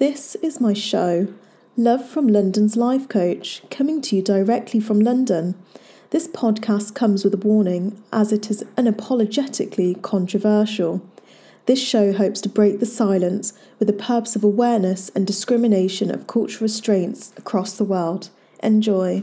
This 0.00 0.34
is 0.36 0.62
my 0.62 0.72
show, 0.72 1.28
Love 1.76 2.08
from 2.08 2.26
London's 2.26 2.74
Life 2.74 3.06
Coach, 3.06 3.60
coming 3.68 4.00
to 4.00 4.16
you 4.16 4.22
directly 4.22 4.80
from 4.80 4.98
London. 4.98 5.54
This 6.08 6.26
podcast 6.26 6.94
comes 6.94 7.22
with 7.22 7.34
a 7.34 7.36
warning 7.36 8.02
as 8.10 8.32
it 8.32 8.50
is 8.50 8.64
unapologetically 8.78 10.00
controversial. 10.00 11.06
This 11.66 11.86
show 11.86 12.14
hopes 12.14 12.40
to 12.40 12.48
break 12.48 12.80
the 12.80 12.86
silence 12.86 13.52
with 13.78 13.88
the 13.88 13.92
purpose 13.92 14.34
of 14.34 14.42
awareness 14.42 15.10
and 15.10 15.26
discrimination 15.26 16.10
of 16.10 16.26
cultural 16.26 16.62
restraints 16.62 17.34
across 17.36 17.74
the 17.74 17.84
world. 17.84 18.30
Enjoy. 18.62 19.22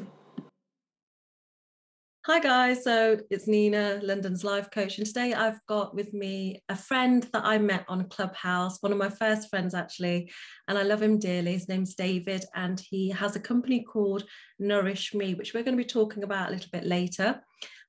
Hi, 2.28 2.42
guys. 2.42 2.84
So 2.84 3.18
it's 3.30 3.48
Nina, 3.48 4.02
London's 4.04 4.44
life 4.44 4.70
coach. 4.70 4.98
And 4.98 5.08
today 5.08 5.34
I've 5.34 5.66
got 5.66 5.96
with 5.96 6.14
me 6.14 6.62
a 6.68 6.76
friend 6.76 7.24
that 7.32 7.46
I 7.46 7.58
met 7.58 7.86
on 7.88 8.10
Clubhouse, 8.10 8.82
one 8.82 8.92
of 8.92 8.98
my 8.98 9.08
first 9.08 9.50
friends, 9.50 9.74
actually. 9.74 10.30
And 10.68 10.78
I 10.78 10.84
love 10.84 11.02
him 11.02 11.20
dearly. 11.20 11.54
His 11.54 11.70
name's 11.70 11.96
David, 11.96 12.44
and 12.54 12.82
he 12.82 13.12
has 13.12 13.38
a 13.38 13.40
company 13.40 13.82
called 13.82 14.26
Nurish 14.62 15.14
Me, 15.14 15.36
which 15.36 15.54
we're 15.54 15.64
going 15.64 15.78
to 15.78 15.82
be 15.82 15.88
talking 15.88 16.24
about 16.24 16.50
a 16.50 16.52
little 16.52 16.70
bit 16.70 16.84
later. 16.84 17.42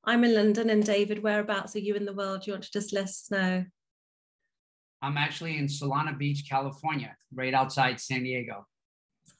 I'm 0.05 0.23
in 0.23 0.37
London, 0.37 0.71
and 0.71 0.85
David, 0.87 1.21
whereabouts 1.21 1.75
are 1.75 1.81
you 1.81 1.97
in 1.97 2.05
the 2.05 2.15
world? 2.15 2.43
Do 2.43 2.53
you 2.53 2.55
want 2.55 2.63
to 2.63 2.71
just 2.73 2.93
let 2.93 3.07
us 3.07 3.27
know? 3.33 3.65
I'm 5.03 5.17
actually 5.17 5.59
in 5.59 5.67
Solana 5.67 6.17
Beach, 6.17 6.45
California, 6.49 7.17
right 7.35 7.55
outside 7.55 7.99
San 7.99 8.23
Diego 8.23 8.69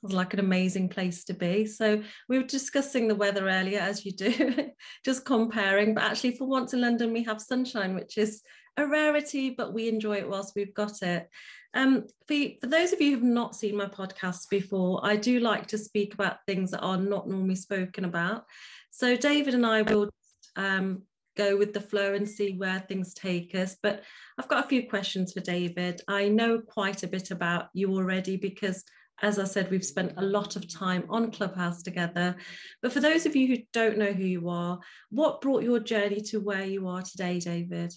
like 0.03 0.33
an 0.33 0.41
amazing 0.41 0.89
place 0.89 1.25
to 1.25 1.35
be. 1.35 1.67
So 1.67 2.03
we 2.29 2.39
were 2.39 2.45
discussing 2.45 3.09
the 3.09 3.15
weather 3.15 3.49
earlier, 3.49 3.81
as 3.81 4.05
you 4.05 4.13
do, 4.13 4.71
just 5.05 5.25
comparing. 5.25 5.95
But 5.95 6.05
actually, 6.05 6.37
for 6.37 6.47
once 6.47 6.73
in 6.73 6.81
London, 6.81 7.13
we 7.13 7.25
have 7.25 7.41
sunshine, 7.41 7.95
which 7.95 8.19
is 8.19 8.43
a 8.77 8.87
rarity, 8.87 9.51
but 9.51 9.75
we 9.75 9.89
enjoy 9.89 10.19
it 10.19 10.29
whilst 10.29 10.55
we've 10.55 10.75
got 10.75 11.03
it. 11.03 11.29
Um, 11.75 12.07
for, 12.27 12.37
for 12.61 12.67
those 12.69 12.93
of 12.93 13.01
you 13.01 13.15
who've 13.15 13.23
not 13.23 13.57
seen 13.57 13.77
my 13.77 13.87
podcasts 13.87 14.49
before, 14.49 15.01
I 15.03 15.17
do 15.17 15.41
like 15.41 15.67
to 15.69 15.79
speak 15.79 16.15
about 16.15 16.39
things 16.47 16.71
that 16.71 16.81
are 16.81 16.97
not 16.97 17.29
normally 17.29 17.57
spoken 17.57 18.05
about. 18.05 18.45
So 18.91 19.17
David 19.17 19.55
and 19.55 19.67
I 19.67 19.83
will 19.83 20.09
um, 20.57 21.03
go 21.37 21.57
with 21.57 21.73
the 21.73 21.81
flow 21.81 22.15
and 22.15 22.29
see 22.29 22.53
where 22.53 22.81
things 22.81 23.15
take 23.15 23.55
us. 23.55 23.77
But 23.83 24.03
I've 24.39 24.49
got 24.49 24.65
a 24.65 24.69
few 24.69 24.89
questions 24.89 25.33
for 25.33 25.41
David. 25.41 26.01
I 26.09 26.29
know 26.29 26.61
quite 26.61 27.03
a 27.03 27.09
bit 27.09 27.31
about 27.31 27.69
you 27.75 27.93
already 27.93 28.37
because 28.37 28.85
as 29.23 29.39
I 29.39 29.45
said, 29.45 29.71
we've 29.71 29.85
spent 29.85 30.13
a 30.17 30.23
lot 30.23 30.57
of 30.57 30.73
time 30.73 31.05
on 31.09 31.31
Clubhouse 31.31 31.83
together. 31.83 32.37
But 32.83 32.93
for 32.93 33.01
those 33.01 33.27
of 33.27 33.35
you 33.35 33.49
who 33.49 33.63
don't 33.73 33.99
know 33.99 34.13
who 34.13 34.25
you 34.25 34.49
are, 34.49 34.79
what 35.11 35.41
brought 35.41 35.65
your 35.65 35.81
journey 35.81 36.21
to 36.27 36.39
where 36.39 36.65
you 36.65 36.87
are 36.87 37.03
today, 37.03 37.41
David? 37.41 37.93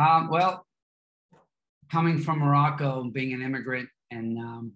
Um, 0.00 0.28
well, 0.30 0.66
coming 1.90 2.18
from 2.18 2.38
Morocco, 2.38 3.04
being 3.04 3.34
an 3.34 3.42
immigrant, 3.42 3.88
and 4.10 4.38
um, 4.38 4.72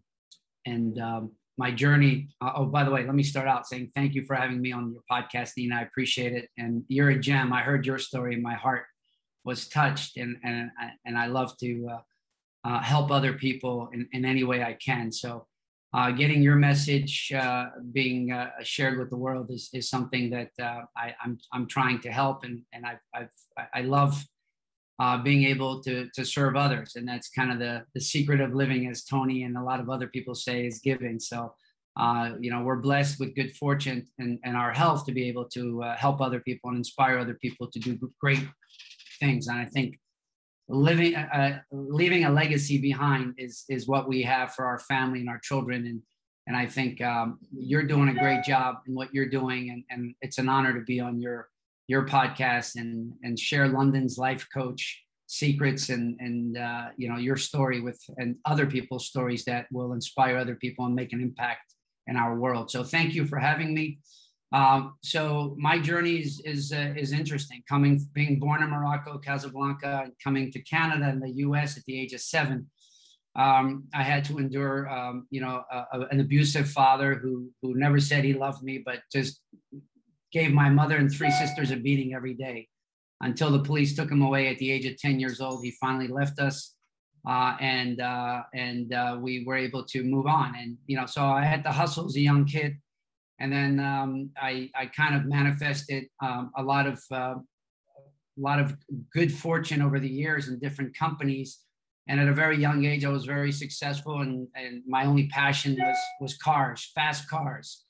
and 0.67 0.98
um, 0.98 1.33
my 1.56 1.70
journey. 1.70 2.28
Uh, 2.42 2.53
oh, 2.56 2.67
by 2.67 2.84
the 2.84 2.91
way, 2.91 3.05
let 3.05 3.14
me 3.14 3.22
start 3.22 3.48
out 3.48 3.67
saying 3.67 3.91
thank 3.94 4.14
you 4.14 4.25
for 4.27 4.37
having 4.37 4.61
me 4.61 4.72
on 4.72 4.92
your 4.92 5.03
podcast, 5.11 5.53
Nina. 5.56 5.77
I 5.77 5.83
appreciate 5.83 6.34
it, 6.34 6.50
and 6.59 6.84
you're 6.89 7.11
a 7.11 7.19
gem. 7.19 7.53
I 7.53 7.62
heard 7.62 7.87
your 7.87 7.98
story, 7.98 8.34
and 8.34 8.42
my 8.42 8.55
heart 8.55 8.84
was 9.44 9.69
touched, 9.69 10.19
and 10.19 10.37
and 10.44 10.70
and 11.06 11.17
I 11.17 11.27
love 11.27 11.56
to. 11.59 11.89
Uh, 11.91 12.00
uh, 12.67 12.81
help 12.81 13.11
other 13.11 13.33
people 13.34 13.89
in, 13.92 14.09
in 14.12 14.25
any 14.25 14.42
way 14.42 14.62
I 14.62 14.75
can. 14.75 15.12
So, 15.12 15.47
uh, 15.95 16.11
getting 16.11 16.42
your 16.42 16.56
message 16.56 17.33
uh, 17.33 17.67
being 17.92 18.33
uh, 18.33 18.50
shared 18.62 18.98
with 18.98 19.09
the 19.09 19.17
world 19.17 19.50
is, 19.50 19.70
is 19.72 19.89
something 19.89 20.28
that 20.31 20.50
uh, 20.61 20.81
I, 20.97 21.09
am 21.09 21.14
I'm, 21.25 21.39
I'm 21.53 21.67
trying 21.69 22.00
to 22.00 22.11
help, 22.11 22.44
and 22.44 22.62
and 22.72 22.84
I've, 22.84 22.98
I've 23.14 23.31
I 23.72 23.81
love 23.83 24.22
uh, 24.98 25.17
being 25.22 25.44
able 25.44 25.81
to 25.84 26.09
to 26.14 26.25
serve 26.25 26.56
others, 26.56 26.97
and 26.97 27.06
that's 27.09 27.31
kind 27.31 27.53
of 27.53 27.59
the 27.61 27.84
the 27.94 28.00
secret 28.00 28.41
of 28.41 28.53
living, 28.53 28.89
as 28.89 29.05
Tony 29.05 29.44
and 29.44 29.56
a 29.56 29.62
lot 29.62 29.81
of 29.81 29.89
other 29.89 30.09
people 30.09 30.34
say, 30.34 30.67
is 30.67 30.81
giving. 30.81 31.19
So. 31.20 31.55
you 32.44 32.50
know, 32.53 32.62
we're 32.67 32.83
blessed 32.89 33.19
with 33.21 33.38
good 33.41 33.53
fortune 33.62 34.00
and, 34.19 34.38
and 34.47 34.54
our 34.62 34.72
health 34.81 35.00
to 35.06 35.12
be 35.19 35.25
able 35.31 35.47
to 35.56 35.62
help 36.04 36.21
other 36.21 36.41
people 36.48 36.69
and 36.69 36.78
inspire 36.84 37.16
other 37.19 37.38
people 37.44 37.66
to 37.72 37.78
do 37.78 37.93
great 38.25 38.44
things. 39.21 39.47
And 39.48 39.59
I 39.65 39.66
think 39.75 39.88
living 40.69 41.15
uh, 41.15 41.28
uh, 41.32 41.59
leaving 41.71 42.25
a 42.25 42.31
legacy 42.31 42.78
behind 42.78 43.34
is 43.38 43.65
is 43.69 43.87
what 43.87 44.09
we 44.09 44.22
have 44.22 44.54
for 44.54 44.65
our 44.66 44.78
family 44.81 45.21
and 45.21 45.28
our 45.28 45.41
children. 45.43 45.87
And 45.87 46.03
and 46.47 46.56
I 46.56 46.66
think 46.66 47.00
um, 47.00 47.38
you're 47.53 47.82
doing 47.82 48.09
a 48.09 48.15
great 48.15 48.44
job 48.44 48.77
in 48.87 48.94
what 48.94 49.12
you're 49.12 49.28
doing. 49.28 49.71
And, 49.71 49.82
and 49.91 50.15
it's 50.21 50.38
an 50.38 50.49
honor 50.49 50.72
to 50.72 50.84
be 50.84 51.00
on 51.00 51.21
your 51.21 51.49
your 51.88 52.06
podcast 52.06 52.77
and 52.77 53.12
and 53.22 53.38
share 53.38 53.69
London's 53.69 54.19
life 54.19 54.47
coach 54.53 55.03
secrets 55.28 55.88
and 55.88 56.16
and 56.21 56.56
uh, 56.56 56.87
you 56.97 57.09
know 57.09 57.16
your 57.16 57.37
story 57.37 57.81
with 57.81 58.00
and 58.16 58.37
other 58.44 58.66
people's 58.66 59.06
stories 59.06 59.44
that 59.44 59.66
will 59.72 59.93
inspire 59.93 60.37
other 60.37 60.54
people 60.56 60.87
and 60.87 60.94
make 60.94 61.12
an 61.12 61.21
impact 61.21 61.75
in 62.06 62.16
our 62.16 62.37
world. 62.37 62.71
So 62.71 62.84
thank 62.84 63.15
you 63.15 63.27
for 63.27 63.38
having 63.38 63.75
me 63.75 63.98
um, 64.53 64.95
so 65.03 65.57
my 65.59 65.79
journey 65.79 66.17
is 66.17 66.41
is, 66.45 66.73
uh, 66.73 66.95
is 66.97 67.12
interesting. 67.12 67.62
Coming, 67.69 68.01
being 68.12 68.39
born 68.39 68.62
in 68.62 68.71
Morocco, 68.71 69.19
Casablanca, 69.19 70.03
and 70.05 70.12
coming 70.23 70.53
to 70.53 70.61
Canada 70.61 71.07
and 71.07 71.21
the 71.21 71.33
U.S. 71.47 71.77
at 71.77 71.84
the 71.84 71.99
age 71.99 72.12
of 72.12 72.21
seven, 72.21 72.71
um, 73.34 73.84
I 73.93 74.03
had 74.03 74.25
to 74.27 74.39
endure, 74.39 74.89
um, 74.89 75.27
you 75.31 75.41
know, 75.41 75.65
a, 75.71 75.84
a, 75.93 76.01
an 76.11 76.21
abusive 76.21 76.71
father 76.71 77.15
who 77.15 77.51
who 77.61 77.75
never 77.75 77.99
said 77.99 78.25
he 78.25 78.34
loved 78.34 78.62
me, 78.62 78.83
but 78.84 79.01
just 79.12 79.41
gave 80.33 80.53
my 80.53 80.71
mother 80.71 80.97
and 80.97 81.13
three 81.13 81.31
sisters 81.31 81.73
a 81.73 81.77
beating 81.77 82.15
every 82.15 82.34
day, 82.34 82.69
until 83.23 83.51
the 83.51 83.63
police 83.63 83.97
took 83.97 84.11
him 84.11 84.23
away 84.23 84.49
at 84.49 84.59
the 84.59 84.71
age 84.71 84.87
of 84.87 84.97
ten 84.97 85.19
years 85.19 85.41
old. 85.41 85.65
He 85.65 85.73
finally 85.73 86.09
left 86.09 86.39
us. 86.39 86.73
Uh, 87.28 87.57
and 87.59 88.01
uh, 88.01 88.45
and 88.55 88.93
uh, 88.95 89.19
we 89.21 89.43
were 89.45 89.57
able 89.57 89.83
to 89.83 90.05
move 90.05 90.28
on, 90.28 90.55
and 90.57 90.77
you 90.87 90.97
know, 90.97 91.07
so 91.07 91.25
I 91.25 91.43
had 91.43 91.65
to 91.65 91.73
hustle 91.73 92.07
as 92.07 92.15
a 92.15 92.21
young 92.21 92.45
kid 92.45 92.77
and 93.38 93.52
then 93.52 93.80
um, 93.80 94.30
I, 94.36 94.70
I 94.74 94.86
kind 94.86 95.14
of 95.14 95.26
manifested 95.26 96.06
um, 96.22 96.50
a 96.56 96.62
lot 96.62 96.86
of 96.86 97.02
uh, 97.10 97.34
a 98.38 98.41
lot 98.41 98.58
of 98.58 98.76
good 99.12 99.32
fortune 99.32 99.80
over 99.80 99.98
the 99.98 100.08
years 100.08 100.48
in 100.48 100.58
different 100.58 100.97
companies. 100.97 101.60
And 102.08 102.20
at 102.20 102.28
a 102.28 102.34
very 102.34 102.56
young 102.58 102.84
age, 102.84 103.04
I 103.04 103.08
was 103.08 103.24
very 103.24 103.50
successful, 103.50 104.20
and, 104.20 104.47
and 104.54 104.82
my 104.86 105.06
only 105.06 105.26
passion 105.28 105.76
was 105.78 105.97
was 106.20 106.36
cars, 106.36 106.92
fast 106.94 107.28
cars. 107.28 107.84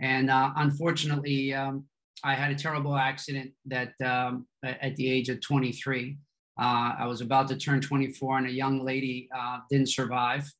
And 0.00 0.30
uh, 0.30 0.52
unfortunately, 0.56 1.52
um, 1.54 1.84
I 2.24 2.34
had 2.34 2.50
a 2.50 2.54
terrible 2.54 2.96
accident 2.96 3.52
that 3.66 3.92
um, 4.04 4.46
at 4.64 4.96
the 4.96 5.10
age 5.10 5.28
of 5.28 5.40
23. 5.40 6.16
Uh, 6.60 6.94
I 6.98 7.06
was 7.06 7.20
about 7.20 7.46
to 7.48 7.56
turn 7.56 7.80
24, 7.80 8.38
and 8.38 8.46
a 8.48 8.50
young 8.50 8.84
lady 8.84 9.28
uh, 9.36 9.58
didn't 9.70 9.90
survive 9.90 10.50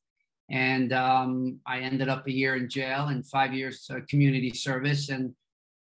and 0.51 0.93
um, 0.93 1.59
I 1.65 1.79
ended 1.79 2.09
up 2.09 2.25
a 2.27 2.31
year 2.31 2.55
in 2.55 2.69
jail 2.69 3.07
and 3.07 3.25
five 3.27 3.53
years 3.53 3.89
uh, 3.93 3.99
community 4.09 4.51
service. 4.51 5.09
And 5.09 5.33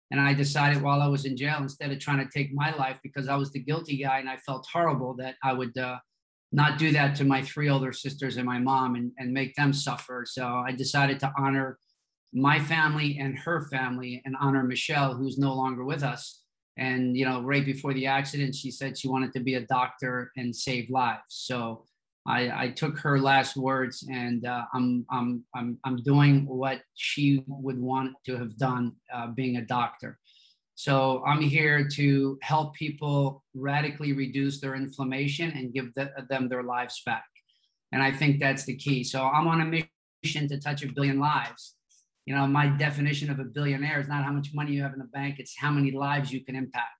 and 0.09 0.21
I 0.21 0.33
decided 0.33 0.81
while 0.81 1.01
I 1.01 1.07
was 1.07 1.25
in 1.25 1.35
jail, 1.35 1.57
instead 1.59 1.91
of 1.91 1.99
trying 1.99 2.25
to 2.25 2.31
take 2.31 2.53
my 2.53 2.73
life 2.75 2.97
because 3.03 3.27
I 3.27 3.35
was 3.35 3.51
the 3.51 3.59
guilty 3.59 3.97
guy 3.97 4.19
and 4.19 4.29
I 4.29 4.37
felt 4.37 4.65
horrible 4.71 5.13
that 5.15 5.35
I 5.43 5.51
would 5.51 5.77
uh, 5.77 5.97
not 6.51 6.77
do 6.77 6.91
that 6.93 7.15
to 7.17 7.25
my 7.25 7.41
three 7.41 7.69
older 7.69 7.91
sisters 7.91 8.37
and 8.37 8.45
my 8.45 8.57
mom 8.57 8.95
and, 8.95 9.11
and 9.17 9.33
make 9.33 9.53
them 9.55 9.73
suffer. 9.73 10.23
So 10.25 10.47
I 10.65 10.71
decided 10.71 11.19
to 11.19 11.33
honor 11.37 11.77
my 12.33 12.57
family 12.57 13.17
and 13.19 13.37
her 13.39 13.67
family 13.69 14.21
and 14.25 14.35
honor 14.39 14.63
Michelle, 14.63 15.13
who's 15.13 15.37
no 15.37 15.53
longer 15.53 15.83
with 15.83 16.03
us. 16.03 16.43
And 16.77 17.17
you 17.17 17.25
know, 17.25 17.41
right 17.41 17.65
before 17.65 17.93
the 17.93 18.05
accident, 18.05 18.55
she 18.55 18.71
said 18.71 18.97
she 18.97 19.09
wanted 19.09 19.33
to 19.33 19.39
be 19.41 19.55
a 19.55 19.61
doctor 19.61 20.31
and 20.37 20.55
save 20.55 20.89
lives. 20.89 21.23
So 21.29 21.83
I, 22.27 22.63
I 22.63 22.69
took 22.69 22.99
her 22.99 23.19
last 23.19 23.55
words 23.55 24.05
and 24.11 24.45
uh, 24.45 24.65
I'm, 24.73 25.05
I'm, 25.09 25.45
I'm, 25.55 25.79
I'm 25.85 26.03
doing 26.03 26.45
what 26.45 26.81
she 26.93 27.43
would 27.47 27.79
want 27.79 28.15
to 28.25 28.35
have 28.35 28.57
done 28.57 28.93
uh, 29.13 29.27
being 29.27 29.57
a 29.57 29.65
doctor. 29.65 30.19
So 30.75 31.23
I'm 31.25 31.41
here 31.41 31.87
to 31.93 32.37
help 32.41 32.75
people 32.75 33.43
radically 33.55 34.11
reduce 34.11 34.59
their 34.59 34.75
inflammation 34.75 35.51
and 35.51 35.73
give 35.73 35.93
the, 35.95 36.11
them 36.29 36.49
their 36.49 36.63
lives 36.63 37.01
back. 37.05 37.25
And 37.93 38.03
I 38.03 38.11
think 38.11 38.39
that's 38.39 38.65
the 38.65 38.75
key. 38.75 39.03
So 39.05 39.23
I'm 39.23 39.47
on 39.47 39.61
a 39.61 39.87
mission 40.23 40.49
to 40.49 40.59
touch 40.59 40.83
a 40.83 40.91
billion 40.91 41.19
lives. 41.19 41.75
You 42.25 42.35
know, 42.35 42.45
my 42.45 42.67
definition 42.67 43.31
of 43.31 43.39
a 43.39 43.45
billionaire 43.45 44.01
is 44.01 44.09
not 44.09 44.25
how 44.25 44.33
much 44.33 44.49
money 44.53 44.73
you 44.73 44.83
have 44.83 44.91
in 44.91 44.99
the 44.99 45.05
bank, 45.05 45.37
it's 45.39 45.55
how 45.57 45.71
many 45.71 45.91
lives 45.91 46.31
you 46.31 46.43
can 46.43 46.57
impact 46.57 46.96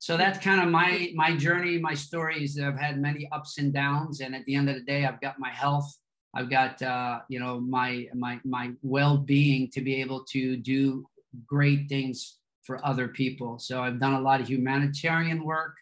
so 0.00 0.16
that's 0.16 0.38
kind 0.38 0.62
of 0.62 0.68
my 0.70 1.12
my 1.14 1.36
journey 1.36 1.78
my 1.78 1.92
stories. 1.92 2.58
I've 2.58 2.80
had 2.80 2.98
many 2.98 3.28
ups 3.32 3.58
and 3.58 3.70
downs 3.70 4.20
and 4.20 4.34
at 4.34 4.46
the 4.46 4.54
end 4.54 4.70
of 4.70 4.74
the 4.76 4.80
day 4.80 5.04
i've 5.04 5.20
got 5.20 5.38
my 5.38 5.50
health. 5.50 5.94
I've 6.34 6.48
got 6.48 6.80
uh, 6.80 7.20
you 7.28 7.38
know 7.38 7.60
my 7.60 8.08
my 8.14 8.40
my 8.44 8.72
well-being 8.82 9.70
to 9.74 9.82
be 9.82 10.00
able 10.00 10.24
to 10.32 10.56
do 10.56 11.04
great 11.46 11.88
things 11.88 12.38
for 12.62 12.84
other 12.84 13.08
people. 13.08 13.58
So 13.58 13.82
i've 13.82 14.00
done 14.00 14.14
a 14.14 14.20
lot 14.20 14.40
of 14.40 14.48
humanitarian 14.48 15.44
work 15.44 15.76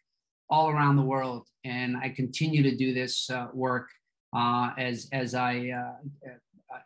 all 0.50 0.68
around 0.68 0.96
the 0.96 1.02
world 1.02 1.46
and 1.64 1.96
i 1.98 2.08
continue 2.08 2.62
to 2.62 2.74
do 2.74 2.94
this 2.94 3.28
uh, 3.30 3.48
work 3.52 3.88
uh, 4.34 4.70
as 4.78 5.08
as 5.12 5.34
i 5.34 5.70
uh, 5.80 6.30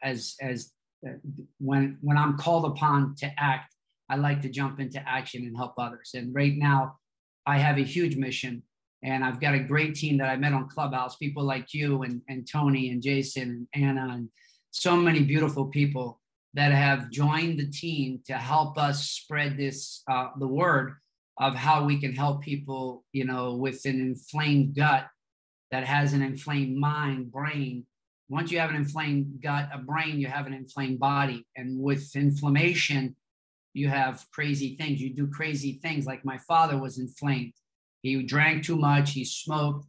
as 0.02 0.34
as 0.42 0.72
uh, 1.06 1.12
when 1.58 1.96
when 2.00 2.18
i'm 2.18 2.36
called 2.36 2.64
upon 2.64 3.14
to 3.14 3.30
act 3.38 3.72
i 4.10 4.16
like 4.16 4.42
to 4.42 4.48
jump 4.48 4.80
into 4.80 5.00
action 5.08 5.44
and 5.44 5.56
help 5.56 5.74
others. 5.78 6.10
And 6.14 6.34
right 6.34 6.56
now 6.56 6.98
I 7.46 7.58
have 7.58 7.78
a 7.78 7.82
huge 7.82 8.16
mission 8.16 8.62
And 9.02 9.24
I've 9.24 9.40
got 9.40 9.54
a 9.54 9.60
great 9.60 9.94
team 9.96 10.18
that 10.18 10.28
I 10.28 10.36
met 10.36 10.52
on 10.52 10.68
Clubhouse, 10.68 11.16
people 11.16 11.42
like 11.44 11.74
you 11.74 12.02
and, 12.02 12.22
and 12.28 12.46
Tony 12.50 12.90
and 12.90 13.02
Jason 13.02 13.66
and 13.72 13.84
Anna 13.84 14.14
and 14.14 14.28
so 14.70 14.96
many 14.96 15.22
beautiful 15.22 15.66
people 15.66 16.20
that 16.54 16.72
have 16.72 17.10
joined 17.10 17.58
the 17.58 17.66
team 17.70 18.20
to 18.26 18.34
help 18.34 18.78
us 18.78 19.10
spread 19.10 19.56
this 19.56 20.02
uh, 20.08 20.28
the 20.38 20.46
word 20.46 20.94
of 21.40 21.54
how 21.54 21.84
we 21.84 21.98
can 21.98 22.12
help 22.14 22.42
people 22.42 23.04
you 23.12 23.24
know 23.24 23.54
with 23.54 23.84
an 23.86 24.00
inflamed 24.00 24.76
gut 24.76 25.06
that 25.70 25.84
has 25.84 26.12
an 26.12 26.22
inflamed 26.22 26.76
mind 26.76 27.32
brain. 27.32 27.86
Once 28.28 28.50
you 28.52 28.58
have 28.60 28.70
an 28.70 28.76
inflamed 28.76 29.40
gut 29.42 29.68
a 29.72 29.78
brain 29.78 30.20
you 30.20 30.28
have 30.28 30.46
an 30.46 30.54
inflamed 30.54 31.00
body. 31.00 31.46
And 31.56 31.78
with 31.80 32.14
inflammation 32.14 33.16
you 33.74 33.88
have 33.88 34.24
crazy 34.32 34.76
things. 34.76 35.00
You 35.00 35.14
do 35.14 35.26
crazy 35.26 35.80
things. 35.82 36.06
Like 36.06 36.24
my 36.24 36.38
father 36.38 36.78
was 36.78 36.98
inflamed. 36.98 37.52
He 38.02 38.22
drank 38.22 38.64
too 38.64 38.76
much 38.76 39.12
he 39.12 39.24
smoked 39.24 39.86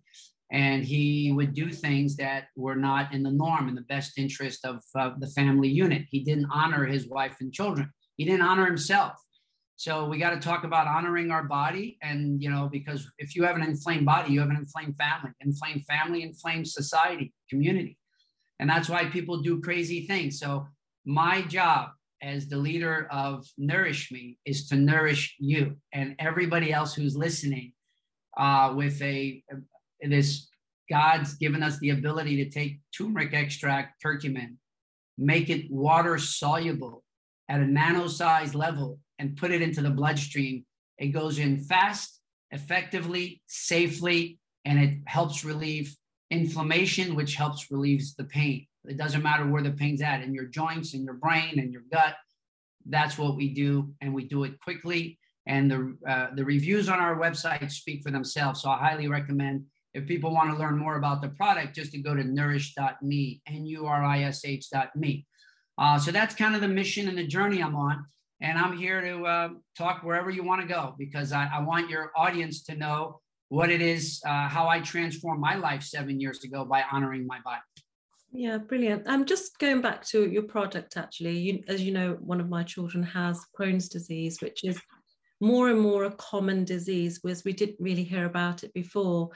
and 0.51 0.83
he 0.83 1.31
would 1.31 1.53
do 1.53 1.71
things 1.71 2.15
that 2.17 2.45
were 2.55 2.75
not 2.75 3.11
in 3.11 3.23
the 3.23 3.31
norm 3.31 3.67
in 3.67 3.75
the 3.75 3.81
best 3.81 4.17
interest 4.17 4.65
of 4.65 4.83
uh, 4.97 5.11
the 5.17 5.27
family 5.27 5.67
unit. 5.67 6.03
He 6.09 6.23
didn't 6.23 6.47
honor 6.53 6.85
his 6.85 7.09
wife 7.09 7.37
and 7.41 7.51
children. 7.51 7.91
He 8.17 8.25
didn't 8.25 8.43
honor 8.43 8.65
himself. 8.65 9.13
So 9.75 10.05
we 10.05 10.19
got 10.19 10.29
to 10.29 10.39
talk 10.39 10.63
about 10.63 10.87
honoring 10.87 11.31
our 11.31 11.43
body 11.43 11.97
and 12.03 12.41
you 12.41 12.49
know 12.49 12.69
because 12.71 13.09
if 13.17 13.35
you 13.35 13.43
have 13.43 13.55
an 13.55 13.63
inflamed 13.63 14.05
body 14.05 14.31
you 14.31 14.39
have 14.39 14.49
an 14.49 14.57
inflamed 14.57 14.95
family. 14.95 15.31
Inflamed 15.41 15.85
family 15.85 16.21
inflamed 16.21 16.67
society 16.67 17.33
community. 17.49 17.97
And 18.59 18.69
that's 18.69 18.87
why 18.87 19.05
people 19.05 19.41
do 19.41 19.59
crazy 19.59 20.05
things. 20.05 20.39
So 20.39 20.67
my 21.03 21.41
job 21.41 21.89
as 22.23 22.47
the 22.47 22.57
leader 22.57 23.07
of 23.11 23.45
nourish 23.57 24.11
me 24.11 24.37
is 24.45 24.67
to 24.69 24.75
nourish 24.75 25.35
you 25.39 25.75
and 25.91 26.15
everybody 26.19 26.71
else 26.71 26.93
who's 26.93 27.17
listening 27.17 27.73
uh, 28.37 28.73
with 28.75 28.99
a, 29.01 29.43
this 30.01 30.47
God's 30.89 31.35
given 31.35 31.61
us 31.61 31.77
the 31.79 31.89
ability 31.89 32.37
to 32.37 32.49
take 32.49 32.79
turmeric 32.95 33.33
extract, 33.33 34.01
curcumin, 34.03 34.55
make 35.17 35.49
it 35.49 35.69
water 35.69 36.17
soluble 36.17 37.03
at 37.49 37.59
a 37.59 37.65
nano 37.65 38.07
size 38.07 38.55
level 38.55 38.99
and 39.19 39.35
put 39.37 39.51
it 39.51 39.61
into 39.61 39.81
the 39.81 39.89
bloodstream. 39.89 40.65
It 40.97 41.07
goes 41.07 41.39
in 41.39 41.59
fast, 41.59 42.21
effectively, 42.51 43.41
safely, 43.47 44.39
and 44.65 44.79
it 44.79 44.99
helps 45.05 45.43
relieve 45.43 45.95
inflammation, 46.31 47.15
which 47.15 47.35
helps 47.35 47.69
relieves 47.69 48.15
the 48.15 48.23
pain. 48.23 48.65
It 48.85 48.97
doesn't 48.97 49.23
matter 49.23 49.47
where 49.47 49.63
the 49.63 49.71
pain's 49.71 50.01
at 50.01 50.21
in 50.21 50.33
your 50.33 50.45
joints, 50.45 50.93
in 50.93 51.03
your 51.03 51.13
brain, 51.15 51.59
in 51.59 51.71
your 51.71 51.83
gut. 51.91 52.15
That's 52.85 53.17
what 53.17 53.35
we 53.35 53.53
do, 53.53 53.93
and 54.01 54.13
we 54.13 54.25
do 54.25 54.43
it 54.43 54.59
quickly 54.59 55.19
and 55.45 55.69
the, 55.69 55.97
uh, 56.07 56.27
the 56.35 56.45
reviews 56.45 56.89
on 56.89 56.99
our 56.99 57.17
website 57.17 57.69
speak 57.71 58.03
for 58.03 58.11
themselves. 58.11 58.61
So 58.61 58.69
I 58.69 58.77
highly 58.77 59.07
recommend 59.07 59.65
if 59.93 60.07
people 60.07 60.31
want 60.31 60.51
to 60.51 60.57
learn 60.57 60.77
more 60.77 60.95
about 60.95 61.21
the 61.21 61.29
product, 61.29 61.75
just 61.75 61.91
to 61.91 61.97
go 61.99 62.15
to 62.15 62.23
nurish.me, 62.23 63.41
N-U-R-I-S-H.me. 63.47 65.25
Uh, 65.77 65.99
so 65.99 66.11
that's 66.11 66.35
kind 66.35 66.55
of 66.55 66.61
the 66.61 66.67
mission 66.67 67.07
and 67.07 67.17
the 67.17 67.27
journey 67.27 67.61
I'm 67.61 67.75
on. 67.75 68.05
And 68.41 68.57
I'm 68.57 68.75
here 68.75 69.01
to 69.01 69.25
uh, 69.25 69.49
talk 69.77 70.03
wherever 70.03 70.29
you 70.29 70.43
want 70.43 70.61
to 70.61 70.67
go 70.67 70.95
because 70.97 71.31
I, 71.31 71.49
I, 71.53 71.61
want 71.61 71.89
your 71.89 72.11
audience 72.15 72.63
to 72.63 72.75
know 72.75 73.21
what 73.47 73.69
it 73.69 73.81
is, 73.81 74.21
uh, 74.25 74.49
how 74.49 74.67
I 74.67 74.81
transformed 74.81 75.39
my 75.39 75.55
life 75.55 75.83
seven 75.83 76.19
years 76.19 76.43
ago 76.43 76.65
by 76.65 76.83
honoring 76.91 77.25
my 77.25 77.39
body. 77.45 77.61
Yeah, 78.35 78.57
brilliant. 78.57 79.03
I'm 79.07 79.21
um, 79.21 79.25
just 79.25 79.59
going 79.59 79.81
back 79.81 80.03
to 80.07 80.27
your 80.27 80.43
product 80.43 80.97
actually. 80.97 81.37
You, 81.37 81.63
as 81.67 81.83
you 81.83 81.91
know, 81.91 82.17
one 82.19 82.41
of 82.41 82.49
my 82.49 82.63
children 82.63 83.03
has 83.03 83.39
Crohn's 83.57 83.87
disease, 83.87 84.41
which 84.41 84.63
is 84.63 84.79
more 85.39 85.69
and 85.69 85.79
more 85.79 86.05
a 86.05 86.11
common 86.11 86.65
disease, 86.65 87.19
whereas 87.21 87.43
we 87.43 87.53
didn't 87.53 87.79
really 87.79 88.03
hear 88.03 88.25
about 88.25 88.63
it 88.63 88.73
before. 88.73 89.29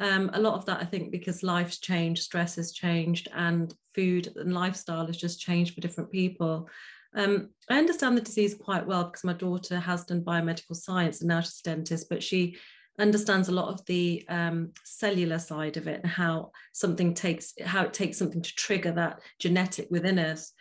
Um, 0.00 0.30
a 0.34 0.40
lot 0.40 0.54
of 0.54 0.66
that, 0.66 0.82
I 0.82 0.84
think, 0.84 1.10
because 1.10 1.42
life's 1.42 1.78
changed, 1.78 2.22
stress 2.22 2.56
has 2.56 2.72
changed, 2.72 3.28
and 3.34 3.72
food 3.94 4.28
and 4.36 4.52
lifestyle 4.52 5.06
has 5.06 5.16
just 5.16 5.40
changed 5.40 5.74
for 5.74 5.80
different 5.80 6.10
people. 6.10 6.68
Um, 7.14 7.50
I 7.70 7.78
understand 7.78 8.18
the 8.18 8.22
disease 8.22 8.54
quite 8.54 8.86
well 8.86 9.04
because 9.04 9.24
my 9.24 9.34
daughter 9.34 9.78
has 9.78 10.04
done 10.04 10.22
biomedical 10.22 10.76
science 10.76 11.20
and 11.20 11.28
now 11.28 11.40
she's 11.40 11.60
a 11.60 11.70
dentist, 11.70 12.08
but 12.10 12.22
she 12.22 12.56
understands 12.98 13.48
a 13.48 13.52
lot 13.52 13.68
of 13.68 13.84
the 13.86 14.24
um, 14.28 14.70
cellular 14.84 15.38
side 15.38 15.76
of 15.76 15.86
it 15.86 16.00
and 16.02 16.10
how 16.10 16.50
something 16.72 17.14
takes 17.14 17.54
how 17.64 17.84
it 17.84 17.92
takes 17.92 18.18
something 18.18 18.42
to 18.42 18.54
trigger 18.54 18.92
that 18.92 19.20
genetic 19.38 19.88
within 19.90 20.18
us. 20.18 20.52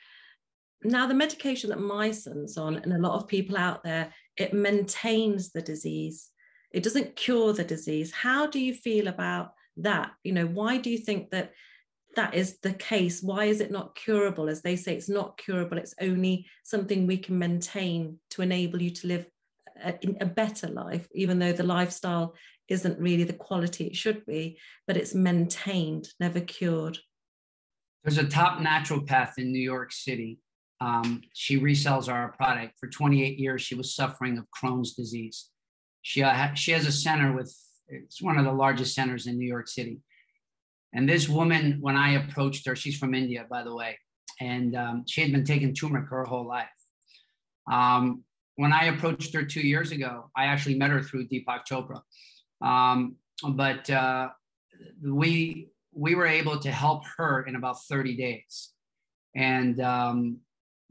Now 0.84 1.08
the 1.08 1.14
medication 1.14 1.70
that 1.70 1.80
my 1.80 2.12
son's 2.12 2.58
on 2.58 2.78
and 2.78 2.94
a 2.94 3.00
lot 3.00 3.22
of 3.22 3.28
people 3.28 3.58
out 3.58 3.84
there 3.84 4.14
it 4.38 4.54
maintains 4.54 5.52
the 5.52 5.62
disease. 5.62 6.30
It 6.72 6.84
doesn't 6.84 7.18
cure 7.18 7.52
the 7.52 7.66
disease. 7.66 8.12
How 8.14 8.48
do 8.48 8.60
you 8.60 8.74
feel 8.74 9.08
about 9.08 9.52
that? 9.78 10.12
You 10.24 10.32
know 10.32 10.48
why 10.48 10.78
do 10.78 10.90
you 10.90 10.98
think 10.98 11.32
that 11.32 11.52
that 12.16 12.34
is 12.34 12.60
the 12.60 12.74
case? 12.74 13.22
Why 13.22 13.46
is 13.46 13.62
it 13.62 13.72
not 13.72 13.96
curable? 13.96 14.50
As 14.50 14.62
they 14.62 14.78
say 14.78 14.96
it's 14.96 15.10
not 15.10 15.38
curable. 15.38 15.78
It's 15.78 15.96
only 16.00 16.46
something 16.64 17.08
we 17.08 17.18
can 17.18 17.38
maintain 17.38 18.20
to 18.32 18.42
enable 18.42 18.82
you 18.82 18.90
to 18.92 19.08
live 19.08 19.26
a, 19.84 20.00
a 20.22 20.26
better 20.26 20.68
life 20.68 21.08
even 21.14 21.40
though 21.40 21.54
the 21.54 21.64
lifestyle 21.64 22.36
isn't 22.68 23.00
really 23.00 23.24
the 23.24 23.34
quality 23.34 23.88
it 23.88 23.96
should 23.96 24.26
be 24.26 24.58
but 24.88 24.98
it's 24.98 25.14
maintained 25.14 26.08
never 26.20 26.40
cured 26.40 26.98
there's 28.04 28.18
a 28.18 28.28
top 28.28 28.60
naturopath 28.60 29.38
in 29.38 29.52
new 29.52 29.60
york 29.60 29.92
city 29.92 30.40
um, 30.82 31.22
she 31.34 31.60
resells 31.60 32.12
our 32.12 32.32
product. 32.32 32.74
For 32.80 32.88
28 32.88 33.38
years, 33.38 33.62
she 33.62 33.76
was 33.76 33.96
suffering 33.96 34.38
of 34.40 34.48
Crohn's 34.50 34.94
disease. 34.94 35.50
She, 36.02 36.24
uh, 36.24 36.56
she 36.56 36.72
has 36.72 36.88
a 36.88 36.92
center 36.92 37.34
with, 37.34 37.56
it's 37.88 38.22
one 38.22 38.40
of 38.40 38.46
the 38.46 38.52
largest 38.52 38.96
centers 38.96 39.28
in 39.28 39.38
New 39.38 39.48
York 39.48 39.68
City. 39.68 40.00
And 40.92 41.08
this 41.08 41.30
woman, 41.30 41.78
when 41.82 41.96
I 41.96 42.14
approached 42.14 42.66
her, 42.66 42.76
she's 42.76 42.98
from 42.98 43.14
India, 43.14 43.46
by 43.50 43.64
the 43.64 43.74
way, 43.74 44.00
and 44.42 44.76
um, 44.76 45.04
she 45.08 45.22
had 45.22 45.32
been 45.32 45.46
taking 45.46 45.74
turmeric 45.74 46.10
her 46.10 46.26
whole 46.26 46.48
life. 46.48 46.68
Um, 47.72 48.24
when 48.62 48.72
I 48.72 48.86
approached 48.86 49.34
her 49.34 49.44
two 49.44 49.66
years 49.68 49.92
ago, 49.92 50.30
I 50.38 50.46
actually 50.46 50.76
met 50.76 50.92
her 50.92 51.02
through 51.02 51.28
Deepak 51.30 51.62
Chopra. 51.68 52.02
Um, 52.62 53.16
but 53.54 53.90
uh, 53.90 54.30
we 55.04 55.70
we 55.94 56.14
were 56.14 56.28
able 56.28 56.60
to 56.60 56.72
help 56.72 57.02
her 57.18 57.42
in 57.48 57.56
about 57.56 57.84
30 57.86 58.16
days. 58.16 58.74
And 59.36 59.82
um, 59.82 60.38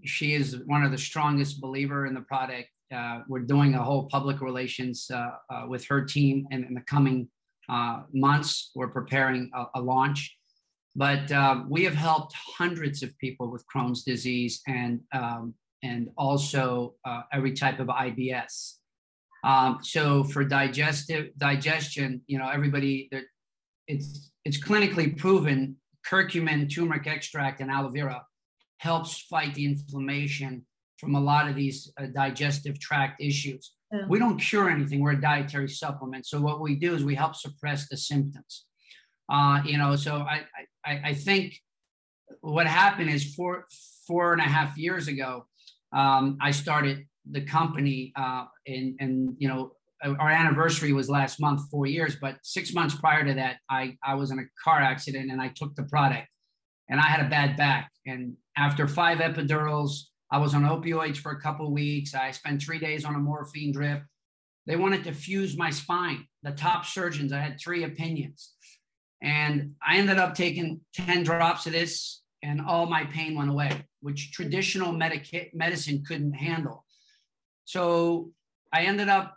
she 0.04 0.34
is 0.34 0.58
one 0.66 0.82
of 0.82 0.90
the 0.90 0.98
strongest 0.98 1.60
believer 1.60 2.06
in 2.06 2.14
the 2.14 2.22
product. 2.22 2.70
Uh, 2.92 3.20
we're 3.28 3.46
doing 3.54 3.76
a 3.76 3.82
whole 3.84 4.08
public 4.08 4.40
relations 4.40 5.08
uh, 5.08 5.30
uh, 5.48 5.64
with 5.68 5.86
her 5.86 6.04
team, 6.04 6.48
and 6.50 6.64
in 6.64 6.74
the 6.74 6.80
coming 6.94 7.28
uh, 7.68 8.02
months, 8.12 8.72
we're 8.74 8.88
preparing 8.88 9.48
a, 9.54 9.66
a 9.76 9.80
launch. 9.80 10.36
But 10.96 11.30
uh, 11.30 11.62
we 11.68 11.84
have 11.84 11.94
helped 11.94 12.34
hundreds 12.34 13.04
of 13.04 13.16
people 13.18 13.48
with 13.48 13.64
Crohn's 13.72 14.02
disease 14.02 14.60
and 14.66 15.00
um, 15.14 15.54
and 15.82 16.10
also 16.16 16.94
uh, 17.04 17.22
every 17.32 17.52
type 17.52 17.80
of 17.80 17.88
IBS. 17.88 18.74
Um, 19.44 19.78
so 19.82 20.24
for 20.24 20.44
digestive 20.44 21.30
digestion, 21.38 22.22
you 22.26 22.38
know, 22.38 22.48
everybody 22.48 23.10
it's 23.86 24.30
it's 24.44 24.58
clinically 24.58 25.16
proven 25.16 25.76
curcumin, 26.08 26.72
turmeric 26.72 27.06
extract, 27.06 27.60
and 27.60 27.70
aloe 27.70 27.88
vera 27.88 28.24
helps 28.78 29.20
fight 29.22 29.54
the 29.54 29.64
inflammation 29.64 30.64
from 30.98 31.14
a 31.14 31.20
lot 31.20 31.48
of 31.48 31.56
these 31.56 31.92
uh, 31.98 32.06
digestive 32.14 32.78
tract 32.78 33.22
issues. 33.22 33.72
Yeah. 33.92 34.06
We 34.08 34.18
don't 34.18 34.38
cure 34.38 34.70
anything. 34.70 35.00
We're 35.00 35.12
a 35.12 35.20
dietary 35.20 35.68
supplement. 35.68 36.26
So 36.26 36.40
what 36.40 36.60
we 36.60 36.76
do 36.76 36.94
is 36.94 37.04
we 37.04 37.14
help 37.14 37.34
suppress 37.34 37.88
the 37.88 37.96
symptoms. 37.96 38.66
Uh, 39.30 39.62
you 39.64 39.78
know, 39.78 39.96
so 39.96 40.16
I, 40.16 40.44
I, 40.84 41.00
I 41.06 41.14
think 41.14 41.60
what 42.40 42.66
happened 42.66 43.10
is 43.10 43.34
four, 43.34 43.66
four 44.06 44.32
and 44.32 44.40
a 44.40 44.44
half 44.44 44.76
years 44.76 45.08
ago, 45.08 45.46
um, 45.92 46.38
I 46.40 46.50
started 46.50 47.04
the 47.30 47.42
company 47.42 48.12
uh, 48.16 48.44
and, 48.66 48.96
and, 49.00 49.34
you 49.38 49.48
know, 49.48 49.72
our 50.02 50.30
anniversary 50.30 50.92
was 50.92 51.10
last 51.10 51.40
month, 51.40 51.60
four 51.70 51.86
years, 51.86 52.16
but 52.20 52.36
six 52.42 52.72
months 52.72 52.94
prior 52.94 53.24
to 53.24 53.34
that, 53.34 53.56
I, 53.68 53.96
I 54.02 54.14
was 54.14 54.30
in 54.30 54.38
a 54.38 54.44
car 54.64 54.80
accident 54.80 55.30
and 55.30 55.42
I 55.42 55.52
took 55.54 55.74
the 55.74 55.82
product 55.82 56.26
and 56.88 56.98
I 56.98 57.04
had 57.04 57.24
a 57.24 57.28
bad 57.28 57.56
back. 57.56 57.90
And 58.06 58.36
after 58.56 58.88
five 58.88 59.18
epidurals, 59.18 59.92
I 60.30 60.38
was 60.38 60.54
on 60.54 60.62
opioids 60.62 61.16
for 61.18 61.32
a 61.32 61.40
couple 61.40 61.72
weeks. 61.72 62.14
I 62.14 62.30
spent 62.30 62.62
three 62.62 62.78
days 62.78 63.04
on 63.04 63.14
a 63.14 63.18
morphine 63.18 63.72
drip. 63.72 64.02
They 64.66 64.76
wanted 64.76 65.04
to 65.04 65.12
fuse 65.12 65.56
my 65.56 65.70
spine. 65.70 66.26
The 66.42 66.52
top 66.52 66.86
surgeons, 66.86 67.32
I 67.32 67.40
had 67.40 67.58
three 67.60 67.84
opinions. 67.84 68.54
And 69.22 69.74
I 69.86 69.96
ended 69.96 70.18
up 70.18 70.34
taking 70.34 70.80
10 70.94 71.24
drops 71.24 71.66
of 71.66 71.72
this, 71.72 72.22
and 72.42 72.60
all 72.60 72.86
my 72.86 73.04
pain 73.04 73.34
went 73.34 73.50
away, 73.50 73.84
which 74.00 74.32
traditional 74.32 74.92
medica- 74.92 75.48
medicine 75.52 76.02
couldn't 76.06 76.32
handle. 76.32 76.84
So 77.64 78.32
I 78.72 78.82
ended 78.82 79.08
up 79.08 79.36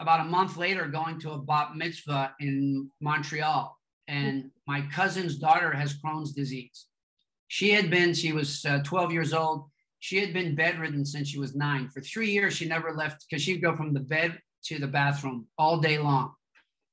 about 0.00 0.20
a 0.20 0.30
month 0.30 0.56
later 0.56 0.86
going 0.86 1.20
to 1.20 1.32
a 1.32 1.38
bat 1.38 1.76
mitzvah 1.76 2.34
in 2.40 2.90
Montreal. 3.00 3.76
And 4.08 4.50
my 4.66 4.82
cousin's 4.92 5.36
daughter 5.36 5.70
has 5.72 5.98
Crohn's 6.00 6.32
disease. 6.32 6.86
She 7.48 7.70
had 7.70 7.90
been, 7.90 8.14
she 8.14 8.32
was 8.32 8.64
uh, 8.64 8.80
12 8.84 9.12
years 9.12 9.32
old. 9.32 9.68
She 9.98 10.18
had 10.18 10.32
been 10.32 10.54
bedridden 10.54 11.04
since 11.04 11.28
she 11.28 11.38
was 11.38 11.54
nine. 11.54 11.88
For 11.88 12.00
three 12.00 12.30
years, 12.30 12.54
she 12.54 12.66
never 12.66 12.92
left 12.94 13.26
because 13.28 13.42
she'd 13.42 13.62
go 13.62 13.76
from 13.76 13.92
the 13.92 14.00
bed 14.00 14.38
to 14.64 14.78
the 14.78 14.86
bathroom 14.86 15.46
all 15.58 15.78
day 15.78 15.98
long. 15.98 16.34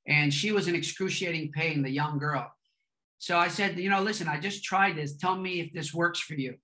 and 0.07 0.33
she 0.33 0.51
was 0.51 0.67
in 0.67 0.75
excruciating 0.75 1.51
pain, 1.51 1.81
the 1.83 1.89
young 1.89 2.17
girl. 2.17 2.49
So 3.19 3.37
I 3.37 3.49
said, 3.49 3.77
you 3.77 3.89
know, 3.89 4.01
listen, 4.01 4.27
I 4.27 4.39
just 4.39 4.63
tried 4.63 4.95
this. 4.95 5.17
Tell 5.17 5.35
me 5.35 5.59
if 5.59 5.73
this 5.73 5.93
works 5.93 6.19
for 6.19 6.35
you. 6.35 6.55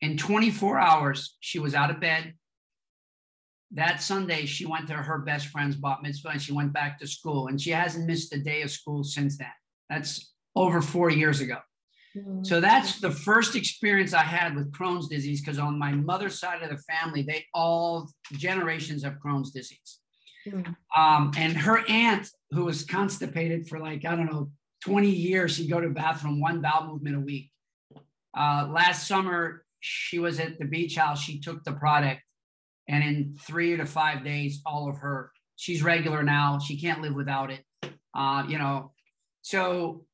In 0.00 0.16
24 0.16 0.78
hours, 0.78 1.36
she 1.40 1.58
was 1.58 1.74
out 1.74 1.90
of 1.90 2.00
bed. 2.00 2.34
That 3.72 4.00
Sunday, 4.00 4.46
she 4.46 4.66
went 4.66 4.86
to 4.88 4.94
her 4.94 5.18
best 5.18 5.48
friend's 5.48 5.76
bat 5.76 5.98
mitzvah 6.02 6.30
and 6.30 6.42
she 6.42 6.52
went 6.52 6.72
back 6.72 6.98
to 7.00 7.06
school. 7.06 7.48
And 7.48 7.60
she 7.60 7.70
hasn't 7.70 8.06
missed 8.06 8.32
a 8.34 8.38
day 8.38 8.62
of 8.62 8.70
school 8.70 9.02
since 9.02 9.38
then. 9.38 9.48
That's 9.88 10.32
over 10.54 10.80
four 10.80 11.10
years 11.10 11.40
ago. 11.40 11.58
Mm-hmm. 12.16 12.44
So 12.44 12.60
that's 12.60 13.00
the 13.00 13.10
first 13.10 13.56
experience 13.56 14.14
I 14.14 14.22
had 14.22 14.54
with 14.54 14.72
Crohn's 14.72 15.08
disease 15.08 15.40
because 15.40 15.58
on 15.58 15.78
my 15.78 15.92
mother's 15.92 16.38
side 16.38 16.62
of 16.62 16.70
the 16.70 16.78
family, 16.78 17.22
they 17.22 17.44
all 17.52 18.10
generations 18.32 19.04
of 19.04 19.14
Crohn's 19.14 19.50
disease. 19.50 19.98
Mm-hmm. 20.46 21.00
Um, 21.00 21.32
and 21.36 21.56
her 21.56 21.84
aunt, 21.88 22.28
who 22.50 22.64
was 22.64 22.84
constipated 22.84 23.68
for 23.68 23.78
like, 23.78 24.04
I 24.04 24.14
don't 24.14 24.26
know, 24.26 24.50
20 24.84 25.08
years, 25.08 25.56
she'd 25.56 25.68
go 25.68 25.80
to 25.80 25.88
the 25.88 25.94
bathroom 25.94 26.40
one 26.40 26.60
bowel 26.60 26.86
movement 26.86 27.16
a 27.16 27.20
week. 27.20 27.50
Uh, 28.36 28.68
last 28.70 29.08
summer, 29.08 29.64
she 29.80 30.18
was 30.18 30.40
at 30.40 30.58
the 30.58 30.64
beach 30.64 30.96
house. 30.96 31.20
She 31.20 31.40
took 31.40 31.64
the 31.64 31.72
product, 31.72 32.22
and 32.88 33.02
in 33.04 33.36
three 33.40 33.76
to 33.76 33.86
five 33.86 34.24
days, 34.24 34.60
all 34.64 34.88
of 34.88 34.98
her, 34.98 35.30
she's 35.56 35.82
regular 35.82 36.22
now. 36.22 36.58
She 36.58 36.80
can't 36.80 37.02
live 37.02 37.14
without 37.14 37.50
it. 37.50 37.62
Uh, 38.14 38.44
you 38.48 38.58
know, 38.58 38.92
so 39.42 40.06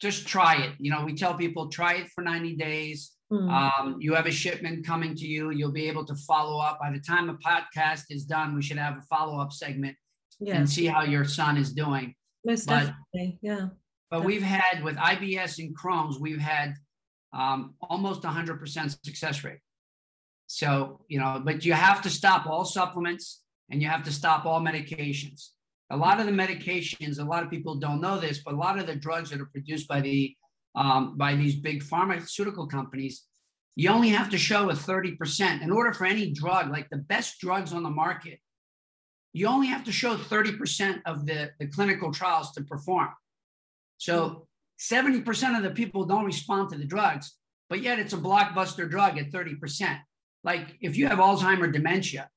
just 0.00 0.26
try 0.26 0.56
it. 0.56 0.72
You 0.78 0.90
know, 0.90 1.04
we 1.04 1.14
tell 1.14 1.34
people 1.34 1.68
try 1.68 1.94
it 1.94 2.08
for 2.14 2.22
90 2.22 2.56
days. 2.56 3.12
Mm. 3.32 3.50
Um, 3.50 3.96
you 4.00 4.14
have 4.14 4.26
a 4.26 4.30
shipment 4.30 4.86
coming 4.86 5.14
to 5.16 5.26
you. 5.26 5.50
You'll 5.50 5.72
be 5.72 5.88
able 5.88 6.04
to 6.06 6.14
follow 6.14 6.60
up. 6.60 6.78
By 6.80 6.90
the 6.90 7.00
time 7.00 7.26
the 7.26 7.34
podcast 7.34 8.02
is 8.10 8.24
done, 8.24 8.54
we 8.54 8.62
should 8.62 8.78
have 8.78 8.96
a 8.96 9.02
follow 9.02 9.40
up 9.40 9.52
segment 9.52 9.96
yeah. 10.40 10.56
and 10.56 10.68
see 10.68 10.86
how 10.86 11.04
your 11.04 11.24
son 11.24 11.56
is 11.56 11.72
doing. 11.72 12.14
Most 12.44 12.66
but, 12.66 12.92
definitely. 13.14 13.38
Yeah. 13.42 13.68
But 14.10 14.24
we've 14.24 14.42
had 14.42 14.84
with 14.84 14.96
IBS 14.96 15.58
and 15.58 15.76
Crohn's, 15.76 16.18
we've 16.18 16.38
had 16.38 16.74
um, 17.34 17.74
almost 17.80 18.22
100% 18.22 19.04
success 19.04 19.44
rate. 19.44 19.58
So, 20.46 21.00
you 21.08 21.18
know, 21.18 21.42
but 21.44 21.64
you 21.64 21.72
have 21.72 22.02
to 22.02 22.10
stop 22.10 22.46
all 22.46 22.64
supplements 22.64 23.42
and 23.70 23.82
you 23.82 23.88
have 23.88 24.04
to 24.04 24.12
stop 24.12 24.46
all 24.46 24.60
medications. 24.60 25.48
A 25.90 25.96
lot 25.96 26.20
of 26.20 26.26
the 26.26 26.32
medications, 26.32 27.18
a 27.18 27.24
lot 27.24 27.42
of 27.42 27.50
people 27.50 27.74
don't 27.76 28.00
know 28.00 28.18
this, 28.18 28.38
but 28.38 28.54
a 28.54 28.56
lot 28.56 28.78
of 28.78 28.86
the 28.86 28.94
drugs 28.94 29.30
that 29.30 29.40
are 29.40 29.46
produced 29.46 29.88
by 29.88 30.00
the 30.00 30.34
um, 30.76 31.16
by 31.16 31.36
these 31.36 31.54
big 31.54 31.84
pharmaceutical 31.84 32.66
companies, 32.66 33.24
you 33.76 33.90
only 33.90 34.08
have 34.08 34.30
to 34.30 34.38
show 34.38 34.70
a 34.70 34.72
30%. 34.72 35.62
In 35.62 35.70
order 35.70 35.92
for 35.92 36.04
any 36.04 36.32
drug, 36.32 36.70
like 36.70 36.90
the 36.90 36.96
best 36.96 37.38
drugs 37.40 37.72
on 37.72 37.84
the 37.84 37.90
market, 37.90 38.40
you 39.32 39.46
only 39.46 39.68
have 39.68 39.84
to 39.84 39.92
show 39.92 40.16
30% 40.16 41.00
of 41.06 41.26
the, 41.26 41.50
the 41.60 41.68
clinical 41.68 42.12
trials 42.12 42.52
to 42.52 42.62
perform. 42.62 43.10
So 43.98 44.48
70% 44.92 45.56
of 45.56 45.62
the 45.62 45.70
people 45.70 46.04
don't 46.04 46.24
respond 46.24 46.70
to 46.70 46.78
the 46.78 46.84
drugs, 46.84 47.36
but 47.68 47.80
yet 47.80 47.98
it's 47.98 48.12
a 48.12 48.18
blockbuster 48.18 48.88
drug 48.88 49.18
at 49.18 49.30
30%. 49.30 49.98
Like 50.42 50.76
if 50.80 50.96
you 50.96 51.08
have 51.08 51.18
Alzheimer 51.18 51.72
dementia, 51.72 52.28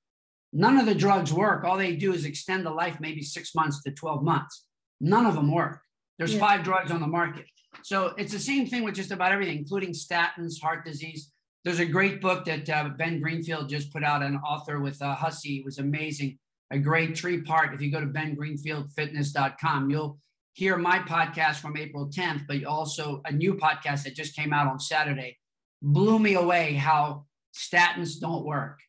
none 0.53 0.77
of 0.77 0.85
the 0.85 0.95
drugs 0.95 1.33
work. 1.33 1.63
All 1.63 1.77
they 1.77 1.95
do 1.95 2.13
is 2.13 2.25
extend 2.25 2.65
the 2.65 2.71
life 2.71 2.99
maybe 2.99 3.21
six 3.21 3.53
months 3.53 3.81
to 3.83 3.91
12 3.91 4.23
months. 4.23 4.65
None 5.01 5.25
of 5.25 5.35
them 5.35 5.51
work. 5.51 5.81
There's 6.17 6.33
yeah. 6.33 6.39
five 6.39 6.63
drugs 6.63 6.91
on 6.91 7.01
the 7.01 7.07
market. 7.07 7.45
So 7.83 8.13
it's 8.17 8.31
the 8.31 8.39
same 8.39 8.65
thing 8.65 8.83
with 8.83 8.95
just 8.95 9.11
about 9.11 9.31
everything, 9.31 9.57
including 9.57 9.91
statins, 9.91 10.61
heart 10.61 10.85
disease. 10.85 11.31
There's 11.63 11.79
a 11.79 11.85
great 11.85 12.21
book 12.21 12.45
that 12.45 12.69
uh, 12.69 12.89
Ben 12.97 13.19
Greenfield 13.21 13.69
just 13.69 13.91
put 13.91 14.03
out, 14.03 14.23
an 14.23 14.37
author 14.37 14.79
with 14.79 15.01
uh, 15.01 15.13
Hussey. 15.15 15.57
It 15.57 15.65
was 15.65 15.79
amazing. 15.79 16.39
A 16.71 16.79
great 16.79 17.17
three 17.17 17.41
part. 17.41 17.73
If 17.73 17.81
you 17.81 17.91
go 17.91 17.99
to 17.99 18.07
bengreenfieldfitness.com, 18.07 19.89
you'll 19.89 20.17
hear 20.57 20.75
my 20.75 20.97
podcast 20.97 21.57
from 21.57 21.77
April 21.77 22.09
10th, 22.09 22.47
but 22.47 22.63
also 22.63 23.21
a 23.25 23.31
new 23.31 23.53
podcast 23.53 24.03
that 24.03 24.15
just 24.15 24.35
came 24.35 24.51
out 24.51 24.65
on 24.65 24.79
Saturday. 24.79 25.37
Blew 25.83 26.17
me 26.17 26.33
away 26.33 26.73
how 26.73 27.25
statins 27.55 28.19
don't 28.19 28.43
work, 28.43 28.79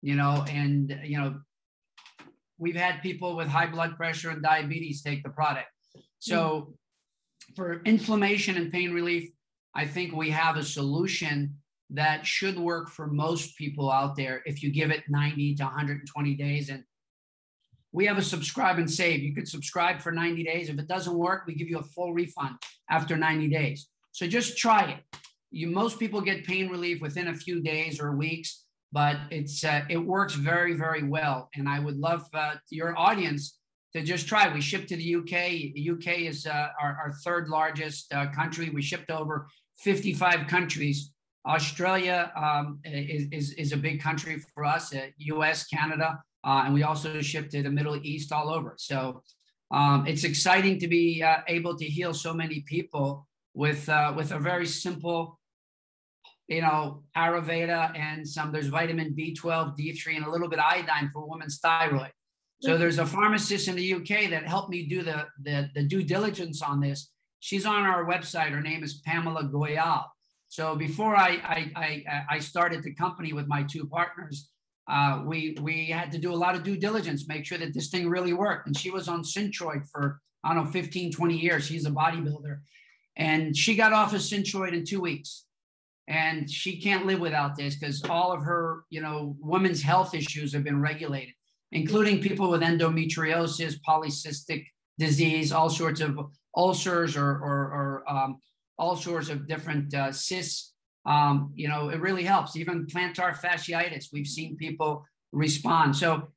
you 0.00 0.14
know, 0.14 0.44
and, 0.48 0.96
you 1.02 1.18
know, 1.18 1.40
we've 2.56 2.76
had 2.76 3.02
people 3.02 3.34
with 3.34 3.48
high 3.48 3.66
blood 3.66 3.96
pressure 3.96 4.30
and 4.30 4.44
diabetes 4.44 5.02
take 5.02 5.24
the 5.24 5.30
product. 5.30 5.66
So 6.20 6.60
hmm. 7.48 7.54
for 7.56 7.82
inflammation 7.84 8.56
and 8.56 8.72
pain 8.72 8.92
relief, 8.92 9.28
I 9.74 9.86
think 9.88 10.14
we 10.14 10.30
have 10.30 10.56
a 10.56 10.62
solution 10.62 11.56
that 11.90 12.26
should 12.26 12.56
work 12.56 12.90
for 12.90 13.08
most 13.08 13.58
people 13.58 13.90
out 13.90 14.14
there 14.14 14.40
if 14.46 14.62
you 14.62 14.70
give 14.70 14.92
it 14.92 15.02
90 15.08 15.56
to 15.56 15.64
120 15.64 16.34
days. 16.34 16.68
And 16.68 16.84
we 17.92 18.06
have 18.06 18.18
a 18.18 18.22
subscribe 18.22 18.78
and 18.78 18.90
save. 18.90 19.22
You 19.22 19.34
could 19.34 19.48
subscribe 19.48 20.00
for 20.00 20.12
90 20.12 20.44
days. 20.44 20.68
If 20.68 20.78
it 20.78 20.88
doesn't 20.88 21.14
work, 21.14 21.44
we 21.46 21.54
give 21.54 21.68
you 21.68 21.78
a 21.78 21.82
full 21.82 22.12
refund 22.12 22.56
after 22.90 23.16
90 23.16 23.48
days. 23.48 23.88
So 24.12 24.26
just 24.26 24.58
try 24.58 24.90
it. 24.90 25.18
You 25.50 25.68
most 25.68 25.98
people 25.98 26.20
get 26.20 26.44
pain 26.44 26.68
relief 26.68 27.00
within 27.00 27.28
a 27.28 27.34
few 27.34 27.60
days 27.62 28.00
or 28.00 28.14
weeks, 28.14 28.64
but 28.92 29.16
it's 29.30 29.64
uh, 29.64 29.82
it 29.88 29.96
works 29.96 30.34
very 30.34 30.74
very 30.74 31.02
well. 31.02 31.48
And 31.54 31.68
I 31.68 31.78
would 31.78 31.96
love 31.96 32.26
uh, 32.34 32.56
your 32.70 32.98
audience 32.98 33.58
to 33.94 34.02
just 34.02 34.28
try. 34.28 34.52
We 34.52 34.60
ship 34.60 34.86
to 34.88 34.96
the 34.96 35.14
UK. 35.16 35.72
The 35.74 35.90
UK 35.92 36.18
is 36.20 36.46
uh, 36.46 36.68
our, 36.80 36.98
our, 37.02 37.12
third 37.24 37.48
largest 37.48 38.12
uh, 38.12 38.26
country. 38.32 38.68
We 38.68 38.82
shipped 38.82 39.10
over 39.10 39.48
55 39.78 40.46
countries. 40.46 41.12
Australia 41.46 42.30
um, 42.36 42.80
is, 42.84 43.28
is, 43.32 43.52
is, 43.54 43.72
a 43.72 43.76
big 43.76 44.02
country 44.02 44.42
for 44.52 44.64
us, 44.64 44.92
US, 45.16 45.62
uh, 45.62 45.76
Canada. 45.76 46.20
Uh, 46.44 46.62
and 46.64 46.74
we 46.74 46.82
also 46.82 47.20
ship 47.20 47.50
to 47.50 47.62
the 47.62 47.70
Middle 47.70 47.96
East 48.02 48.32
all 48.32 48.48
over. 48.50 48.74
So 48.78 49.22
um, 49.70 50.06
it's 50.06 50.24
exciting 50.24 50.78
to 50.80 50.88
be 50.88 51.22
uh, 51.22 51.38
able 51.48 51.76
to 51.76 51.84
heal 51.84 52.14
so 52.14 52.32
many 52.32 52.60
people 52.60 53.26
with 53.54 53.88
uh, 53.88 54.12
with 54.16 54.32
a 54.32 54.38
very 54.38 54.66
simple, 54.66 55.38
you 56.46 56.62
know, 56.62 57.02
Ayurveda 57.16 57.98
and 57.98 58.26
some. 58.26 58.52
There's 58.52 58.68
vitamin 58.68 59.14
B12, 59.18 59.76
D3, 59.76 60.16
and 60.16 60.24
a 60.24 60.30
little 60.30 60.48
bit 60.48 60.58
iodine 60.58 61.10
for 61.12 61.28
women's 61.28 61.58
thyroid. 61.58 62.12
So 62.60 62.76
there's 62.76 62.98
a 62.98 63.06
pharmacist 63.06 63.68
in 63.68 63.76
the 63.76 63.94
UK 63.94 64.30
that 64.30 64.46
helped 64.46 64.70
me 64.70 64.82
do 64.84 65.04
the, 65.04 65.26
the, 65.42 65.70
the 65.74 65.84
due 65.84 66.02
diligence 66.02 66.60
on 66.60 66.80
this. 66.80 67.10
She's 67.38 67.64
on 67.64 67.84
our 67.84 68.04
website. 68.04 68.50
Her 68.50 68.60
name 68.60 68.82
is 68.82 69.00
Pamela 69.06 69.44
Goyal. 69.44 70.04
So 70.48 70.74
before 70.74 71.14
I, 71.14 71.28
I, 71.44 71.72
I, 71.76 72.24
I 72.30 72.38
started 72.40 72.82
the 72.82 72.94
company 72.94 73.32
with 73.32 73.46
my 73.46 73.62
two 73.62 73.86
partners, 73.86 74.50
uh, 74.88 75.22
we 75.24 75.56
we 75.60 75.86
had 75.86 76.10
to 76.12 76.18
do 76.18 76.32
a 76.32 76.36
lot 76.36 76.54
of 76.54 76.62
due 76.62 76.76
diligence, 76.76 77.28
make 77.28 77.44
sure 77.44 77.58
that 77.58 77.74
this 77.74 77.88
thing 77.88 78.08
really 78.08 78.32
worked. 78.32 78.66
And 78.66 78.76
she 78.76 78.90
was 78.90 79.06
on 79.06 79.22
Synthroid 79.22 79.88
for, 79.90 80.20
I 80.42 80.54
don't 80.54 80.64
know, 80.64 80.70
15, 80.70 81.12
20 81.12 81.36
years. 81.36 81.66
She's 81.66 81.86
a 81.86 81.90
bodybuilder. 81.90 82.60
And 83.16 83.56
she 83.56 83.76
got 83.76 83.92
off 83.92 84.14
of 84.14 84.20
Synthroid 84.20 84.72
in 84.72 84.84
two 84.84 85.00
weeks. 85.00 85.44
And 86.06 86.50
she 86.50 86.80
can't 86.80 87.04
live 87.04 87.20
without 87.20 87.54
this 87.54 87.76
because 87.76 88.02
all 88.04 88.32
of 88.32 88.42
her, 88.42 88.84
you 88.88 89.02
know, 89.02 89.36
women's 89.40 89.82
health 89.82 90.14
issues 90.14 90.54
have 90.54 90.64
been 90.64 90.80
regulated, 90.80 91.34
including 91.70 92.22
people 92.22 92.48
with 92.48 92.62
endometriosis, 92.62 93.74
polycystic 93.86 94.64
disease, 94.98 95.52
all 95.52 95.68
sorts 95.68 96.00
of 96.00 96.18
ulcers 96.56 97.14
or, 97.14 97.28
or, 97.28 98.04
or 98.06 98.10
um, 98.10 98.38
all 98.78 98.96
sorts 98.96 99.28
of 99.28 99.46
different 99.46 99.92
uh, 99.92 100.10
cysts 100.10 100.72
um, 101.08 101.52
you 101.54 101.68
know, 101.68 101.88
it 101.88 102.00
really 102.00 102.22
helps. 102.22 102.54
Even 102.54 102.86
plantar 102.86 103.34
fasciitis, 103.34 104.08
we've 104.12 104.26
seen 104.26 104.56
people 104.56 105.06
respond. 105.32 105.96
So 105.96 106.28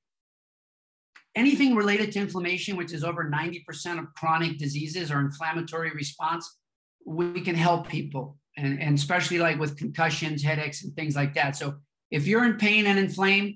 anything 1.36 1.76
related 1.76 2.14
to 2.14 2.20
inflammation, 2.20 2.78
which 2.78 2.94
is 2.94 3.04
over 3.04 3.30
90% 3.30 4.00
of 4.00 4.06
chronic 4.16 4.58
diseases 4.58 5.12
or 5.12 5.20
inflammatory 5.20 5.92
response, 5.92 6.58
we 7.06 7.42
can 7.42 7.56
help 7.56 7.90
people. 7.90 8.38
And, 8.58 8.82
and 8.82 8.98
especially 8.98 9.40
like 9.40 9.60
with 9.60 9.78
concussions, 9.78 10.42
headaches, 10.42 10.86
and 10.86 10.96
things 10.96 11.18
like 11.18 11.34
that. 11.36 11.58
So 11.58 11.76
if 12.10 12.26
you're 12.26 12.46
in 12.46 12.56
pain 12.56 12.86
and 12.86 12.98
inflamed, 12.98 13.56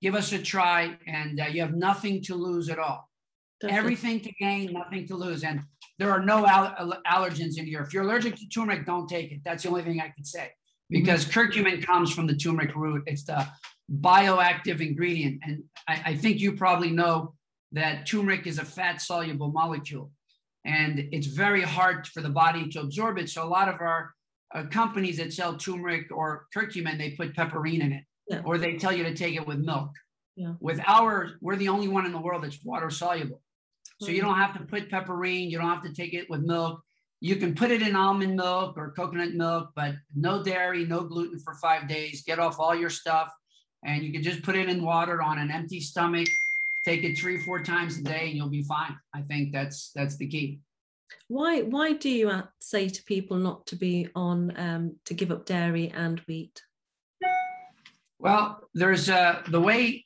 give 0.00 0.14
us 0.14 0.32
a 0.32 0.38
try 0.38 0.96
and 1.08 1.40
uh, 1.40 1.46
you 1.46 1.60
have 1.60 1.74
nothing 1.74 2.22
to 2.24 2.36
lose 2.36 2.68
at 2.68 2.78
all. 2.78 3.08
Everything 3.68 4.20
to 4.20 4.30
gain, 4.38 4.72
nothing 4.72 5.08
to 5.08 5.16
lose. 5.16 5.42
And 5.42 5.62
there 5.98 6.10
are 6.10 6.22
no 6.22 6.46
all- 6.46 7.02
allergens 7.06 7.58
in 7.58 7.66
here. 7.66 7.80
If 7.80 7.92
you're 7.92 8.04
allergic 8.04 8.36
to 8.36 8.48
turmeric, 8.48 8.86
don't 8.86 9.08
take 9.08 9.32
it. 9.32 9.40
That's 9.44 9.62
the 9.62 9.70
only 9.70 9.82
thing 9.82 10.00
I 10.00 10.08
can 10.08 10.24
say 10.24 10.50
because 10.90 11.24
mm-hmm. 11.24 11.40
curcumin 11.40 11.84
comes 11.84 12.12
from 12.12 12.26
the 12.26 12.36
turmeric 12.36 12.74
root. 12.74 13.02
It's 13.06 13.24
the 13.24 13.46
bioactive 13.92 14.80
ingredient. 14.80 15.40
And 15.44 15.64
I, 15.88 16.02
I 16.06 16.16
think 16.16 16.40
you 16.40 16.52
probably 16.52 16.90
know 16.90 17.34
that 17.72 18.06
turmeric 18.06 18.46
is 18.46 18.58
a 18.58 18.64
fat 18.64 19.00
soluble 19.00 19.50
molecule 19.50 20.10
and 20.64 21.08
it's 21.12 21.26
very 21.26 21.62
hard 21.62 22.06
for 22.06 22.20
the 22.20 22.28
body 22.28 22.68
to 22.70 22.80
absorb 22.80 23.18
it. 23.18 23.28
So 23.28 23.44
a 23.44 23.48
lot 23.48 23.68
of 23.68 23.80
our 23.80 24.12
uh, 24.54 24.64
companies 24.64 25.18
that 25.18 25.32
sell 25.32 25.56
turmeric 25.56 26.06
or 26.10 26.46
curcumin, 26.56 26.98
they 26.98 27.10
put 27.10 27.34
piperine 27.34 27.80
in 27.80 27.92
it 27.92 28.04
yeah. 28.28 28.42
or 28.44 28.58
they 28.58 28.76
tell 28.76 28.92
you 28.92 29.04
to 29.04 29.14
take 29.14 29.36
it 29.36 29.46
with 29.46 29.58
milk. 29.58 29.90
Yeah. 30.36 30.54
With 30.60 30.80
our, 30.86 31.32
we're 31.40 31.56
the 31.56 31.68
only 31.68 31.88
one 31.88 32.04
in 32.04 32.12
the 32.12 32.20
world 32.20 32.44
that's 32.44 32.62
water 32.62 32.90
soluble. 32.90 33.40
So 34.00 34.08
you 34.08 34.20
don't 34.20 34.36
have 34.36 34.52
to 34.58 34.64
put 34.64 34.90
pepperine, 34.90 35.50
you 35.50 35.58
don't 35.58 35.70
have 35.70 35.82
to 35.84 35.92
take 35.92 36.12
it 36.12 36.28
with 36.28 36.42
milk. 36.42 36.82
You 37.20 37.36
can 37.36 37.54
put 37.54 37.70
it 37.70 37.80
in 37.80 37.96
almond 37.96 38.36
milk 38.36 38.76
or 38.76 38.92
coconut 38.92 39.32
milk, 39.32 39.70
but 39.74 39.94
no 40.14 40.42
dairy, 40.42 40.84
no 40.84 41.02
gluten 41.02 41.38
for 41.38 41.54
five 41.54 41.88
days. 41.88 42.22
Get 42.26 42.38
off 42.38 42.60
all 42.60 42.74
your 42.74 42.90
stuff. 42.90 43.30
And 43.84 44.02
you 44.02 44.12
can 44.12 44.22
just 44.22 44.42
put 44.42 44.56
it 44.56 44.68
in 44.68 44.82
water 44.82 45.22
on 45.22 45.38
an 45.38 45.50
empty 45.50 45.80
stomach 45.80 46.28
take 46.86 47.02
it 47.02 47.18
three, 47.18 47.38
four 47.38 47.62
times 47.62 47.98
a 47.98 48.02
day, 48.02 48.28
and 48.28 48.36
you'll 48.36 48.48
be 48.48 48.62
fine. 48.62 48.96
I 49.12 49.22
think 49.22 49.52
that's 49.52 49.90
that's 49.94 50.16
the 50.16 50.28
key. 50.28 50.60
Why 51.28 51.62
why 51.62 51.94
do 51.94 52.08
you 52.08 52.30
say 52.60 52.88
to 52.88 53.02
people 53.04 53.36
not 53.36 53.66
to 53.66 53.76
be 53.76 54.08
on 54.14 54.52
um, 54.56 54.96
to 55.06 55.14
give 55.14 55.32
up 55.32 55.44
dairy 55.44 55.92
and 55.94 56.20
wheat? 56.28 56.62
Well, 58.18 58.60
there's 58.74 59.06
the 59.06 59.60
way 59.60 60.04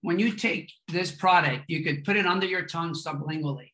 when 0.00 0.18
you 0.18 0.32
take 0.32 0.72
this 0.88 1.12
product, 1.12 1.64
you 1.68 1.84
could 1.84 2.04
put 2.04 2.16
it 2.16 2.26
under 2.26 2.46
your 2.46 2.66
tongue 2.66 2.94
sublingually, 2.94 3.70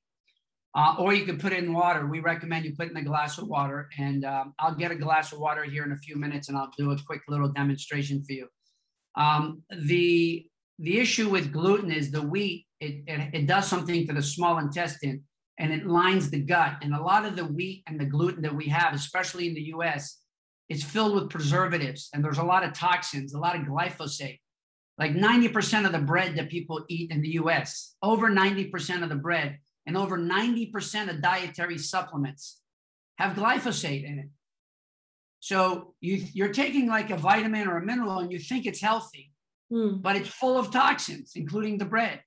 uh, 0.74 0.96
or 0.98 1.14
you 1.14 1.24
could 1.24 1.40
put 1.40 1.52
it 1.52 1.64
in 1.64 1.72
water. 1.72 2.06
We 2.06 2.20
recommend 2.20 2.66
you 2.66 2.74
put 2.76 2.88
it 2.88 2.90
in 2.90 2.96
a 2.98 3.02
glass 3.02 3.38
of 3.38 3.48
water, 3.48 3.88
and 3.98 4.24
um, 4.24 4.54
I'll 4.58 4.74
get 4.74 4.90
a 4.90 4.96
glass 4.96 5.32
of 5.32 5.38
water 5.38 5.64
here 5.64 5.84
in 5.84 5.92
a 5.92 5.96
few 5.96 6.16
minutes, 6.16 6.48
and 6.48 6.58
I'll 6.58 6.70
do 6.76 6.90
a 6.90 6.98
quick 7.06 7.22
little 7.28 7.48
demonstration 7.48 8.22
for 8.22 8.32
you. 8.32 8.48
Um, 9.16 9.62
the 9.70 10.46
the 10.78 10.98
issue 10.98 11.28
with 11.28 11.52
gluten 11.52 11.90
is 11.90 12.10
the 12.10 12.22
wheat. 12.22 12.66
It, 12.80 13.04
it, 13.06 13.34
it 13.34 13.46
does 13.46 13.66
something 13.66 14.06
to 14.06 14.12
the 14.12 14.22
small 14.22 14.58
intestine, 14.58 15.24
and 15.58 15.72
it 15.72 15.86
lines 15.86 16.30
the 16.30 16.40
gut. 16.40 16.76
And 16.82 16.94
a 16.94 17.02
lot 17.02 17.26
of 17.26 17.36
the 17.36 17.44
wheat 17.44 17.82
and 17.86 18.00
the 18.00 18.06
gluten 18.06 18.42
that 18.42 18.54
we 18.54 18.66
have, 18.68 18.94
especially 18.94 19.48
in 19.48 19.54
the 19.54 19.68
U.S., 19.74 20.19
is 20.70 20.84
filled 20.84 21.14
with 21.14 21.28
preservatives, 21.28 22.08
and 22.14 22.24
there's 22.24 22.38
a 22.38 22.44
lot 22.44 22.64
of 22.64 22.72
toxins, 22.72 23.34
a 23.34 23.38
lot 23.38 23.56
of 23.56 23.62
glyphosate. 23.62 24.38
Like 24.96 25.12
90% 25.12 25.84
of 25.84 25.92
the 25.92 25.98
bread 25.98 26.36
that 26.36 26.48
people 26.48 26.84
eat 26.88 27.10
in 27.10 27.20
the 27.22 27.30
US, 27.30 27.96
over 28.02 28.30
90% 28.30 29.02
of 29.02 29.08
the 29.08 29.16
bread, 29.16 29.58
and 29.86 29.96
over 29.96 30.16
90% 30.16 31.10
of 31.10 31.20
dietary 31.20 31.78
supplements 31.78 32.60
have 33.18 33.36
glyphosate 33.36 34.04
in 34.04 34.18
it. 34.20 34.28
So 35.40 35.94
you, 36.00 36.24
you're 36.32 36.52
taking 36.52 36.86
like 36.86 37.10
a 37.10 37.16
vitamin 37.16 37.66
or 37.66 37.78
a 37.78 37.84
mineral 37.84 38.18
and 38.18 38.30
you 38.30 38.38
think 38.38 38.66
it's 38.66 38.80
healthy, 38.80 39.32
mm. 39.72 40.00
but 40.00 40.16
it's 40.16 40.28
full 40.28 40.58
of 40.58 40.70
toxins, 40.70 41.32
including 41.34 41.78
the 41.78 41.86
bread. 41.86 42.20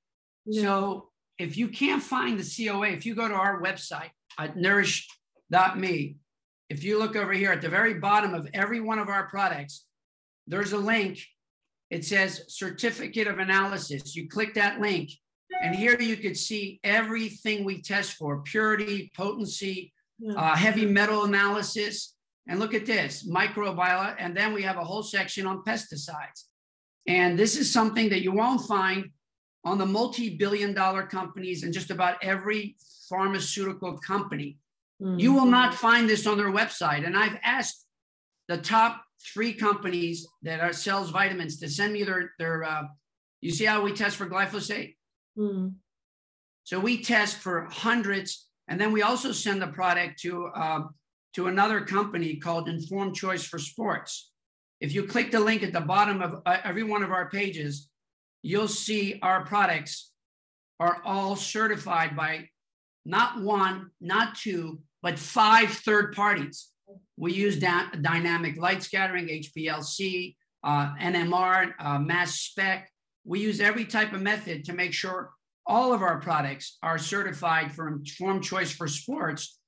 Yeah. 0.45 0.63
So 0.63 1.09
if 1.37 1.55
you 1.55 1.69
can't 1.69 2.03
find 2.03 2.39
the 2.39 2.65
COA, 2.67 2.87
if 2.87 3.05
you 3.05 3.15
go 3.15 3.27
to 3.27 3.33
our 3.35 3.61
website 3.61 4.09
at 4.37 4.57
nurish.me, 4.57 6.17
if 6.73 6.83
you 6.83 6.97
look 6.97 7.15
over 7.15 7.33
here 7.33 7.51
at 7.51 7.61
the 7.61 7.69
very 7.69 7.93
bottom 7.93 8.33
of 8.33 8.47
every 8.51 8.79
one 8.79 8.97
of 8.97 9.07
our 9.07 9.27
products, 9.27 9.85
there's 10.47 10.73
a 10.73 10.77
link. 10.77 11.19
It 11.91 12.03
says 12.03 12.45
certificate 12.47 13.27
of 13.27 13.37
analysis. 13.37 14.15
You 14.15 14.27
click 14.27 14.55
that 14.55 14.81
link, 14.81 15.11
and 15.61 15.75
here 15.75 15.99
you 16.01 16.17
could 16.17 16.35
see 16.35 16.79
everything 16.83 17.63
we 17.63 17.83
test 17.83 18.13
for 18.13 18.41
purity, 18.41 19.11
potency, 19.15 19.93
yeah. 20.17 20.33
uh, 20.33 20.55
heavy 20.55 20.87
metal 20.87 21.25
analysis. 21.25 22.15
And 22.47 22.59
look 22.59 22.73
at 22.73 22.87
this 22.87 23.29
microbiota. 23.29 24.15
And 24.17 24.35
then 24.35 24.51
we 24.51 24.63
have 24.63 24.77
a 24.77 24.83
whole 24.83 25.03
section 25.03 25.45
on 25.45 25.63
pesticides. 25.63 26.45
And 27.07 27.37
this 27.37 27.55
is 27.55 27.71
something 27.71 28.09
that 28.09 28.23
you 28.23 28.31
won't 28.31 28.65
find 28.65 29.11
on 29.63 29.77
the 29.77 29.85
multi 29.85 30.35
billion 30.35 30.73
dollar 30.73 31.03
companies 31.03 31.61
and 31.61 31.71
just 31.71 31.91
about 31.91 32.17
every 32.23 32.75
pharmaceutical 33.09 33.97
company. 33.99 34.57
Mm-hmm. 35.03 35.19
You 35.19 35.33
will 35.33 35.45
not 35.45 35.75
find 35.75 36.09
this 36.09 36.25
on 36.25 36.37
their 36.37 36.51
website. 36.51 37.05
And 37.05 37.17
I've 37.17 37.37
asked 37.43 37.85
the 38.47 38.57
top 38.57 39.03
three 39.21 39.53
companies 39.53 40.27
that 40.43 40.61
are 40.61 40.73
sells 40.73 41.09
vitamins 41.09 41.59
to 41.59 41.69
send 41.69 41.93
me 41.93 42.03
their 42.03 42.31
their. 42.39 42.63
Uh, 42.63 42.83
you 43.41 43.51
see 43.51 43.65
how 43.65 43.81
we 43.81 43.91
test 43.91 44.15
for 44.15 44.29
glyphosate? 44.29 44.95
Mm-hmm. 45.37 45.69
So 46.63 46.79
we 46.79 47.03
test 47.03 47.37
for 47.37 47.67
hundreds, 47.69 48.47
and 48.69 48.79
then 48.79 48.93
we 48.93 49.01
also 49.01 49.33
send 49.33 49.61
the 49.61 49.67
product 49.67 50.21
to 50.21 50.47
uh, 50.47 50.83
to 51.33 51.47
another 51.47 51.81
company 51.81 52.37
called 52.37 52.69
Informed 52.69 53.15
Choice 53.15 53.45
for 53.45 53.59
Sports. 53.59 54.31
If 54.79 54.93
you 54.93 55.03
click 55.03 55.31
the 55.31 55.39
link 55.39 55.63
at 55.63 55.73
the 55.73 55.81
bottom 55.81 56.21
of 56.21 56.41
uh, 56.45 56.57
every 56.63 56.83
one 56.83 57.03
of 57.03 57.11
our 57.11 57.29
pages, 57.29 57.89
you'll 58.41 58.67
see 58.69 59.19
our 59.21 59.45
products 59.45 60.11
are 60.79 61.01
all 61.03 61.35
certified 61.35 62.15
by 62.15 62.49
not 63.05 63.41
one, 63.41 63.91
not 63.99 64.35
two, 64.35 64.79
but 65.03 65.19
five 65.19 65.69
third 65.69 66.15
parties. 66.15 66.69
We 67.17 67.33
use 67.33 67.59
da- 67.59 67.91
dynamic 68.01 68.57
light 68.57 68.81
scattering, 68.81 69.27
HPLC, 69.27 70.35
uh, 70.63 70.95
NMR, 70.99 71.73
uh, 71.77 71.99
mass 71.99 72.39
spec. 72.39 72.89
We 73.25 73.41
use 73.41 73.59
every 73.59 73.85
type 73.85 74.13
of 74.13 74.21
method 74.21 74.63
to 74.65 74.73
make 74.73 74.93
sure 74.93 75.31
all 75.65 75.93
of 75.93 76.01
our 76.01 76.19
products 76.19 76.77
are 76.81 76.97
certified 76.97 77.73
for 77.73 77.87
informed 77.87 78.43
choice 78.43 78.71
for 78.71 78.87
sports. 78.87 79.59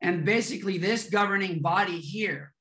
And 0.00 0.24
basically, 0.24 0.78
this 0.78 1.10
governing 1.10 1.60
body 1.60 1.98
here, 1.98 2.52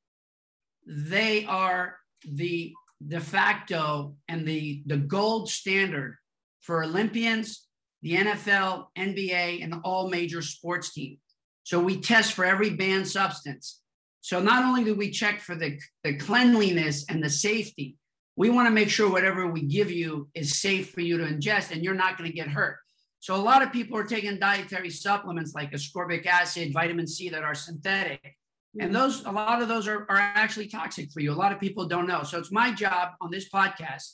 they 0.85 1.45
are 1.45 1.97
the 2.27 2.73
de 3.07 3.19
facto 3.19 4.15
and 4.27 4.47
the, 4.47 4.83
the 4.85 4.97
gold 4.97 5.49
standard 5.49 6.17
for 6.61 6.83
Olympians, 6.83 7.67
the 8.01 8.13
NFL, 8.13 8.87
NBA, 8.97 9.63
and 9.63 9.75
all 9.83 10.09
major 10.09 10.41
sports 10.41 10.93
teams. 10.93 11.20
So 11.63 11.79
we 11.79 11.99
test 11.99 12.33
for 12.33 12.45
every 12.45 12.71
banned 12.71 13.07
substance. 13.07 13.81
So 14.21 14.39
not 14.39 14.63
only 14.63 14.83
do 14.83 14.95
we 14.95 15.09
check 15.09 15.39
for 15.39 15.55
the, 15.55 15.79
the 16.03 16.15
cleanliness 16.15 17.05
and 17.09 17.23
the 17.23 17.29
safety, 17.29 17.97
we 18.35 18.49
want 18.49 18.67
to 18.67 18.71
make 18.71 18.89
sure 18.89 19.09
whatever 19.09 19.47
we 19.47 19.61
give 19.63 19.91
you 19.91 20.29
is 20.33 20.59
safe 20.59 20.91
for 20.91 21.01
you 21.01 21.17
to 21.17 21.25
ingest 21.25 21.71
and 21.71 21.83
you're 21.83 21.93
not 21.93 22.17
going 22.17 22.29
to 22.29 22.35
get 22.35 22.47
hurt. 22.47 22.77
So 23.19 23.35
a 23.35 23.37
lot 23.37 23.61
of 23.61 23.71
people 23.71 23.97
are 23.97 24.03
taking 24.03 24.39
dietary 24.39 24.89
supplements 24.89 25.53
like 25.53 25.71
ascorbic 25.71 26.25
acid, 26.25 26.73
vitamin 26.73 27.07
C 27.07 27.29
that 27.29 27.43
are 27.43 27.53
synthetic. 27.53 28.35
And 28.79 28.89
mm-hmm. 28.89 28.93
those, 28.93 29.25
a 29.25 29.31
lot 29.31 29.61
of 29.61 29.67
those 29.67 29.87
are, 29.87 30.07
are 30.09 30.17
actually 30.17 30.67
toxic 30.67 31.11
for 31.11 31.19
you. 31.19 31.31
A 31.31 31.35
lot 31.35 31.51
of 31.51 31.59
people 31.59 31.87
don't 31.87 32.07
know. 32.07 32.23
So 32.23 32.39
it's 32.39 32.51
my 32.51 32.71
job 32.71 33.09
on 33.21 33.29
this 33.29 33.49
podcast 33.49 34.13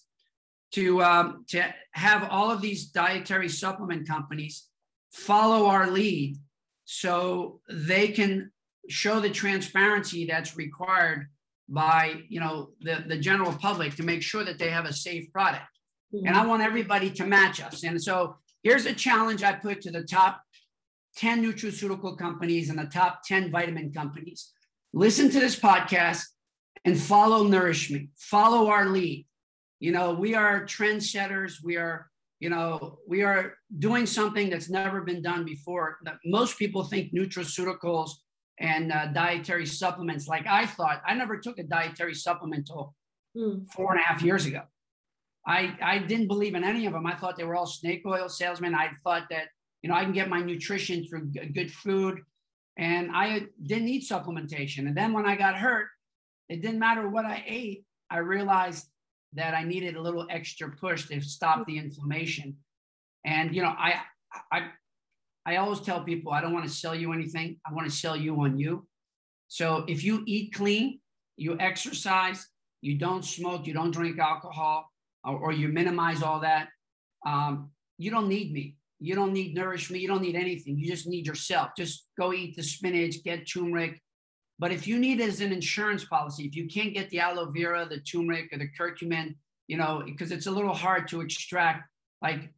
to 0.71 1.01
um, 1.01 1.45
to 1.49 1.63
have 1.91 2.27
all 2.29 2.51
of 2.51 2.61
these 2.61 2.87
dietary 2.87 3.49
supplement 3.49 4.07
companies 4.07 4.67
follow 5.11 5.67
our 5.67 5.89
lead 5.89 6.37
so 6.89 7.59
they 7.69 8.07
can 8.07 8.49
show 8.87 9.19
the 9.19 9.29
transparency 9.29 10.25
that's 10.25 10.55
required 10.55 11.27
by 11.67 12.23
you 12.29 12.39
know 12.39 12.69
the, 12.79 13.03
the 13.05 13.17
general 13.17 13.51
public 13.51 13.93
to 13.95 14.03
make 14.03 14.23
sure 14.23 14.45
that 14.45 14.57
they 14.57 14.69
have 14.69 14.85
a 14.85 14.93
safe 14.93 15.31
product. 15.33 15.65
Mm-hmm. 16.15 16.25
and 16.25 16.37
i 16.37 16.45
want 16.45 16.63
everybody 16.63 17.11
to 17.11 17.25
match 17.25 17.61
us. 17.61 17.83
And 17.83 18.01
so 18.01 18.37
here's 18.63 18.85
a 18.85 18.93
challenge 18.93 19.43
i 19.43 19.51
put 19.51 19.81
to 19.81 19.91
the 19.91 20.03
top 20.03 20.41
10 21.17 21.43
nutraceutical 21.43 22.17
companies 22.17 22.69
and 22.69 22.79
the 22.79 22.85
top 22.85 23.21
10 23.25 23.51
vitamin 23.51 23.91
companies. 23.91 24.53
Listen 24.93 25.29
to 25.29 25.39
this 25.41 25.59
podcast 25.59 26.23
and 26.85 26.97
follow 26.97 27.43
nurish 27.43 27.91
me. 27.91 28.07
Follow 28.15 28.69
our 28.69 28.85
lead. 28.85 29.25
You 29.81 29.91
know 29.91 30.13
we 30.13 30.35
are 30.35 30.65
trendsetters. 30.65 31.55
We 31.61 31.75
are 31.75 32.09
you 32.39 32.49
know, 32.49 32.99
we 33.07 33.23
are 33.23 33.55
doing 33.79 34.05
something 34.05 34.49
that's 34.49 34.69
never 34.69 35.01
been 35.01 35.21
done 35.21 35.43
before. 35.43 35.97
Most 36.25 36.57
people 36.59 36.83
think 36.83 37.13
nutraceuticals 37.13 38.11
and 38.59 38.91
uh, 38.91 39.07
dietary 39.07 39.65
supplements, 39.65 40.27
like 40.27 40.47
I 40.47 40.65
thought, 40.65 41.01
I 41.05 41.13
never 41.13 41.37
took 41.37 41.59
a 41.59 41.63
dietary 41.63 42.13
supplement 42.13 42.69
until 42.69 42.95
mm. 43.35 43.67
four 43.71 43.91
and 43.91 43.99
a 43.99 44.03
half 44.03 44.21
years 44.21 44.45
ago. 44.45 44.61
I, 45.45 45.75
I 45.81 45.99
didn't 45.99 46.27
believe 46.27 46.55
in 46.55 46.63
any 46.63 46.85
of 46.85 46.93
them. 46.93 47.05
I 47.05 47.15
thought 47.15 47.37
they 47.37 47.43
were 47.43 47.55
all 47.55 47.65
snake 47.65 48.03
oil 48.05 48.29
salesmen. 48.29 48.75
I 48.75 48.91
thought 49.03 49.23
that, 49.29 49.47
you 49.81 49.89
know, 49.89 49.95
I 49.95 50.03
can 50.03 50.11
get 50.11 50.29
my 50.29 50.41
nutrition 50.41 51.05
through 51.05 51.31
good 51.53 51.71
food. 51.71 52.19
And 52.77 53.09
I 53.13 53.47
didn't 53.63 53.85
need 53.85 54.03
supplementation. 54.03 54.87
And 54.87 54.95
then 54.95 55.13
when 55.13 55.25
I 55.25 55.35
got 55.35 55.55
hurt, 55.55 55.87
it 56.49 56.61
didn't 56.61 56.79
matter 56.79 57.09
what 57.09 57.25
I 57.25 57.43
ate. 57.47 57.85
I 58.09 58.19
realized 58.19 58.87
that 59.37 59.53
I 59.53 59.63
needed 59.63 59.95
a 59.95 60.01
little 60.01 60.27
extra 60.29 60.71
push 60.71 61.07
to 61.07 61.21
stop 61.21 61.65
the 61.65 61.77
inflammation. 61.77 62.57
And 63.25 63.55
you 63.55 63.61
know, 63.61 63.73
I 63.77 64.01
I 64.51 64.69
I 65.45 65.55
always 65.57 65.79
tell 65.81 66.03
people 66.03 66.31
I 66.31 66.41
don't 66.41 66.53
want 66.53 66.65
to 66.65 66.71
sell 66.71 66.95
you 66.95 67.13
anything. 67.13 67.59
I 67.65 67.73
want 67.73 67.89
to 67.89 67.95
sell 67.95 68.15
you 68.15 68.35
on 68.41 68.57
you. 68.57 68.87
So 69.47 69.85
if 69.87 70.03
you 70.03 70.23
eat 70.25 70.53
clean, 70.53 70.99
you 71.37 71.57
exercise, 71.59 72.45
you 72.81 72.97
don't 72.97 73.23
smoke, 73.23 73.65
you 73.65 73.73
don't 73.73 73.91
drink 73.91 74.19
alcohol, 74.19 74.91
or, 75.23 75.37
or 75.37 75.51
you 75.51 75.69
minimize 75.69 76.21
all 76.21 76.41
that, 76.41 76.69
um, 77.25 77.71
you 77.97 78.11
don't 78.11 78.27
need 78.27 78.51
me. 78.51 78.75
You 78.99 79.15
don't 79.15 79.31
need 79.31 79.55
nurish 79.55 79.91
me. 79.91 79.99
You 79.99 80.07
don't 80.07 80.21
need 80.21 80.35
anything. 80.35 80.77
You 80.77 80.87
just 80.87 81.07
need 81.07 81.27
yourself. 81.27 81.69
Just 81.77 82.07
go 82.19 82.33
eat 82.33 82.55
the 82.55 82.63
spinach, 82.63 83.23
get 83.23 83.47
turmeric, 83.47 84.01
but 84.59 84.71
if 84.71 84.87
you 84.87 84.99
need 84.99 85.19
it 85.19 85.29
as 85.29 85.41
an 85.41 85.51
insurance 85.51 86.03
policy, 86.03 86.45
if 86.45 86.55
you 86.55 86.67
can't 86.67 86.93
get 86.93 87.09
the 87.09 87.19
aloe 87.19 87.51
vera, 87.51 87.87
the 87.87 87.99
turmeric, 87.99 88.51
or 88.51 88.57
the 88.57 88.69
curcumin, 88.79 89.35
you 89.67 89.77
know, 89.77 90.01
because 90.05 90.31
it's 90.31 90.47
a 90.47 90.51
little 90.51 90.73
hard 90.73 91.07
to 91.09 91.21
extract, 91.21 91.87
like 92.21 92.51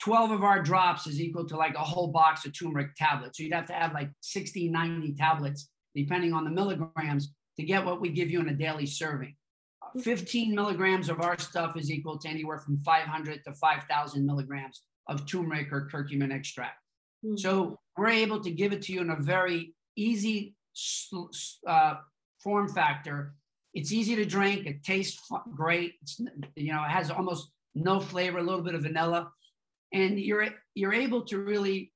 12 0.00 0.30
of 0.30 0.44
our 0.44 0.62
drops 0.62 1.06
is 1.06 1.20
equal 1.20 1.46
to 1.46 1.56
like 1.56 1.74
a 1.74 1.84
whole 1.84 2.08
box 2.08 2.46
of 2.46 2.58
turmeric 2.58 2.94
tablets. 2.96 3.36
So 3.36 3.42
you'd 3.42 3.52
have 3.52 3.66
to 3.66 3.74
have 3.74 3.92
like 3.92 4.10
60, 4.20 4.70
90 4.70 5.14
tablets, 5.14 5.68
depending 5.94 6.32
on 6.32 6.44
the 6.44 6.50
milligrams, 6.50 7.34
to 7.58 7.66
get 7.66 7.84
what 7.84 8.00
we 8.00 8.08
give 8.08 8.30
you 8.30 8.40
in 8.40 8.48
a 8.48 8.54
daily 8.54 8.86
serving. 8.86 9.36
15 10.02 10.54
milligrams 10.54 11.08
of 11.08 11.20
our 11.20 11.38
stuff 11.38 11.76
is 11.76 11.90
equal 11.90 12.16
to 12.18 12.28
anywhere 12.28 12.58
from 12.58 12.78
500 12.78 13.44
to 13.44 13.52
5,000 13.52 14.24
milligrams 14.24 14.82
of 15.08 15.26
turmeric 15.26 15.72
or 15.72 15.88
curcumin 15.92 16.32
extract. 16.32 16.78
Mm-hmm. 17.24 17.36
So 17.36 17.78
we're 17.98 18.08
able 18.08 18.40
to 18.40 18.50
give 18.50 18.72
it 18.72 18.82
to 18.82 18.92
you 18.92 19.00
in 19.00 19.10
a 19.10 19.16
very 19.16 19.74
easy 19.96 20.54
uh, 21.66 21.94
form 22.42 22.68
factor. 22.68 23.34
It's 23.74 23.92
easy 23.92 24.16
to 24.16 24.24
drink. 24.24 24.66
It 24.66 24.82
tastes 24.82 25.20
great. 25.54 25.94
It's, 26.02 26.20
you 26.56 26.72
know, 26.72 26.82
it 26.82 26.90
has 26.90 27.10
almost 27.10 27.50
no 27.74 28.00
flavor, 28.00 28.38
a 28.38 28.42
little 28.42 28.62
bit 28.62 28.74
of 28.74 28.82
vanilla. 28.82 29.30
and 29.92 30.18
you're 30.18 30.48
you're 30.74 30.94
able 30.94 31.22
to 31.26 31.38
really 31.38 31.92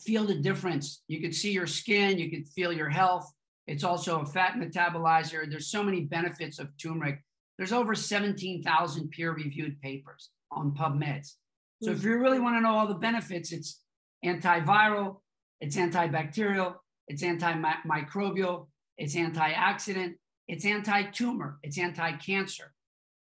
feel 0.00 0.24
the 0.24 0.34
difference. 0.34 1.02
You 1.08 1.20
can 1.20 1.32
see 1.32 1.52
your 1.52 1.66
skin, 1.66 2.18
you 2.18 2.30
can 2.30 2.44
feel 2.44 2.72
your 2.72 2.88
health. 2.88 3.30
It's 3.66 3.84
also 3.84 4.20
a 4.20 4.26
fat 4.26 4.54
metabolizer. 4.54 5.48
There's 5.48 5.70
so 5.70 5.82
many 5.82 6.02
benefits 6.02 6.58
of 6.58 6.68
turmeric. 6.78 7.20
There's 7.58 7.72
over 7.72 7.94
17,000 7.94 9.10
peer-reviewed 9.10 9.80
papers 9.80 10.30
on 10.50 10.72
PubMed. 10.72 11.30
So 11.82 11.90
if 11.90 12.02
you 12.02 12.16
really 12.18 12.40
want 12.40 12.56
to 12.56 12.60
know 12.60 12.74
all 12.76 12.86
the 12.86 12.94
benefits, 12.94 13.52
it's 13.52 13.80
antiviral, 14.24 15.20
it's 15.60 15.76
antibacterial, 15.76 16.76
it's 17.08 17.22
antimicrobial, 17.22 18.68
it's 18.98 19.14
antioxidant, 19.14 20.14
it's 20.48 20.64
anti-tumor, 20.64 21.58
it's 21.62 21.78
anti-cancer, 21.78 22.72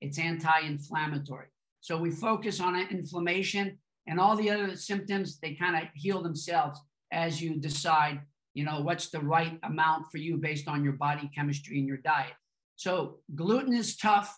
it's 0.01 0.19
anti-inflammatory. 0.19 1.47
So 1.81 1.97
we 1.97 2.11
focus 2.11 2.59
on 2.59 2.79
inflammation 2.79 3.77
and 4.07 4.19
all 4.19 4.35
the 4.35 4.49
other 4.49 4.75
symptoms, 4.75 5.39
they 5.39 5.53
kind 5.53 5.75
of 5.75 5.89
heal 5.93 6.21
themselves 6.21 6.79
as 7.11 7.41
you 7.41 7.55
decide, 7.55 8.21
you 8.53 8.65
know, 8.65 8.81
what's 8.81 9.09
the 9.09 9.19
right 9.19 9.57
amount 9.63 10.11
for 10.11 10.17
you 10.17 10.37
based 10.37 10.67
on 10.67 10.83
your 10.83 10.93
body 10.93 11.29
chemistry 11.33 11.79
and 11.79 11.87
your 11.87 11.97
diet. 11.97 12.33
So 12.75 13.19
gluten 13.35 13.73
is 13.73 13.95
tough 13.97 14.37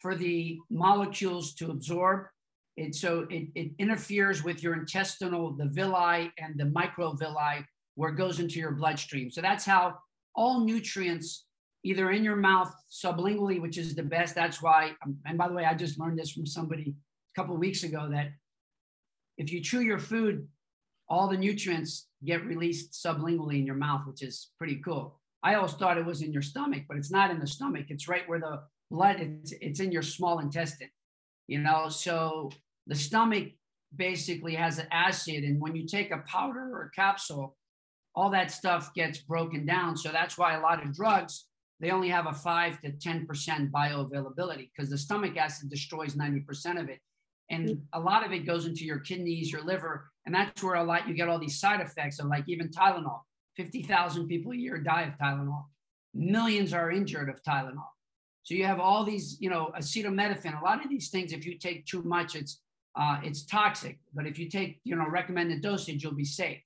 for 0.00 0.14
the 0.14 0.58
molecules 0.70 1.54
to 1.54 1.70
absorb. 1.70 2.26
It, 2.76 2.94
so 2.94 3.26
it, 3.30 3.48
it 3.54 3.72
interferes 3.78 4.44
with 4.44 4.62
your 4.62 4.74
intestinal, 4.74 5.52
the 5.52 5.66
villi 5.66 6.32
and 6.38 6.54
the 6.56 6.64
microvilli, 6.64 7.64
where 7.98 8.10
it 8.10 8.16
goes 8.16 8.38
into 8.38 8.60
your 8.60 8.70
bloodstream. 8.70 9.28
So 9.28 9.40
that's 9.40 9.64
how 9.64 9.98
all 10.36 10.60
nutrients, 10.60 11.46
either 11.82 12.12
in 12.12 12.22
your 12.22 12.36
mouth 12.36 12.72
sublingually, 12.88 13.60
which 13.60 13.76
is 13.76 13.96
the 13.96 14.04
best. 14.04 14.36
That's 14.36 14.62
why, 14.62 14.92
um, 15.04 15.16
and 15.26 15.36
by 15.36 15.48
the 15.48 15.54
way, 15.54 15.64
I 15.64 15.74
just 15.74 15.98
learned 15.98 16.16
this 16.16 16.30
from 16.30 16.46
somebody 16.46 16.94
a 16.94 17.34
couple 17.34 17.56
weeks 17.56 17.82
ago 17.82 18.08
that 18.12 18.28
if 19.36 19.52
you 19.52 19.60
chew 19.60 19.80
your 19.80 19.98
food, 19.98 20.46
all 21.08 21.26
the 21.26 21.36
nutrients 21.36 22.06
get 22.24 22.46
released 22.46 22.92
sublingually 22.92 23.58
in 23.58 23.66
your 23.66 23.74
mouth, 23.74 24.02
which 24.06 24.22
is 24.22 24.50
pretty 24.58 24.76
cool. 24.76 25.18
I 25.42 25.54
always 25.54 25.72
thought 25.72 25.98
it 25.98 26.06
was 26.06 26.22
in 26.22 26.32
your 26.32 26.42
stomach, 26.42 26.84
but 26.86 26.98
it's 26.98 27.10
not 27.10 27.32
in 27.32 27.40
the 27.40 27.48
stomach. 27.48 27.86
It's 27.88 28.06
right 28.06 28.28
where 28.28 28.38
the 28.38 28.60
blood, 28.92 29.16
it's, 29.18 29.52
it's 29.60 29.80
in 29.80 29.90
your 29.90 30.02
small 30.02 30.38
intestine, 30.38 30.90
you 31.48 31.58
know? 31.58 31.88
So 31.88 32.52
the 32.86 32.94
stomach 32.94 33.48
basically 33.96 34.54
has 34.54 34.78
an 34.78 34.86
acid. 34.92 35.42
And 35.42 35.60
when 35.60 35.74
you 35.74 35.84
take 35.84 36.12
a 36.12 36.22
powder 36.28 36.60
or 36.60 36.82
a 36.82 36.90
capsule, 36.90 37.56
all 38.18 38.30
that 38.30 38.50
stuff 38.50 38.92
gets 38.94 39.18
broken 39.18 39.64
down. 39.64 39.96
So 39.96 40.10
that's 40.10 40.36
why 40.36 40.56
a 40.56 40.60
lot 40.60 40.82
of 40.82 40.92
drugs, 40.92 41.46
they 41.80 41.90
only 41.90 42.08
have 42.08 42.26
a 42.26 42.32
five 42.32 42.80
to 42.80 42.90
10% 42.90 43.70
bioavailability 43.70 44.70
because 44.74 44.90
the 44.90 44.98
stomach 44.98 45.36
acid 45.36 45.70
destroys 45.70 46.14
90% 46.16 46.80
of 46.80 46.88
it 46.88 46.98
and 47.50 47.68
mm. 47.68 47.80
a 47.92 48.00
lot 48.00 48.24
of 48.24 48.32
it 48.32 48.40
goes 48.40 48.66
into 48.66 48.84
your 48.84 48.98
kidneys, 48.98 49.50
your 49.50 49.64
liver, 49.64 50.10
and 50.26 50.34
that's 50.34 50.62
where 50.62 50.74
a 50.74 50.84
lot 50.84 51.08
you 51.08 51.14
get 51.14 51.28
all 51.28 51.38
these 51.38 51.58
side 51.58 51.80
effects 51.80 52.18
of 52.18 52.26
like 52.26 52.44
even 52.46 52.68
Tylenol. 52.68 53.20
50,000 53.56 54.28
people 54.28 54.52
a 54.52 54.56
year 54.56 54.78
die 54.78 55.02
of 55.02 55.18
Tylenol. 55.18 55.64
Millions 56.14 56.72
are 56.72 56.90
injured 56.90 57.28
of 57.28 57.42
Tylenol. 57.42 57.88
So 58.42 58.54
you 58.54 58.64
have 58.64 58.80
all 58.80 59.04
these, 59.04 59.36
you 59.40 59.50
know, 59.50 59.72
acetaminophen. 59.76 60.60
A 60.60 60.64
lot 60.64 60.82
of 60.82 60.88
these 60.88 61.10
things, 61.10 61.32
if 61.32 61.44
you 61.44 61.58
take 61.58 61.86
too 61.86 62.02
much, 62.02 62.34
it's 62.34 62.60
uh, 62.98 63.20
it's 63.22 63.44
toxic. 63.44 63.98
But 64.14 64.26
if 64.26 64.38
you 64.38 64.48
take, 64.48 64.80
you 64.84 64.96
know, 64.96 65.06
recommended 65.08 65.60
dosage, 65.60 66.02
you'll 66.02 66.14
be 66.14 66.24
safe. 66.24 66.60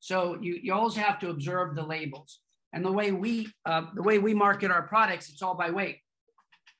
So 0.00 0.38
you 0.40 0.58
you 0.62 0.74
always 0.74 0.96
have 0.96 1.18
to 1.20 1.30
observe 1.30 1.76
the 1.76 1.82
labels. 1.82 2.40
And 2.72 2.84
the 2.84 2.92
way 2.92 3.12
we 3.12 3.52
uh, 3.66 3.86
the 3.94 4.02
way 4.02 4.18
we 4.18 4.34
market 4.34 4.70
our 4.70 4.82
products, 4.82 5.28
it's 5.28 5.42
all 5.42 5.54
by 5.54 5.70
weight. 5.70 5.98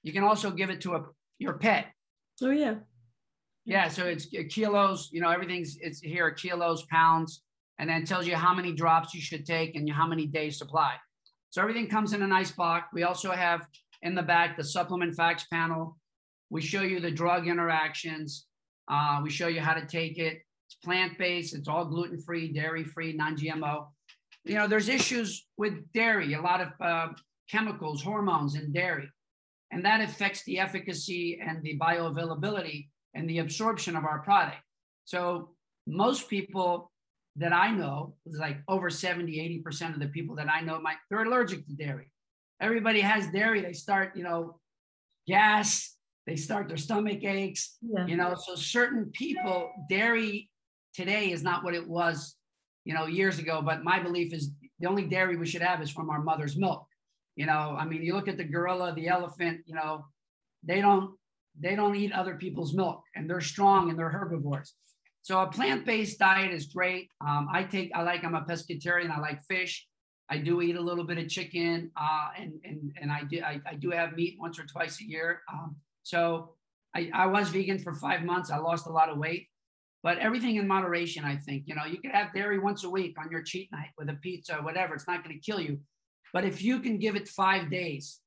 You 0.02 0.12
can 0.12 0.24
also 0.24 0.50
give 0.50 0.70
it 0.70 0.80
to 0.82 0.94
a 0.94 1.04
your 1.38 1.54
pet. 1.54 1.86
Oh 2.42 2.50
yeah. 2.50 2.76
Yeah, 3.66 3.88
so 3.88 4.06
it's 4.06 4.26
uh, 4.36 4.42
kilos, 4.48 5.10
you 5.12 5.20
know, 5.20 5.30
everything's 5.30 5.76
it's 5.80 6.00
here 6.00 6.30
kilos, 6.30 6.84
pounds, 6.90 7.42
and 7.78 7.88
then 7.88 8.04
tells 8.04 8.26
you 8.26 8.34
how 8.34 8.54
many 8.54 8.72
drops 8.72 9.14
you 9.14 9.20
should 9.20 9.44
take 9.44 9.76
and 9.76 9.88
how 9.90 10.06
many 10.06 10.26
days 10.26 10.58
supply. 10.58 10.94
So 11.50 11.60
everything 11.60 11.88
comes 11.88 12.12
in 12.12 12.22
a 12.22 12.26
nice 12.26 12.50
box. 12.50 12.88
We 12.92 13.02
also 13.02 13.32
have 13.32 13.66
in 14.02 14.14
the 14.14 14.22
back 14.22 14.56
the 14.56 14.64
supplement 14.64 15.14
facts 15.14 15.46
panel. 15.52 15.98
We 16.48 16.62
show 16.62 16.82
you 16.82 17.00
the 17.00 17.10
drug 17.10 17.48
interactions. 17.48 18.46
Uh, 18.90 19.20
we 19.22 19.30
show 19.30 19.48
you 19.48 19.60
how 19.60 19.74
to 19.74 19.86
take 19.86 20.18
it. 20.18 20.38
It's 20.80 20.86
plant 20.86 21.18
based. 21.18 21.54
It's 21.54 21.68
all 21.68 21.84
gluten 21.84 22.18
free, 22.18 22.52
dairy 22.52 22.84
free, 22.84 23.12
non 23.12 23.36
GMO. 23.36 23.86
You 24.44 24.54
know, 24.54 24.66
there's 24.66 24.88
issues 24.88 25.46
with 25.58 25.92
dairy. 25.92 26.34
A 26.34 26.40
lot 26.40 26.60
of 26.60 26.68
uh, 26.80 27.08
chemicals, 27.50 28.02
hormones 28.02 28.54
in 28.54 28.72
dairy, 28.72 29.10
and 29.70 29.84
that 29.84 30.00
affects 30.00 30.44
the 30.44 30.58
efficacy 30.58 31.40
and 31.44 31.62
the 31.62 31.78
bioavailability 31.78 32.88
and 33.14 33.28
the 33.28 33.38
absorption 33.38 33.96
of 33.96 34.04
our 34.04 34.20
product. 34.20 34.62
So 35.04 35.50
most 35.86 36.28
people 36.28 36.90
that 37.36 37.52
I 37.52 37.70
know, 37.70 38.14
like 38.26 38.58
over 38.68 38.90
70, 38.90 39.62
80% 39.66 39.94
of 39.94 40.00
the 40.00 40.08
people 40.08 40.36
that 40.36 40.48
I 40.48 40.60
know, 40.60 40.80
might, 40.80 40.96
they're 41.10 41.24
allergic 41.24 41.66
to 41.66 41.72
dairy. 41.72 42.10
Everybody 42.60 43.00
has 43.00 43.30
dairy. 43.30 43.60
They 43.60 43.72
start, 43.72 44.16
you 44.16 44.22
know, 44.22 44.60
gas, 45.26 45.96
they 46.26 46.36
start 46.36 46.68
their 46.68 46.76
stomach 46.76 47.24
aches, 47.24 47.76
yeah. 47.82 48.06
you 48.06 48.16
know, 48.16 48.34
so 48.34 48.54
certain 48.54 49.10
people, 49.12 49.70
dairy 49.88 50.50
today 50.94 51.30
is 51.30 51.42
not 51.42 51.64
what 51.64 51.74
it 51.74 51.86
was, 51.86 52.36
you 52.84 52.94
know, 52.94 53.06
years 53.06 53.38
ago. 53.38 53.62
But 53.62 53.84
my 53.84 54.00
belief 54.00 54.32
is 54.32 54.50
the 54.78 54.88
only 54.88 55.04
dairy 55.04 55.36
we 55.36 55.46
should 55.46 55.62
have 55.62 55.82
is 55.82 55.90
from 55.90 56.10
our 56.10 56.22
mother's 56.22 56.56
milk. 56.56 56.86
You 57.36 57.46
know, 57.46 57.76
I 57.78 57.84
mean, 57.84 58.02
you 58.02 58.14
look 58.14 58.28
at 58.28 58.36
the 58.36 58.44
gorilla, 58.44 58.94
the 58.94 59.08
elephant, 59.08 59.60
you 59.66 59.74
know, 59.74 60.04
they 60.62 60.80
don't 60.80 61.14
they 61.58 61.74
don't 61.74 61.96
eat 61.96 62.12
other 62.12 62.36
people's 62.36 62.74
milk 62.74 63.02
and 63.14 63.28
they're 63.28 63.40
strong 63.40 63.90
and 63.90 63.98
they're 63.98 64.10
herbivores. 64.10 64.74
So 65.22 65.40
a 65.40 65.46
plant-based 65.46 66.18
diet 66.18 66.52
is 66.52 66.66
great. 66.66 67.08
Um, 67.20 67.48
I 67.52 67.64
take, 67.64 67.90
I 67.94 68.02
like, 68.02 68.24
I'm 68.24 68.34
a 68.34 68.42
pescatarian. 68.42 69.10
I 69.10 69.20
like 69.20 69.42
fish. 69.42 69.86
I 70.30 70.38
do 70.38 70.62
eat 70.62 70.76
a 70.76 70.80
little 70.80 71.04
bit 71.04 71.18
of 71.18 71.28
chicken, 71.28 71.90
uh, 71.96 72.28
and 72.38 72.52
and 72.64 72.92
and 73.02 73.10
I 73.10 73.24
do 73.24 73.42
I, 73.42 73.60
I, 73.66 73.74
do 73.74 73.90
have 73.90 74.14
meat 74.14 74.36
once 74.38 74.60
or 74.60 74.64
twice 74.64 75.00
a 75.00 75.04
year. 75.04 75.42
Um, 75.52 75.74
so 76.04 76.54
I, 76.94 77.10
I 77.12 77.26
was 77.26 77.48
vegan 77.48 77.80
for 77.80 77.94
five 77.94 78.22
months. 78.22 78.48
I 78.48 78.58
lost 78.58 78.86
a 78.86 78.92
lot 78.92 79.08
of 79.08 79.18
weight, 79.18 79.48
but 80.02 80.18
everything 80.18 80.56
in 80.56 80.66
moderation. 80.66 81.24
I 81.24 81.36
think 81.36 81.64
you 81.66 81.74
know 81.74 81.84
you 81.84 81.98
can 81.98 82.10
have 82.10 82.32
dairy 82.32 82.58
once 82.58 82.84
a 82.84 82.90
week 82.90 83.16
on 83.18 83.30
your 83.30 83.42
cheat 83.42 83.70
night 83.72 83.90
with 83.98 84.08
a 84.08 84.14
pizza 84.14 84.58
or 84.58 84.62
whatever. 84.62 84.94
It's 84.94 85.06
not 85.06 85.24
going 85.24 85.38
to 85.38 85.40
kill 85.40 85.60
you, 85.60 85.78
but 86.32 86.44
if 86.44 86.62
you 86.62 86.80
can 86.80 86.98
give 86.98 87.16
it 87.16 87.28
five 87.28 87.70
days, 87.70 88.20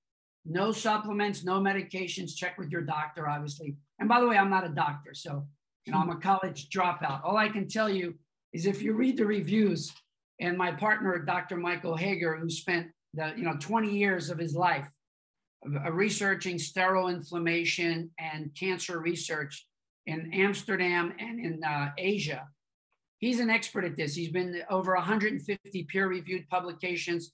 no 0.46 0.72
supplements, 0.72 1.44
no 1.44 1.60
medications. 1.60 2.36
Check 2.36 2.58
with 2.58 2.70
your 2.70 2.82
doctor, 2.82 3.28
obviously. 3.28 3.76
And 4.00 4.10
by 4.10 4.20
the 4.20 4.28
way, 4.28 4.38
I'm 4.38 4.50
not 4.50 4.66
a 4.66 4.70
doctor, 4.70 5.14
so 5.14 5.48
you 5.86 5.94
know 5.94 6.00
I'm 6.00 6.10
a 6.10 6.18
college 6.18 6.70
dropout. 6.70 7.24
All 7.24 7.38
I 7.38 7.50
can 7.50 7.68
tell 7.68 7.90
you 7.90 8.16
is 8.54 8.66
if 8.66 8.82
you 8.82 8.94
read 8.94 9.18
the 9.18 9.26
reviews, 9.26 9.92
and 10.40 10.58
my 10.58 10.72
partner, 10.72 11.18
Dr. 11.20 11.58
Michael 11.58 11.96
Hager, 11.96 12.38
who 12.38 12.50
spent 12.50 12.88
the 13.14 13.34
you 13.36 13.44
know 13.44 13.56
20 13.60 13.96
years 13.96 14.30
of 14.30 14.38
his 14.38 14.56
life 14.56 14.88
uh, 15.66 15.92
researching 15.92 16.58
steroid 16.58 17.16
inflammation 17.16 18.10
and 18.20 18.52
cancer 18.60 19.00
research 19.00 19.66
in 20.06 20.32
Amsterdam 20.34 21.14
and 21.20 21.40
in 21.40 21.64
uh, 21.64 21.92
Asia. 21.98 22.48
He's 23.20 23.40
an 23.40 23.50
expert 23.50 23.86
at 23.86 23.96
this. 23.96 24.16
He's 24.16 24.32
been 24.32 24.62
over 24.70 24.94
150 24.96 25.84
peer-reviewed 25.84 26.50
publications 26.50 27.32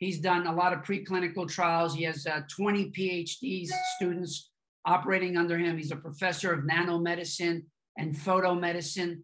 He's 0.00 0.18
done 0.18 0.46
a 0.46 0.54
lot 0.54 0.72
of 0.72 0.80
preclinical 0.80 1.46
trials. 1.46 1.94
He 1.94 2.04
has 2.04 2.26
uh, 2.26 2.40
20 2.56 2.90
PhD 2.90 3.68
students 3.96 4.50
operating 4.86 5.36
under 5.36 5.58
him. 5.58 5.76
He's 5.76 5.92
a 5.92 5.96
professor 5.96 6.54
of 6.54 6.64
nanomedicine 6.64 7.64
and 7.98 8.16
photomedicine. 8.16 9.20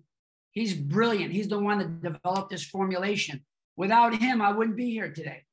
He's 0.52 0.74
brilliant. 0.74 1.32
He's 1.32 1.48
the 1.48 1.58
one 1.58 1.78
that 1.78 2.02
developed 2.02 2.50
this 2.50 2.66
formulation. 2.66 3.42
Without 3.78 4.14
him, 4.16 4.42
I 4.42 4.52
wouldn't 4.52 4.76
be 4.76 4.90
here 4.90 5.10
today. 5.10 5.44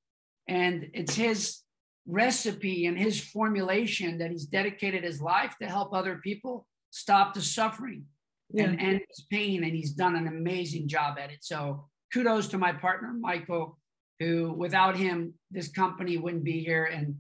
And 0.49 0.89
it's 0.93 1.15
his 1.15 1.59
recipe 2.05 2.85
and 2.85 2.97
his 2.97 3.21
formulation 3.21 4.17
that 4.17 4.29
he's 4.29 4.45
dedicated 4.45 5.05
his 5.05 5.21
life 5.21 5.55
to 5.61 5.69
help 5.69 5.93
other 5.93 6.19
people 6.21 6.67
stop 6.93 7.33
the 7.33 7.41
suffering 7.41 8.05
yeah. 8.51 8.65
and 8.65 8.79
end 8.79 9.01
his 9.09 9.25
pain. 9.29 9.63
And 9.63 9.73
he's 9.73 9.91
done 9.91 10.15
an 10.15 10.27
amazing 10.27 10.87
job 10.87 11.17
at 11.19 11.31
it. 11.31 11.39
So 11.41 11.89
kudos 12.13 12.47
to 12.49 12.57
my 12.57 12.71
partner, 12.71 13.13
Michael 13.19 13.77
who 14.19 14.53
without 14.53 14.95
him, 14.95 15.33
this 15.51 15.69
company 15.69 16.17
wouldn't 16.17 16.43
be 16.43 16.63
here. 16.63 16.85
And 16.85 17.15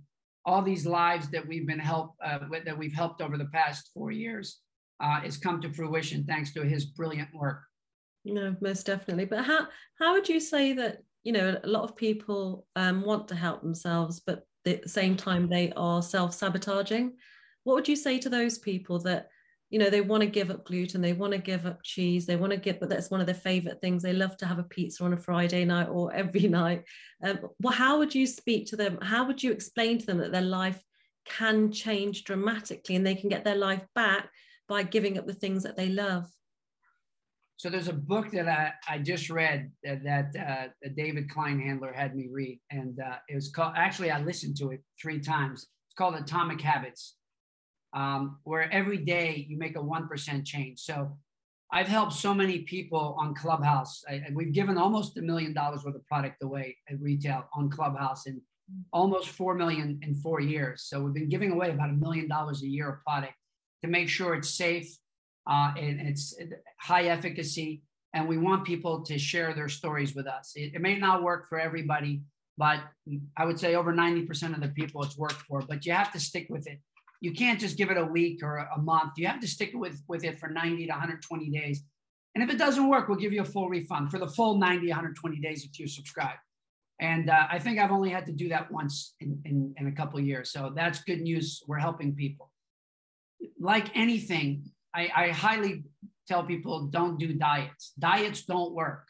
all 0.45 0.61
these 0.61 0.85
lives 0.85 1.29
that 1.31 1.47
we've 1.47 1.67
been 1.67 1.79
helped 1.79 2.17
uh, 2.23 2.39
that 2.65 2.77
we've 2.77 2.93
helped 2.93 3.21
over 3.21 3.37
the 3.37 3.49
past 3.53 3.89
four 3.93 4.11
years 4.11 4.59
uh, 5.01 5.21
has 5.21 5.37
come 5.37 5.59
to 5.61 5.73
fruition 5.73 6.23
thanks 6.25 6.53
to 6.53 6.63
his 6.63 6.85
brilliant 6.85 7.29
work. 7.33 7.61
No, 8.25 8.55
most 8.61 8.85
definitely. 8.85 9.25
But 9.25 9.43
how 9.43 9.67
how 9.99 10.13
would 10.13 10.29
you 10.29 10.39
say 10.39 10.73
that 10.73 10.99
you 11.23 11.33
know 11.33 11.59
a 11.63 11.67
lot 11.67 11.83
of 11.83 11.95
people 11.95 12.65
um, 12.75 13.01
want 13.01 13.27
to 13.29 13.35
help 13.35 13.61
themselves, 13.61 14.21
but 14.25 14.45
at 14.65 14.83
the 14.83 14.89
same 14.89 15.17
time 15.17 15.49
they 15.49 15.73
are 15.75 16.01
self 16.01 16.33
sabotaging? 16.33 17.13
What 17.63 17.75
would 17.75 17.87
you 17.87 17.95
say 17.95 18.19
to 18.19 18.29
those 18.29 18.57
people 18.57 18.99
that 18.99 19.29
you 19.73 19.79
know 19.79 19.89
they 19.89 20.01
want 20.01 20.21
to 20.21 20.27
give 20.27 20.51
up 20.51 20.63
gluten 20.65 21.01
they 21.01 21.13
want 21.13 21.33
to 21.33 21.39
give 21.39 21.65
up 21.65 21.81
cheese 21.81 22.27
they 22.27 22.35
want 22.35 22.51
to 22.51 22.57
give 22.57 22.79
but 22.79 22.89
that's 22.89 23.09
one 23.09 23.19
of 23.19 23.25
their 23.25 23.33
favorite 23.33 23.81
things 23.81 24.03
they 24.03 24.13
love 24.13 24.37
to 24.37 24.45
have 24.45 24.59
a 24.59 24.63
pizza 24.63 25.03
on 25.03 25.13
a 25.13 25.17
friday 25.17 25.65
night 25.65 25.89
or 25.89 26.13
every 26.13 26.47
night 26.61 26.83
um, 27.23 27.39
well 27.59 27.73
how 27.73 27.97
would 27.97 28.13
you 28.13 28.27
speak 28.27 28.67
to 28.67 28.75
them 28.75 28.99
how 29.01 29.25
would 29.25 29.41
you 29.41 29.51
explain 29.51 29.97
to 29.97 30.05
them 30.05 30.19
that 30.19 30.31
their 30.31 30.43
life 30.43 30.79
can 31.25 31.71
change 31.71 32.23
dramatically 32.23 32.95
and 32.95 33.05
they 33.05 33.15
can 33.15 33.29
get 33.29 33.43
their 33.43 33.55
life 33.55 33.83
back 33.95 34.29
by 34.67 34.83
giving 34.83 35.17
up 35.17 35.25
the 35.25 35.33
things 35.33 35.63
that 35.63 35.75
they 35.75 35.89
love 35.89 36.29
So 37.57 37.69
there's 37.71 37.87
a 37.87 37.93
book 37.93 38.29
that 38.31 38.47
I, 38.47 38.73
I 38.87 38.97
just 38.99 39.29
read 39.29 39.71
that, 39.83 40.03
that 40.03 40.35
uh, 40.35 40.89
David 40.95 41.29
Kleinhandler 41.29 41.93
had 41.95 42.13
me 42.13 42.27
read, 42.29 42.59
and 42.69 42.99
uh, 42.99 43.17
it 43.29 43.35
was 43.35 43.49
called. 43.55 43.73
Actually, 43.77 44.11
I 44.11 44.19
listened 44.21 44.57
to 44.57 44.71
it 44.71 44.81
three 45.01 45.21
times. 45.21 45.57
It's 45.87 45.95
called 45.95 46.15
Atomic 46.15 46.59
Habits, 46.59 47.15
um, 47.93 48.37
where 48.43 48.71
every 48.71 48.97
day 48.97 49.45
you 49.49 49.57
make 49.57 49.75
a 49.75 49.81
one 49.81 50.07
percent 50.07 50.45
change. 50.45 50.79
So 50.79 51.17
I've 51.71 51.87
helped 51.87 52.13
so 52.13 52.33
many 52.33 52.59
people 52.59 53.15
on 53.19 53.33
Clubhouse. 53.33 54.03
I, 54.07 54.23
we've 54.33 54.53
given 54.53 54.77
almost 54.77 55.17
a 55.17 55.21
million 55.21 55.53
dollars 55.53 55.83
worth 55.83 55.95
of 55.95 56.05
product 56.05 56.43
away 56.43 56.77
at 56.89 57.01
retail 57.01 57.45
on 57.55 57.69
Clubhouse 57.69 58.27
and 58.27 58.39
almost 58.91 59.29
4 59.29 59.55
million 59.55 59.99
in 60.03 60.15
four 60.15 60.39
years. 60.39 60.83
So 60.83 61.01
we've 61.01 61.13
been 61.13 61.29
giving 61.29 61.51
away 61.51 61.71
about 61.71 61.89
a 61.89 61.93
million 61.93 62.27
dollars 62.27 62.61
a 62.61 62.67
year 62.67 62.89
of 62.89 63.03
product 63.03 63.33
to 63.83 63.89
make 63.89 64.07
sure 64.07 64.35
it's 64.35 64.49
safe 64.49 64.95
uh, 65.49 65.73
and 65.77 65.99
it's 65.99 66.35
high 66.79 67.05
efficacy. 67.05 67.81
And 68.13 68.27
we 68.27 68.37
want 68.37 68.65
people 68.65 69.01
to 69.05 69.17
share 69.17 69.53
their 69.53 69.69
stories 69.69 70.15
with 70.15 70.27
us. 70.27 70.53
It, 70.55 70.75
it 70.75 70.81
may 70.81 70.97
not 70.97 71.23
work 71.23 71.49
for 71.49 71.59
everybody, 71.59 72.21
but 72.57 72.79
I 73.35 73.45
would 73.45 73.59
say 73.59 73.75
over 73.75 73.91
90% 73.91 74.53
of 74.53 74.61
the 74.61 74.69
people 74.69 75.03
it's 75.03 75.17
worked 75.17 75.41
for, 75.47 75.61
but 75.61 75.85
you 75.85 75.93
have 75.93 76.11
to 76.13 76.19
stick 76.19 76.47
with 76.49 76.67
it 76.67 76.79
you 77.23 77.31
can't 77.31 77.57
just 77.57 77.77
give 77.77 77.89
it 77.89 77.95
a 77.97 78.03
week 78.03 78.43
or 78.43 78.57
a 78.57 78.81
month. 78.81 79.13
You 79.15 79.27
have 79.27 79.39
to 79.39 79.47
stick 79.47 79.71
with, 79.73 80.03
with 80.09 80.25
it 80.25 80.41
for 80.41 80.49
90 80.49 80.87
to 80.87 80.91
120 80.91 81.49
days. 81.51 81.81
And 82.35 82.43
if 82.43 82.49
it 82.49 82.57
doesn't 82.57 82.89
work, 82.89 83.07
we'll 83.07 83.17
give 83.17 83.31
you 83.31 83.41
a 83.41 83.45
full 83.45 83.69
refund 83.69 84.11
for 84.11 84.19
the 84.19 84.27
full 84.27 84.57
90, 84.57 84.87
120 84.87 85.39
days 85.39 85.63
if 85.63 85.79
you 85.79 85.87
subscribe. 85.87 86.35
And 86.99 87.29
uh, 87.29 87.47
I 87.49 87.59
think 87.59 87.79
I've 87.79 87.93
only 87.93 88.09
had 88.09 88.25
to 88.25 88.33
do 88.33 88.49
that 88.49 88.69
once 88.69 89.15
in, 89.21 89.41
in, 89.45 89.73
in 89.77 89.87
a 89.87 89.93
couple 89.93 90.19
years. 90.19 90.51
So 90.51 90.73
that's 90.75 91.01
good 91.03 91.21
news. 91.21 91.63
We're 91.65 91.77
helping 91.77 92.13
people. 92.13 92.51
Like 93.57 93.95
anything, 93.95 94.71
I, 94.93 95.09
I 95.15 95.29
highly 95.29 95.85
tell 96.27 96.43
people 96.43 96.87
don't 96.87 97.17
do 97.17 97.31
diets. 97.31 97.93
Diets 97.97 98.43
don't 98.43 98.73
work. 98.73 99.07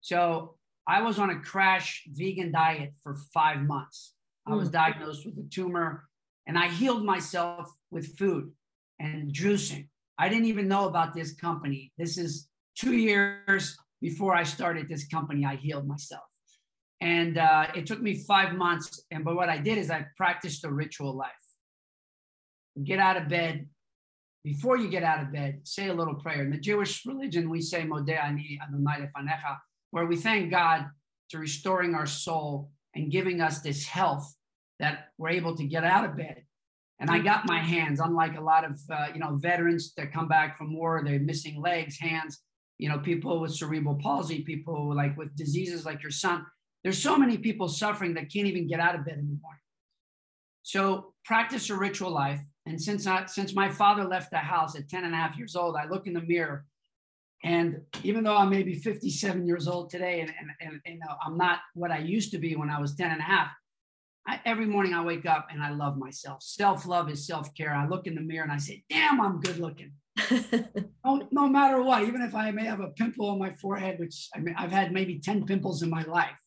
So 0.00 0.56
I 0.88 1.02
was 1.02 1.20
on 1.20 1.30
a 1.30 1.38
crash 1.38 2.02
vegan 2.08 2.50
diet 2.50 2.94
for 3.04 3.14
five 3.32 3.60
months. 3.60 4.14
I 4.44 4.56
was 4.56 4.66
hmm. 4.66 4.74
diagnosed 4.74 5.24
with 5.24 5.38
a 5.38 5.48
tumor 5.48 6.08
and 6.46 6.58
I 6.58 6.68
healed 6.68 7.04
myself 7.04 7.70
with 7.90 8.16
food 8.18 8.52
and 8.98 9.32
juicing. 9.32 9.88
I 10.18 10.28
didn't 10.28 10.46
even 10.46 10.68
know 10.68 10.86
about 10.88 11.14
this 11.14 11.34
company. 11.34 11.92
This 11.98 12.18
is 12.18 12.48
two 12.76 12.94
years 12.94 13.76
before 14.00 14.34
I 14.34 14.42
started 14.42 14.88
this 14.88 15.06
company, 15.06 15.44
I 15.44 15.56
healed 15.56 15.86
myself. 15.86 16.24
And 17.00 17.38
uh, 17.38 17.66
it 17.74 17.86
took 17.86 18.00
me 18.00 18.14
five 18.14 18.54
months. 18.54 19.04
And 19.10 19.24
but 19.24 19.36
what 19.36 19.48
I 19.48 19.58
did 19.58 19.78
is 19.78 19.90
I 19.90 20.06
practiced 20.16 20.64
a 20.64 20.72
ritual 20.72 21.16
life. 21.16 21.30
Get 22.84 22.98
out 22.98 23.16
of 23.16 23.28
bed. 23.28 23.68
Before 24.44 24.76
you 24.76 24.88
get 24.88 25.04
out 25.04 25.22
of 25.22 25.32
bed, 25.32 25.60
say 25.62 25.88
a 25.88 25.94
little 25.94 26.16
prayer. 26.16 26.42
In 26.42 26.50
the 26.50 26.58
Jewish 26.58 27.06
religion, 27.06 27.48
we 27.48 27.60
say 27.60 27.82
ani 27.82 28.58
Adonai 28.60 29.08
lefanecha, 29.08 29.56
where 29.92 30.06
we 30.06 30.16
thank 30.16 30.50
God 30.50 30.86
to 31.30 31.38
restoring 31.38 31.94
our 31.94 32.06
soul 32.06 32.70
and 32.94 33.10
giving 33.10 33.40
us 33.40 33.60
this 33.60 33.84
health 33.84 34.34
that 34.78 35.08
were 35.18 35.28
able 35.28 35.56
to 35.56 35.64
get 35.64 35.84
out 35.84 36.04
of 36.04 36.16
bed. 36.16 36.44
And 37.00 37.10
I 37.10 37.18
got 37.18 37.48
my 37.48 37.58
hands, 37.58 37.98
unlike 37.98 38.36
a 38.36 38.40
lot 38.40 38.64
of 38.64 38.78
uh, 38.90 39.08
you 39.12 39.18
know 39.18 39.36
veterans 39.36 39.92
that 39.96 40.12
come 40.12 40.28
back 40.28 40.56
from 40.56 40.74
war, 40.74 41.02
they're 41.04 41.18
missing 41.18 41.60
legs, 41.60 41.98
hands. 41.98 42.40
You 42.78 42.88
know, 42.88 42.98
people 42.98 43.40
with 43.40 43.54
cerebral 43.54 43.98
palsy, 44.02 44.42
people 44.42 44.94
like 44.94 45.16
with 45.16 45.36
diseases 45.36 45.84
like 45.84 46.02
your 46.02 46.10
son. 46.10 46.46
There's 46.82 46.98
so 46.98 47.16
many 47.16 47.38
people 47.38 47.68
suffering 47.68 48.14
that 48.14 48.32
can't 48.32 48.46
even 48.46 48.66
get 48.66 48.80
out 48.80 48.94
of 48.94 49.04
bed 49.04 49.18
anymore. 49.18 49.60
So 50.62 51.12
practice 51.24 51.70
a 51.70 51.76
ritual 51.76 52.10
life. 52.10 52.40
And 52.66 52.80
since 52.80 53.06
I, 53.06 53.26
since 53.26 53.54
my 53.54 53.68
father 53.68 54.04
left 54.04 54.30
the 54.30 54.38
house 54.38 54.76
at 54.76 54.88
10 54.88 55.04
and 55.04 55.14
a 55.14 55.16
half 55.16 55.36
years 55.36 55.54
old, 55.54 55.76
I 55.76 55.86
look 55.86 56.06
in 56.06 56.12
the 56.12 56.22
mirror 56.22 56.64
and 57.44 57.80
even 58.04 58.22
though 58.22 58.36
I'm 58.36 58.50
maybe 58.50 58.74
57 58.74 59.46
years 59.46 59.66
old 59.66 59.90
today 59.90 60.20
and, 60.20 60.32
and, 60.38 60.50
and, 60.60 60.80
and 60.86 61.02
I'm 61.24 61.36
not 61.36 61.58
what 61.74 61.90
I 61.90 61.98
used 61.98 62.30
to 62.32 62.38
be 62.38 62.54
when 62.54 62.70
I 62.70 62.80
was 62.80 62.94
10 62.94 63.10
and 63.10 63.20
a 63.20 63.24
half, 63.24 63.48
I, 64.26 64.40
every 64.44 64.66
morning 64.66 64.94
I 64.94 65.04
wake 65.04 65.26
up 65.26 65.48
and 65.50 65.62
I 65.62 65.70
love 65.70 65.96
myself. 65.96 66.42
Self 66.42 66.86
love 66.86 67.10
is 67.10 67.26
self 67.26 67.54
care. 67.54 67.74
I 67.74 67.86
look 67.86 68.06
in 68.06 68.14
the 68.14 68.20
mirror 68.20 68.44
and 68.44 68.52
I 68.52 68.58
say, 68.58 68.84
damn, 68.88 69.20
I'm 69.20 69.40
good 69.40 69.58
looking. 69.58 69.92
no, 71.04 71.28
no, 71.30 71.48
matter 71.48 71.82
what, 71.82 72.02
even 72.02 72.22
if 72.22 72.34
I 72.34 72.50
may 72.50 72.64
have 72.64 72.80
a 72.80 72.88
pimple 72.88 73.30
on 73.30 73.38
my 73.38 73.50
forehead, 73.50 73.98
which 73.98 74.28
I 74.34 74.40
mean, 74.40 74.54
I've 74.56 74.70
had 74.70 74.92
maybe 74.92 75.18
10 75.18 75.46
pimples 75.46 75.82
in 75.82 75.90
my 75.90 76.02
life. 76.02 76.38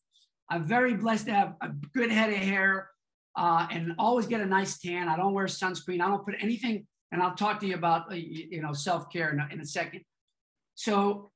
I'm 0.49 0.63
very 0.63 0.93
blessed 0.93 1.25
to 1.25 1.33
have 1.33 1.55
a 1.61 1.69
good 1.93 2.11
head 2.11 2.29
of 2.29 2.37
hair 2.37 2.89
uh, 3.35 3.67
and 3.71 3.93
always 3.97 4.27
get 4.27 4.41
a 4.41 4.45
nice 4.45 4.77
tan. 4.77 5.09
I 5.09 5.17
don't 5.17 5.33
wear 5.33 5.45
sunscreen. 5.45 6.01
I 6.01 6.07
don't 6.07 6.23
put 6.23 6.35
anything, 6.39 6.85
and 7.11 7.21
I'll 7.21 7.35
talk 7.35 7.59
to 7.61 7.67
you 7.67 7.75
about, 7.75 8.11
uh, 8.11 8.15
you 8.15 8.61
know, 8.61 8.71
self 8.71 9.11
care 9.11 9.31
in, 9.31 9.41
in 9.51 9.59
a 9.59 9.65
second. 9.65 10.01
So, 10.75 11.31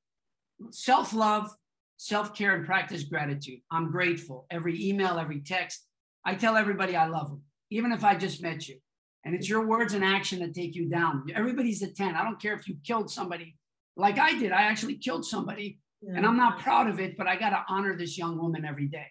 self 0.70 1.12
love, 1.12 1.50
self 1.96 2.34
care, 2.34 2.54
and 2.54 2.64
practice 2.64 3.02
gratitude. 3.02 3.60
I'm 3.70 3.90
grateful. 3.90 4.46
Every 4.50 4.88
email, 4.88 5.18
every 5.18 5.40
text, 5.40 5.84
I 6.24 6.34
tell 6.34 6.56
everybody 6.56 6.96
I 6.96 7.06
love 7.06 7.28
them, 7.28 7.42
even 7.70 7.92
if 7.92 8.04
I 8.04 8.14
just 8.14 8.42
met 8.42 8.68
you. 8.68 8.78
And 9.24 9.34
it's 9.34 9.48
your 9.48 9.66
words 9.66 9.94
and 9.94 10.04
action 10.04 10.38
that 10.40 10.54
take 10.54 10.74
you 10.74 10.88
down. 10.88 11.26
Everybody's 11.34 11.82
a 11.82 11.90
10. 11.92 12.14
I 12.14 12.24
don't 12.24 12.40
care 12.40 12.54
if 12.54 12.66
you 12.66 12.76
killed 12.84 13.10
somebody 13.10 13.56
like 13.96 14.18
I 14.18 14.38
did. 14.38 14.52
I 14.52 14.62
actually 14.62 14.96
killed 14.96 15.24
somebody 15.26 15.78
yeah. 16.00 16.14
and 16.16 16.26
I'm 16.26 16.36
not 16.36 16.58
proud 16.58 16.88
of 16.88 17.00
it, 17.00 17.16
but 17.16 17.26
I 17.26 17.36
got 17.36 17.50
to 17.50 17.64
honor 17.68 17.96
this 17.96 18.16
young 18.16 18.38
woman 18.38 18.64
every 18.64 18.86
day. 18.86 19.06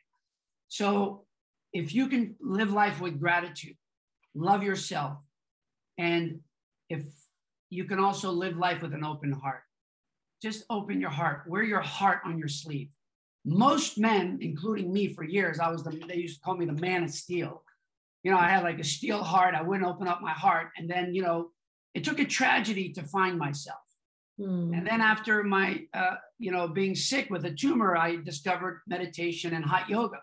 So 0.67 1.25
if 1.73 1.93
you 1.93 2.07
can 2.07 2.35
live 2.41 2.71
life 2.71 2.99
with 2.99 3.19
gratitude, 3.19 3.75
love 4.35 4.63
yourself, 4.63 5.17
and 5.97 6.39
if 6.89 7.03
you 7.69 7.85
can 7.85 7.99
also 7.99 8.31
live 8.31 8.57
life 8.57 8.81
with 8.81 8.93
an 8.93 9.03
open 9.03 9.31
heart, 9.31 9.61
just 10.41 10.63
open 10.69 11.01
your 11.01 11.09
heart, 11.09 11.43
wear 11.47 11.63
your 11.63 11.81
heart 11.81 12.21
on 12.25 12.39
your 12.39 12.47
sleeve. 12.47 12.89
Most 13.45 13.97
men, 13.97 14.37
including 14.41 14.91
me 14.91 15.13
for 15.13 15.23
years, 15.23 15.59
I 15.59 15.71
was 15.71 15.83
the, 15.83 15.91
they 16.07 16.15
used 16.15 16.35
to 16.37 16.41
call 16.41 16.57
me 16.57 16.65
the 16.65 16.73
man 16.73 17.03
of 17.03 17.11
steel. 17.11 17.63
You 18.23 18.31
know, 18.31 18.37
I 18.37 18.49
had 18.49 18.63
like 18.63 18.79
a 18.79 18.83
steel 18.83 19.23
heart. 19.23 19.55
I 19.55 19.61
wouldn't 19.61 19.87
open 19.87 20.07
up 20.07 20.21
my 20.21 20.33
heart. 20.33 20.69
And 20.77 20.89
then, 20.89 21.13
you 21.13 21.21
know, 21.21 21.51
it 21.93 22.03
took 22.03 22.19
a 22.19 22.25
tragedy 22.25 22.91
to 22.93 23.03
find 23.03 23.37
myself. 23.37 23.79
Mm. 24.39 24.77
And 24.77 24.87
then 24.87 25.01
after 25.01 25.43
my, 25.43 25.85
uh, 25.93 26.15
you 26.37 26.51
know, 26.51 26.67
being 26.67 26.95
sick 26.95 27.29
with 27.29 27.45
a 27.45 27.51
tumor, 27.51 27.95
I 27.95 28.17
discovered 28.17 28.81
meditation 28.87 29.53
and 29.53 29.65
hot 29.65 29.89
yoga. 29.89 30.19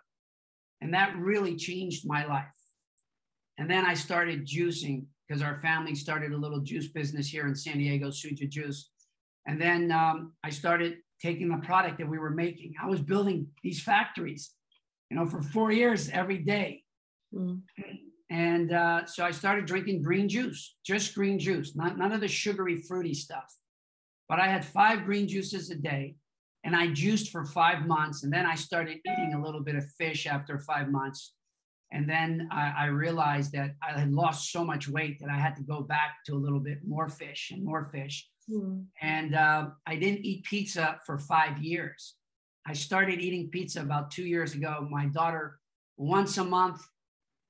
And 0.81 0.92
that 0.94 1.16
really 1.16 1.57
changed 1.57 2.07
my 2.07 2.26
life. 2.26 2.44
And 3.59 3.70
then 3.70 3.87
I 3.87 3.94
started 3.94 4.46
juicing 4.46 5.07
because 5.26 5.42
our 5.42 5.61
family 5.61 5.94
started 5.94 6.33
a 6.33 6.37
little 6.37 6.61
juice 6.61 6.88
business 6.88 7.29
here 7.29 7.46
in 7.48 7.55
San 7.55 7.79
Diego, 7.79 8.09
Suja 8.09 8.48
Juice. 8.48 8.90
And 9.46 9.61
then 9.61 9.90
um, 9.90 10.33
I 10.44 10.50
started 10.50 10.98
taking 11.20 11.48
the 11.48 11.59
product 11.59 11.98
that 11.98 12.09
we 12.09 12.18
were 12.18 12.31
making. 12.31 12.74
I 12.83 12.87
was 12.87 13.00
building 13.00 13.48
these 13.62 13.83
factories, 13.83 14.50
you 15.11 15.16
know, 15.16 15.26
for 15.26 15.42
four 15.42 15.72
years 15.72 16.09
every 16.11 16.38
day. 16.38 16.83
Mm. 17.35 17.62
And 18.31 18.72
uh, 18.72 19.07
so 19.07 19.24
I 19.24 19.31
started 19.31 19.66
drinking 19.66 20.02
green 20.02 20.29
juice, 20.29 20.76
just 20.85 21.14
green 21.14 21.38
juice, 21.38 21.76
not 21.76 21.96
none 21.96 22.12
of 22.12 22.20
the 22.20 22.29
sugary, 22.29 22.76
fruity 22.83 23.14
stuff. 23.14 23.55
But 24.29 24.40
I 24.40 24.48
had 24.48 24.64
five 24.64 25.05
green 25.05 25.29
juices 25.29 25.70
a 25.70 25.76
day, 25.76 26.16
and 26.64 26.74
I 26.74 26.88
juiced 26.88 27.31
for 27.31 27.44
five 27.44 27.87
months. 27.87 28.24
And 28.24 28.33
then 28.33 28.44
I 28.44 28.57
started 28.57 28.98
eating 29.07 29.35
a 29.35 29.42
little 29.42 29.61
bit 29.61 29.76
of 29.76 29.85
fish 29.92 30.26
after 30.26 30.59
five 30.59 30.88
months. 30.88 31.35
And 31.92 32.11
then 32.11 32.48
I, 32.50 32.74
I 32.76 32.87
realized 32.87 33.52
that 33.52 33.76
I 33.81 33.98
had 33.98 34.12
lost 34.12 34.50
so 34.50 34.64
much 34.64 34.88
weight 34.88 35.20
that 35.20 35.31
I 35.31 35.38
had 35.38 35.55
to 35.57 35.62
go 35.62 35.83
back 35.83 36.16
to 36.26 36.35
a 36.35 36.42
little 36.42 36.59
bit 36.59 36.79
more 36.85 37.09
fish 37.09 37.52
and 37.52 37.64
more 37.64 37.88
fish. 37.92 38.29
Mm. 38.50 38.87
And 39.00 39.35
uh, 39.35 39.68
I 39.87 39.96
didn't 39.96 40.24
eat 40.24 40.44
pizza 40.44 41.00
for 41.04 41.18
five 41.18 41.59
years. 41.59 42.14
I 42.66 42.72
started 42.72 43.20
eating 43.20 43.48
pizza 43.48 43.80
about 43.80 44.11
two 44.11 44.24
years 44.24 44.54
ago. 44.54 44.87
My 44.90 45.06
daughter, 45.06 45.59
once 45.96 46.37
a 46.38 46.44
month, 46.44 46.80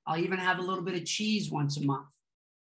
I'll 0.06 0.18
even 0.18 0.38
have 0.38 0.58
a 0.58 0.62
little 0.62 0.84
bit 0.84 0.94
of 0.94 1.04
cheese 1.04 1.50
once 1.50 1.76
a 1.78 1.84
month. 1.84 2.08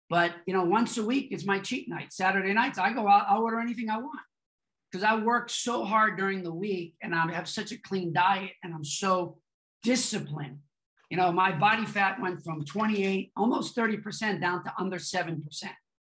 But 0.09 0.33
you 0.47 0.55
know, 0.55 0.65
once 0.65 0.99
a 0.99 1.05
week 1.05 1.33
is 1.33 1.45
my 1.45 1.59
cheat 1.59 1.89
night. 1.89 2.13
Saturday 2.13 2.53
nights, 2.53 2.79
I 2.79 2.93
go 2.93 3.09
out, 3.09 3.27
I'll 3.29 3.43
order 3.43 3.59
anything 3.59 3.91
I 3.91 3.99
want 3.99 4.21
because 4.91 5.03
I 5.03 5.17
work 5.17 5.51
so 5.51 5.85
hard 5.85 6.17
during 6.17 6.43
the 6.43 6.53
week 6.53 6.95
and 7.03 7.15
I 7.15 7.31
have 7.33 7.49
such 7.49 7.73
a 7.73 7.79
clean 7.79 8.13
diet 8.13 8.53
and 8.63 8.73
I'm 8.73 8.85
so 8.85 9.39
disciplined. 9.83 10.59
You 11.11 11.17
know, 11.17 11.33
my 11.33 11.53
body 11.53 11.85
fat 11.85 12.21
went 12.21 12.43
from 12.43 12.65
28, 12.65 13.33
almost 13.37 13.77
30% 13.77 14.41
down 14.41 14.65
to 14.65 14.73
under 14.79 14.97
7%, 14.97 15.43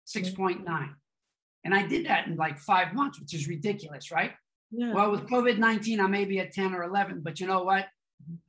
6.9. 0.07 0.89
And 1.63 1.73
I 1.73 1.85
did 1.85 2.05
that 2.07 2.27
in 2.27 2.35
like 2.35 2.57
five 2.57 2.93
months, 2.93 3.19
which 3.19 3.33
is 3.33 3.47
ridiculous, 3.47 4.11
right? 4.11 4.31
Yeah. 4.71 4.93
Well, 4.93 5.11
with 5.11 5.27
COVID 5.27 5.57
19, 5.57 5.99
I 5.99 6.07
may 6.07 6.25
be 6.25 6.39
at 6.39 6.53
10 6.53 6.73
or 6.73 6.83
11, 6.83 7.21
but 7.23 7.39
you 7.39 7.47
know 7.47 7.63
what? 7.63 7.87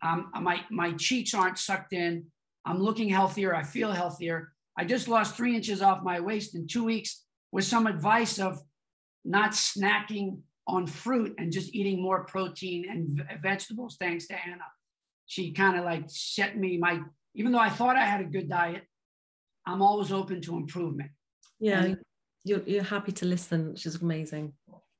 Um, 0.03 0.31
my, 0.40 0.61
my 0.70 0.92
cheeks 0.92 1.35
aren't 1.35 1.59
sucked 1.59 1.92
in. 1.92 2.27
I'm 2.64 2.79
looking 2.79 3.09
healthier. 3.09 3.55
I 3.55 3.62
feel 3.62 3.90
healthier. 3.90 4.53
I 4.79 4.85
just 4.85 5.09
lost 5.09 5.37
three 5.37 5.57
inches 5.57 5.83
off 5.83 6.03
my 6.03 6.20
waist 6.20 6.55
in 6.55 6.66
two 6.66 6.85
weeks 6.85 7.25
with 7.51 7.64
some 7.64 7.87
advice 7.87 8.38
of 8.38 8.59
not 9.25 9.51
snacking 9.51 10.38
on 10.66 10.87
fruit 10.87 11.35
and 11.38 11.53
just 11.53 11.75
eating 11.75 12.01
more 12.01 12.25
protein 12.25 12.87
and 12.88 13.25
vegetables, 13.42 13.96
thanks 13.98 14.27
to 14.29 14.35
Anna. 14.35 14.64
She 15.27 15.53
kind 15.53 15.79
of 15.79 15.85
like 15.85 16.05
set 16.07 16.57
me 16.57 16.79
my, 16.79 17.01
even 17.35 17.53
though 17.53 17.59
I 17.59 17.68
thought 17.68 17.96
I 17.96 18.05
had 18.05 18.20
a 18.20 18.25
good 18.25 18.48
diet, 18.48 18.83
I'm 19.66 19.83
always 19.83 20.12
open 20.12 20.40
to 20.42 20.57
improvement. 20.57 21.11
Yeah. 21.61 21.83
And 21.83 21.98
you're, 22.44 22.62
you're 22.62 22.83
happy 22.83 23.12
to 23.12 23.26
listen, 23.26 23.70
which 23.70 23.87
is 23.87 23.96
amazing. 23.96 24.52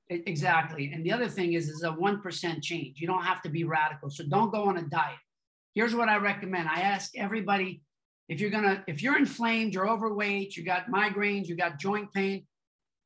exactly. 0.09 0.93
And 0.93 1.05
the 1.05 1.13
other 1.13 1.29
thing 1.29 1.55
is, 1.55 1.69
is 1.69 1.83
a 1.83 1.91
1% 1.91 2.63
change. 2.63 3.01
You 3.01 3.07
don't 3.07 3.23
have 3.23 3.43
to 3.43 3.49
be 3.49 3.65
radical. 3.65 4.11
So 4.11 4.25
don't 4.25 4.53
go 4.53 4.65
on 4.65 4.79
a 4.79 4.83
diet. 4.83 5.19
Here's 5.75 5.95
what 5.95 6.09
I 6.09 6.17
recommend. 6.17 6.69
I 6.69 6.81
ask 6.81 7.17
everybody 7.17 7.83
if 8.29 8.41
you're 8.41 8.51
gonna, 8.51 8.85
if 8.87 9.03
you're 9.03 9.19
inflamed, 9.19 9.75
you're 9.75 9.89
overweight, 9.89 10.57
you 10.57 10.65
got 10.65 10.87
migraines, 10.87 11.47
you 11.49 11.57
got 11.57 11.79
joint 11.79 12.13
pain, 12.13 12.47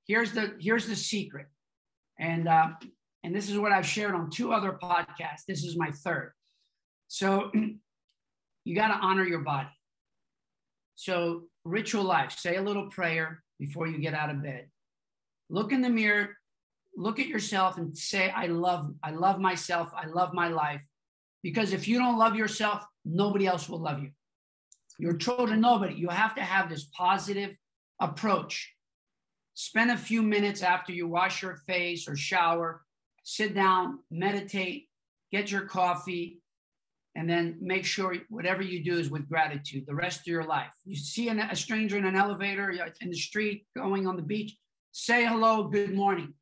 here's 0.06 0.32
the 0.32 0.54
here's 0.60 0.86
the 0.86 0.96
secret. 0.96 1.46
And 2.18 2.48
uh, 2.48 2.68
and 3.24 3.34
this 3.34 3.50
is 3.50 3.58
what 3.58 3.72
I've 3.72 3.86
shared 3.86 4.14
on 4.14 4.30
two 4.30 4.52
other 4.52 4.78
podcasts. 4.80 5.44
This 5.48 5.64
is 5.64 5.76
my 5.76 5.90
third. 5.90 6.32
So 7.08 7.50
you 8.64 8.74
got 8.74 8.88
to 8.88 8.94
honor 8.94 9.24
your 9.24 9.40
body. 9.40 9.68
So 10.94 11.42
ritual 11.64 12.04
life, 12.04 12.32
say 12.32 12.56
a 12.56 12.62
little 12.62 12.88
prayer 12.88 13.42
before 13.58 13.86
you 13.86 13.98
get 13.98 14.14
out 14.14 14.30
of 14.30 14.42
bed. 14.42 14.68
Look 15.48 15.72
in 15.72 15.80
the 15.80 15.88
mirror, 15.88 16.36
look 16.96 17.20
at 17.20 17.28
yourself 17.28 17.76
and 17.76 17.96
say, 17.96 18.30
I 18.30 18.46
love, 18.46 18.92
I 19.02 19.10
love 19.10 19.38
myself, 19.38 19.90
I 19.94 20.06
love 20.06 20.32
my 20.32 20.48
life. 20.48 20.84
Because 21.42 21.72
if 21.72 21.86
you 21.86 21.98
don't 21.98 22.18
love 22.18 22.34
yourself, 22.34 22.84
nobody 23.04 23.46
else 23.46 23.68
will 23.68 23.78
love 23.78 24.02
you. 24.02 24.10
Your 24.98 25.16
children, 25.16 25.60
nobody. 25.60 25.94
You 25.94 26.08
have 26.08 26.34
to 26.36 26.42
have 26.42 26.68
this 26.68 26.84
positive 26.84 27.54
approach. 28.00 28.72
Spend 29.54 29.90
a 29.90 29.96
few 29.96 30.22
minutes 30.22 30.62
after 30.62 30.92
you 30.92 31.06
wash 31.06 31.42
your 31.42 31.56
face 31.66 32.08
or 32.08 32.16
shower, 32.16 32.82
sit 33.22 33.54
down, 33.54 34.00
meditate, 34.10 34.88
get 35.30 35.50
your 35.50 35.62
coffee, 35.62 36.40
and 37.16 37.28
then 37.28 37.56
make 37.60 37.86
sure 37.86 38.14
whatever 38.28 38.62
you 38.62 38.84
do 38.84 38.98
is 38.98 39.10
with 39.10 39.28
gratitude 39.28 39.84
the 39.86 39.94
rest 39.94 40.20
of 40.20 40.26
your 40.26 40.44
life. 40.44 40.70
You 40.84 40.94
see 40.94 41.28
an, 41.30 41.40
a 41.40 41.56
stranger 41.56 41.96
in 41.96 42.04
an 42.04 42.14
elevator, 42.14 42.70
in 43.00 43.10
the 43.10 43.16
street, 43.16 43.66
going 43.74 44.06
on 44.06 44.16
the 44.16 44.22
beach, 44.22 44.54
say 44.92 45.24
hello, 45.24 45.64
good 45.64 45.94
morning. 45.94 46.34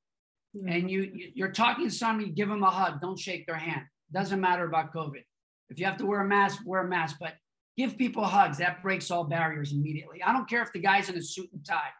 Mm-hmm. 0.56 0.68
And 0.68 0.90
you, 0.90 1.10
you're 1.34 1.52
talking 1.52 1.88
to 1.88 1.94
somebody, 1.94 2.30
give 2.30 2.48
them 2.48 2.64
a 2.64 2.70
hug, 2.70 3.00
don't 3.00 3.18
shake 3.18 3.46
their 3.46 3.56
hand. 3.56 3.82
Doesn't 4.12 4.40
matter 4.40 4.66
about 4.66 4.92
COVID. 4.92 5.22
If 5.70 5.78
you 5.78 5.86
have 5.86 5.96
to 5.98 6.06
wear 6.06 6.20
a 6.20 6.28
mask, 6.28 6.58
wear 6.66 6.84
a 6.84 6.88
mask, 6.88 7.16
but 7.20 7.34
give 7.78 7.96
people 7.96 8.24
hugs. 8.24 8.58
That 8.58 8.82
breaks 8.82 9.12
all 9.12 9.24
barriers 9.24 9.72
immediately. 9.72 10.24
I 10.24 10.32
don't 10.32 10.48
care 10.48 10.62
if 10.62 10.72
the 10.72 10.80
guy's 10.80 11.08
in 11.08 11.16
a 11.16 11.22
suit 11.22 11.50
and 11.52 11.64
tie. 11.64 11.90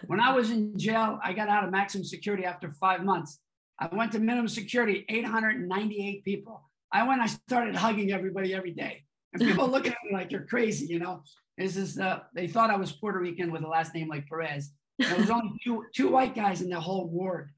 when 0.06 0.20
I 0.20 0.32
was 0.32 0.50
in 0.50 0.78
jail, 0.78 1.18
I 1.22 1.34
got 1.34 1.50
out 1.50 1.64
of 1.64 1.70
maximum 1.70 2.04
security 2.04 2.46
after 2.46 2.72
five 2.72 3.04
months. 3.04 3.38
I 3.78 3.88
went 3.92 4.12
to 4.12 4.18
minimum 4.18 4.48
security, 4.48 5.04
898 5.10 6.24
people. 6.24 6.70
I 6.94 7.02
went, 7.02 7.20
I 7.20 7.26
started 7.26 7.74
hugging 7.74 8.12
everybody 8.12 8.54
every 8.54 8.70
day. 8.70 9.02
And 9.32 9.42
people 9.46 9.68
look 9.68 9.86
at 9.86 9.96
me 10.04 10.12
like 10.12 10.30
you're 10.30 10.46
crazy, 10.46 10.86
you 10.86 11.00
know. 11.00 11.24
This 11.58 11.76
is 11.76 11.98
uh, 11.98 12.20
they 12.34 12.46
thought 12.46 12.70
I 12.70 12.76
was 12.76 12.92
Puerto 12.92 13.18
Rican 13.18 13.50
with 13.52 13.64
a 13.64 13.68
last 13.68 13.94
name 13.94 14.08
like 14.08 14.28
Perez. 14.28 14.70
There 14.98 15.16
was 15.16 15.28
only 15.28 15.50
two 15.64 15.84
two 15.94 16.08
white 16.08 16.34
guys 16.34 16.62
in 16.62 16.70
the 16.70 16.80
whole 16.80 17.08
ward. 17.08 17.50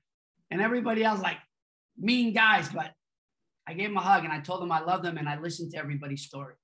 And 0.51 0.61
everybody 0.61 1.05
else 1.05 1.21
like 1.21 1.39
mean 1.99 2.33
guys, 2.33 2.69
but 2.69 2.93
I 3.69 3.75
gave 3.75 3.89
them 3.89 3.97
a 3.97 4.01
hug 4.01 4.25
and 4.25 4.33
I 4.33 4.41
told 4.41 4.63
them 4.63 4.73
I 4.73 4.81
love 4.81 5.03
them 5.03 5.19
and 5.19 5.29
I 5.29 5.39
listened 5.39 5.73
to 5.73 5.79
everybody's 5.79 6.23
story. 6.23 6.55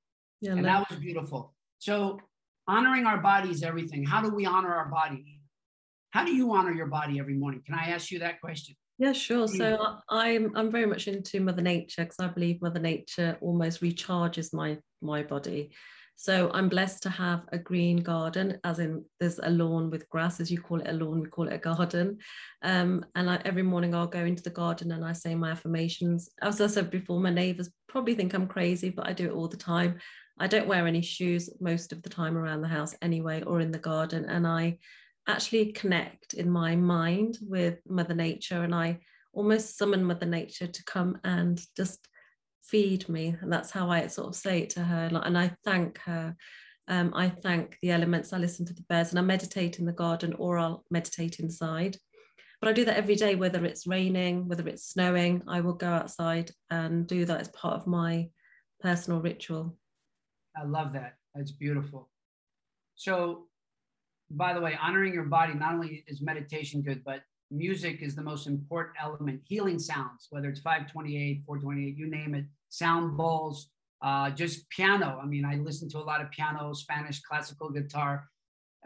Yeah, 0.41 0.53
and 0.53 0.65
that 0.65 0.89
was 0.89 0.99
beautiful. 0.99 1.55
So 1.79 2.21
honoring 2.69 3.07
our 3.07 3.19
body 3.19 3.51
is 3.51 3.63
everything. 3.63 4.05
How 4.05 4.23
do 4.23 4.29
we 4.29 4.47
honor 4.47 4.75
our 4.75 4.89
body? 4.89 5.41
How 6.11 6.25
do 6.25 6.35
you 6.35 6.53
honor 6.53 6.73
your 6.73 6.87
body 6.87 7.19
every 7.19 7.35
morning? 7.35 7.63
Can 7.67 7.75
I 7.75 7.91
ask 7.91 8.11
you 8.11 8.19
that 8.21 8.41
question? 8.41 8.77
Yeah, 9.03 9.13
sure. 9.13 9.49
So 9.49 9.97
I'm 10.11 10.53
I'm 10.55 10.71
very 10.71 10.87
much 10.87 11.09
into 11.09 11.41
Mother 11.41 11.61
Nature 11.61 12.05
because 12.05 12.21
I 12.21 12.29
believe 12.29 12.63
Mother 12.63 12.79
Nature 12.79 13.37
almost 13.41 13.81
recharges 13.81 14.55
my 14.55 14.79
my 15.01 15.25
body. 15.25 15.73
So 16.15 16.53
I'm 16.55 16.69
blessed 16.69 17.03
to 17.03 17.11
have 17.11 17.43
a 17.51 17.59
green 17.59 17.97
garden, 17.97 18.61
as 18.63 18.79
in 18.79 19.05
there's 19.19 19.41
a 19.41 19.51
lawn 19.51 19.91
with 19.91 20.09
grass, 20.09 20.39
as 20.39 20.53
you 20.53 20.61
call 20.61 20.81
it 20.81 20.87
a 20.89 20.93
lawn, 20.93 21.21
we 21.21 21.29
call 21.29 21.49
it 21.49 21.53
a 21.53 21.59
garden. 21.59 22.19
Um, 22.63 23.05
and 23.17 23.29
I, 23.29 23.41
every 23.45 23.65
morning 23.65 23.93
I'll 23.93 24.07
go 24.07 24.25
into 24.25 24.45
the 24.45 24.51
garden 24.51 24.93
and 24.93 25.05
I 25.05 25.15
say 25.15 25.35
my 25.35 25.51
affirmations. 25.51 26.31
As 26.41 26.61
I 26.61 26.69
said 26.69 26.89
before, 26.89 27.19
my 27.19 27.31
neighbours 27.31 27.71
probably 27.89 28.15
think 28.15 28.35
I'm 28.35 28.47
crazy, 28.47 28.91
but 28.91 29.09
I 29.09 29.15
do 29.15 29.27
it 29.27 29.35
all 29.35 29.49
the 29.49 29.57
time. 29.57 29.99
I 30.39 30.47
don't 30.47 30.69
wear 30.69 30.87
any 30.87 31.03
shoes 31.03 31.51
most 31.61 31.93
of 31.93 32.05
the 32.05 32.09
time 32.09 32.39
around 32.39 32.61
the 32.61 32.69
house 32.69 32.95
anyway, 33.03 33.43
or 33.43 33.59
in 33.59 33.73
the 33.73 33.79
garden. 33.79 34.27
And 34.27 34.47
I 34.47 34.79
actually 35.29 35.73
connect 35.73 36.35
in 36.35 36.51
my 36.51 36.77
mind 36.77 37.39
with 37.41 37.79
Mother 37.89 38.15
Nature 38.15 38.63
and 38.63 38.75
I 38.75 39.01
almost 39.33 39.79
summon 39.79 40.05
Mother 40.05 40.27
Nature 40.27 40.67
to 40.67 40.85
come 40.85 41.19
and 41.25 41.61
just 41.77 42.09
feed 42.65 43.09
me. 43.09 43.37
And 43.41 43.53
that's 43.53 43.71
how 43.71 43.91
I 43.91 44.07
sort 44.07 44.29
of 44.29 44.37
say 44.37 44.63
it 44.63 44.71
to 44.71 44.85
her. 44.85 45.11
And 45.13 45.39
I 45.39 45.55
thank 45.65 45.99
her. 45.99 46.37
Um, 46.89 47.13
I 47.15 47.29
thank 47.29 47.79
the 47.83 47.91
elements. 47.91 48.33
I 48.33 48.39
listen 48.39 48.67
to 48.67 48.75
the 48.75 48.85
birds 48.89 49.11
and 49.11 49.19
I 49.19 49.23
meditate 49.23 49.79
in 49.79 49.87
the 49.87 49.93
garden 49.93 50.35
or 50.39 50.59
I'll 50.59 50.85
meditate 50.91 51.39
inside. 51.39 51.97
But 52.61 52.69
I 52.69 52.73
do 52.73 52.85
that 52.85 52.97
every 52.97 53.17
day, 53.17 53.35
whether 53.35 53.65
it's 53.65 53.87
raining, 53.87 54.49
whether 54.49 54.67
it's 54.69 54.89
snowing, 54.89 55.43
I 55.49 55.61
will 55.61 55.75
go 55.75 55.89
outside 55.89 56.51
and 56.71 57.07
do 57.07 57.25
that 57.25 57.41
as 57.41 57.49
part 57.49 57.75
of 57.75 57.87
my 57.87 58.29
personal 58.81 59.21
ritual. 59.21 59.77
I 60.57 60.65
love 60.65 60.93
that. 60.93 61.15
That's 61.35 61.53
beautiful. 61.53 62.11
So 62.95 63.49
by 64.37 64.53
the 64.55 64.61
way, 64.61 64.77
honoring 64.81 65.13
your 65.13 65.25
body, 65.25 65.55
not 65.55 65.75
only 65.75 66.05
is 66.07 66.21
meditation 66.21 66.83
good, 66.83 67.03
but 67.05 67.23
music 67.51 68.03
is 68.03 68.15
the 68.15 68.23
most 68.23 68.47
important 68.47 68.97
element. 69.01 69.41
Healing 69.45 69.79
sounds, 69.79 70.29
whether 70.31 70.49
it's 70.49 70.61
528, 70.61 71.43
428, 71.47 71.97
you 71.97 72.11
name 72.11 72.35
it, 72.35 72.47
sound 72.69 73.17
bowls, 73.17 73.69
uh, 74.03 74.31
just 74.31 74.69
piano. 74.71 75.21
I 75.23 75.27
mean, 75.27 75.45
I 75.45 75.57
listen 75.57 75.89
to 75.91 75.99
a 75.99 76.01
lot 76.01 76.21
of 76.21 76.31
piano, 76.31 76.73
Spanish, 76.73 77.21
classical 77.21 77.71
guitar. 77.71 78.29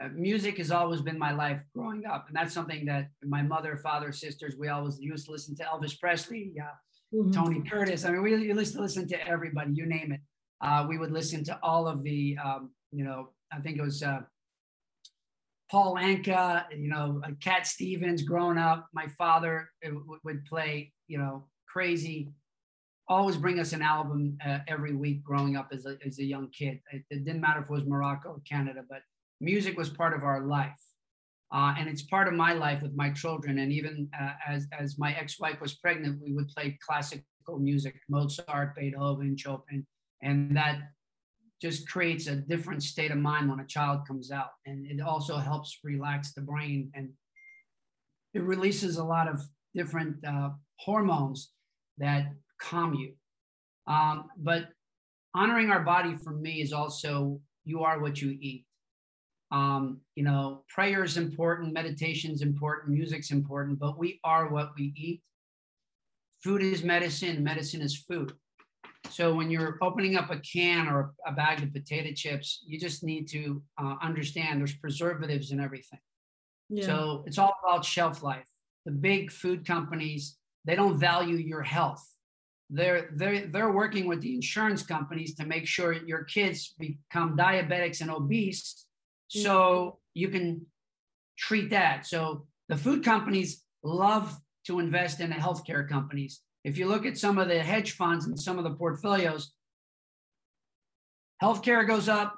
Uh, 0.02 0.08
music 0.14 0.58
has 0.58 0.70
always 0.70 1.00
been 1.00 1.18
my 1.18 1.32
life 1.32 1.60
growing 1.74 2.04
up. 2.04 2.26
And 2.28 2.36
that's 2.36 2.52
something 2.52 2.84
that 2.86 3.08
my 3.24 3.42
mother, 3.42 3.76
father, 3.76 4.12
sisters, 4.12 4.56
we 4.58 4.68
always 4.68 4.98
used 5.00 5.26
to 5.26 5.32
listen 5.32 5.56
to 5.56 5.64
Elvis 5.64 5.98
Presley, 5.98 6.52
uh, 6.60 7.16
mm-hmm. 7.16 7.30
Tony 7.30 7.62
Curtis. 7.62 8.04
I 8.04 8.10
mean, 8.10 8.22
we 8.22 8.36
used 8.36 8.74
to 8.74 8.80
listen 8.80 9.08
to 9.08 9.26
everybody, 9.26 9.72
you 9.72 9.86
name 9.86 10.12
it. 10.12 10.20
Uh, 10.60 10.86
we 10.88 10.98
would 10.98 11.12
listen 11.12 11.44
to 11.44 11.58
all 11.62 11.86
of 11.86 12.02
the, 12.02 12.36
um, 12.44 12.70
you 12.92 13.04
know, 13.04 13.30
I 13.52 13.60
think 13.60 13.78
it 13.78 13.82
was 13.82 14.02
uh, 14.02 14.20
Paul 15.70 15.96
Anka, 15.96 16.64
you 16.76 16.88
know, 16.88 17.20
uh, 17.24 17.30
Cat 17.42 17.66
Stevens 17.66 18.22
growing 18.22 18.58
up. 18.58 18.86
My 18.92 19.06
father 19.18 19.70
would 20.24 20.44
play, 20.44 20.92
you 21.08 21.18
know, 21.18 21.46
crazy, 21.68 22.28
always 23.08 23.36
bring 23.36 23.58
us 23.58 23.72
an 23.72 23.82
album 23.82 24.38
uh, 24.46 24.58
every 24.68 24.94
week 24.94 25.22
growing 25.22 25.56
up 25.56 25.68
as 25.72 25.86
a, 25.86 25.96
as 26.06 26.18
a 26.18 26.24
young 26.24 26.48
kid. 26.50 26.80
It, 26.92 27.02
it, 27.10 27.24
didn't 27.24 27.40
matter 27.40 27.60
if 27.60 27.66
it 27.66 27.70
was 27.70 27.84
Morocco 27.84 28.30
or 28.30 28.40
Canada, 28.48 28.82
but 28.88 29.02
music 29.40 29.76
was 29.76 29.90
part 29.90 30.14
of 30.14 30.22
our 30.22 30.42
life. 30.42 30.80
Uh, 31.52 31.74
and 31.78 31.88
it's 31.88 32.02
part 32.02 32.26
of 32.26 32.34
my 32.34 32.52
life 32.52 32.82
with 32.82 32.94
my 32.94 33.10
children. 33.10 33.58
And 33.58 33.72
even 33.72 34.08
uh, 34.20 34.32
as, 34.48 34.66
as 34.76 34.98
my 34.98 35.14
ex-wife 35.14 35.60
was 35.60 35.74
pregnant, 35.74 36.20
we 36.22 36.32
would 36.32 36.48
play 36.48 36.76
classical 36.84 37.24
music, 37.58 37.94
Mozart, 38.08 38.74
Beethoven, 38.74 39.36
Chopin. 39.36 39.86
And 40.22 40.56
that 40.56 40.80
just 41.60 41.88
creates 41.88 42.26
a 42.26 42.36
different 42.36 42.82
state 42.82 43.10
of 43.10 43.18
mind 43.18 43.48
when 43.48 43.60
a 43.60 43.66
child 43.66 44.06
comes 44.06 44.30
out. 44.30 44.50
And 44.66 44.86
it 44.86 45.00
also 45.00 45.36
helps 45.36 45.78
relax 45.82 46.32
the 46.32 46.42
brain 46.42 46.90
and 46.94 47.10
it 48.34 48.42
releases 48.42 48.98
a 48.98 49.04
lot 49.04 49.28
of 49.28 49.40
different 49.74 50.16
uh, 50.26 50.50
hormones 50.78 51.52
that 51.98 52.32
calm 52.60 52.94
you. 52.94 53.12
Um, 53.86 54.28
but 54.36 54.68
honoring 55.34 55.70
our 55.70 55.82
body 55.82 56.16
for 56.22 56.32
me 56.32 56.60
is 56.60 56.72
also 56.72 57.40
you 57.64 57.82
are 57.82 58.00
what 58.00 58.20
you 58.20 58.36
eat. 58.40 58.66
Um, 59.50 60.00
you 60.16 60.24
know, 60.24 60.64
prayer 60.68 61.04
is 61.04 61.16
important, 61.16 61.72
meditation 61.72 62.32
is 62.32 62.42
important, 62.42 62.92
music's 62.92 63.30
important, 63.30 63.78
but 63.78 63.96
we 63.96 64.20
are 64.24 64.48
what 64.48 64.72
we 64.76 64.92
eat. 64.96 65.22
Food 66.42 66.62
is 66.62 66.82
medicine, 66.82 67.42
medicine 67.42 67.80
is 67.80 67.96
food. 67.96 68.32
So 69.10 69.34
when 69.34 69.50
you're 69.50 69.78
opening 69.82 70.16
up 70.16 70.30
a 70.30 70.38
can 70.38 70.88
or 70.88 71.12
a 71.26 71.32
bag 71.32 71.62
of 71.62 71.72
potato 71.72 72.12
chips, 72.14 72.62
you 72.66 72.78
just 72.78 73.02
need 73.02 73.28
to 73.28 73.62
uh, 73.80 73.94
understand 74.02 74.60
there's 74.60 74.74
preservatives 74.74 75.50
and 75.52 75.60
everything. 75.60 76.00
Yeah. 76.68 76.86
So 76.86 77.24
it's 77.26 77.38
all 77.38 77.54
about 77.64 77.84
shelf 77.84 78.22
life. 78.22 78.46
The 78.84 78.92
big 78.92 79.30
food 79.30 79.66
companies, 79.66 80.36
they 80.64 80.76
don't 80.76 80.98
value 80.98 81.36
your 81.36 81.62
health. 81.62 82.04
They're, 82.68 83.10
they're, 83.14 83.46
they're 83.46 83.72
working 83.72 84.06
with 84.06 84.20
the 84.20 84.34
insurance 84.34 84.82
companies 84.82 85.34
to 85.36 85.46
make 85.46 85.66
sure 85.66 85.92
your 85.92 86.24
kids 86.24 86.74
become 86.78 87.36
diabetics 87.36 88.00
and 88.00 88.10
obese 88.10 88.86
so 89.28 89.98
you 90.14 90.28
can 90.28 90.66
treat 91.38 91.70
that. 91.70 92.06
So 92.06 92.46
the 92.68 92.76
food 92.76 93.04
companies 93.04 93.62
love 93.82 94.36
to 94.66 94.80
invest 94.80 95.20
in 95.20 95.30
the 95.30 95.36
healthcare 95.36 95.88
companies 95.88 96.40
if 96.66 96.76
you 96.76 96.86
look 96.86 97.06
at 97.06 97.16
some 97.16 97.38
of 97.38 97.46
the 97.46 97.60
hedge 97.60 97.92
funds 97.92 98.26
and 98.26 98.38
some 98.38 98.58
of 98.58 98.64
the 98.64 98.74
portfolios, 98.74 99.52
healthcare 101.40 101.86
goes 101.86 102.08
up, 102.08 102.34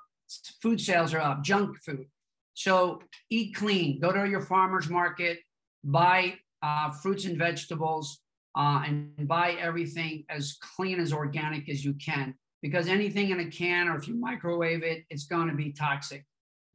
food 0.61 0.79
sales 0.79 1.15
are 1.15 1.21
up, 1.21 1.43
junk 1.43 1.79
food. 1.79 2.05
So 2.53 3.01
eat 3.31 3.55
clean, 3.55 4.01
go 4.01 4.13
to 4.13 4.29
your 4.29 4.43
farmer's 4.43 4.91
market, 4.91 5.39
buy 5.83 6.35
uh, 6.63 6.91
fruits 6.91 7.25
and 7.25 7.39
vegetables, 7.39 8.21
uh, 8.55 8.83
and 8.87 9.27
buy 9.27 9.53
everything 9.53 10.25
as 10.29 10.59
clean 10.77 11.01
as 11.01 11.11
organic 11.11 11.71
as 11.71 11.83
you 11.83 11.95
can. 11.95 12.35
Because 12.61 12.87
anything 12.87 13.31
in 13.31 13.41
a 13.41 13.51
can 13.51 13.89
or 13.89 13.97
if 13.97 14.07
you 14.07 14.15
microwave 14.15 14.83
it, 14.83 15.05
it's 15.09 15.25
going 15.25 15.49
to 15.49 15.55
be 15.55 15.73
toxic. 15.73 16.27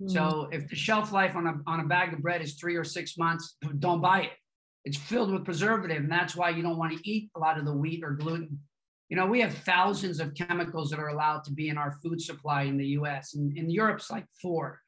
Mm. 0.02 0.10
So 0.10 0.50
if 0.52 0.70
the 0.70 0.76
shelf 0.76 1.12
life 1.12 1.36
on 1.36 1.46
a, 1.46 1.54
on 1.68 1.82
a 1.82 1.86
bag 1.86 2.14
of 2.14 2.20
bread 2.24 2.42
is 2.42 2.56
three 2.56 2.78
or 2.78 2.84
six 2.84 3.16
months, 3.16 3.58
don't 3.78 4.02
buy 4.02 4.22
it. 4.22 4.32
It's 4.86 4.98
filled 4.98 5.32
with 5.32 5.46
preservative, 5.46 5.98
and 5.98 6.12
that's 6.12 6.36
why 6.36 6.50
you 6.50 6.62
don't 6.62 6.78
want 6.78 6.98
to 6.98 7.10
eat 7.10 7.30
a 7.36 7.40
lot 7.40 7.58
of 7.58 7.66
the 7.66 7.74
wheat 7.74 8.04
or 8.04 8.12
gluten. 8.12 8.60
You 9.10 9.18
know, 9.18 9.26
we 9.26 9.42
have 9.42 9.54
thousands 9.54 10.20
of 10.20 10.34
chemicals 10.34 10.90
that 10.90 11.00
are 11.00 11.10
allowed 11.10 11.44
to 11.46 11.52
be 11.52 11.70
in 11.70 11.78
our 11.78 11.94
food 12.04 12.22
supply 12.22 12.64
in 12.64 12.78
the 12.78 12.88
US, 13.00 13.36
and 13.36 13.58
in 13.58 13.70
Europe's 13.70 14.10
like 14.12 14.26
four. 14.42 14.80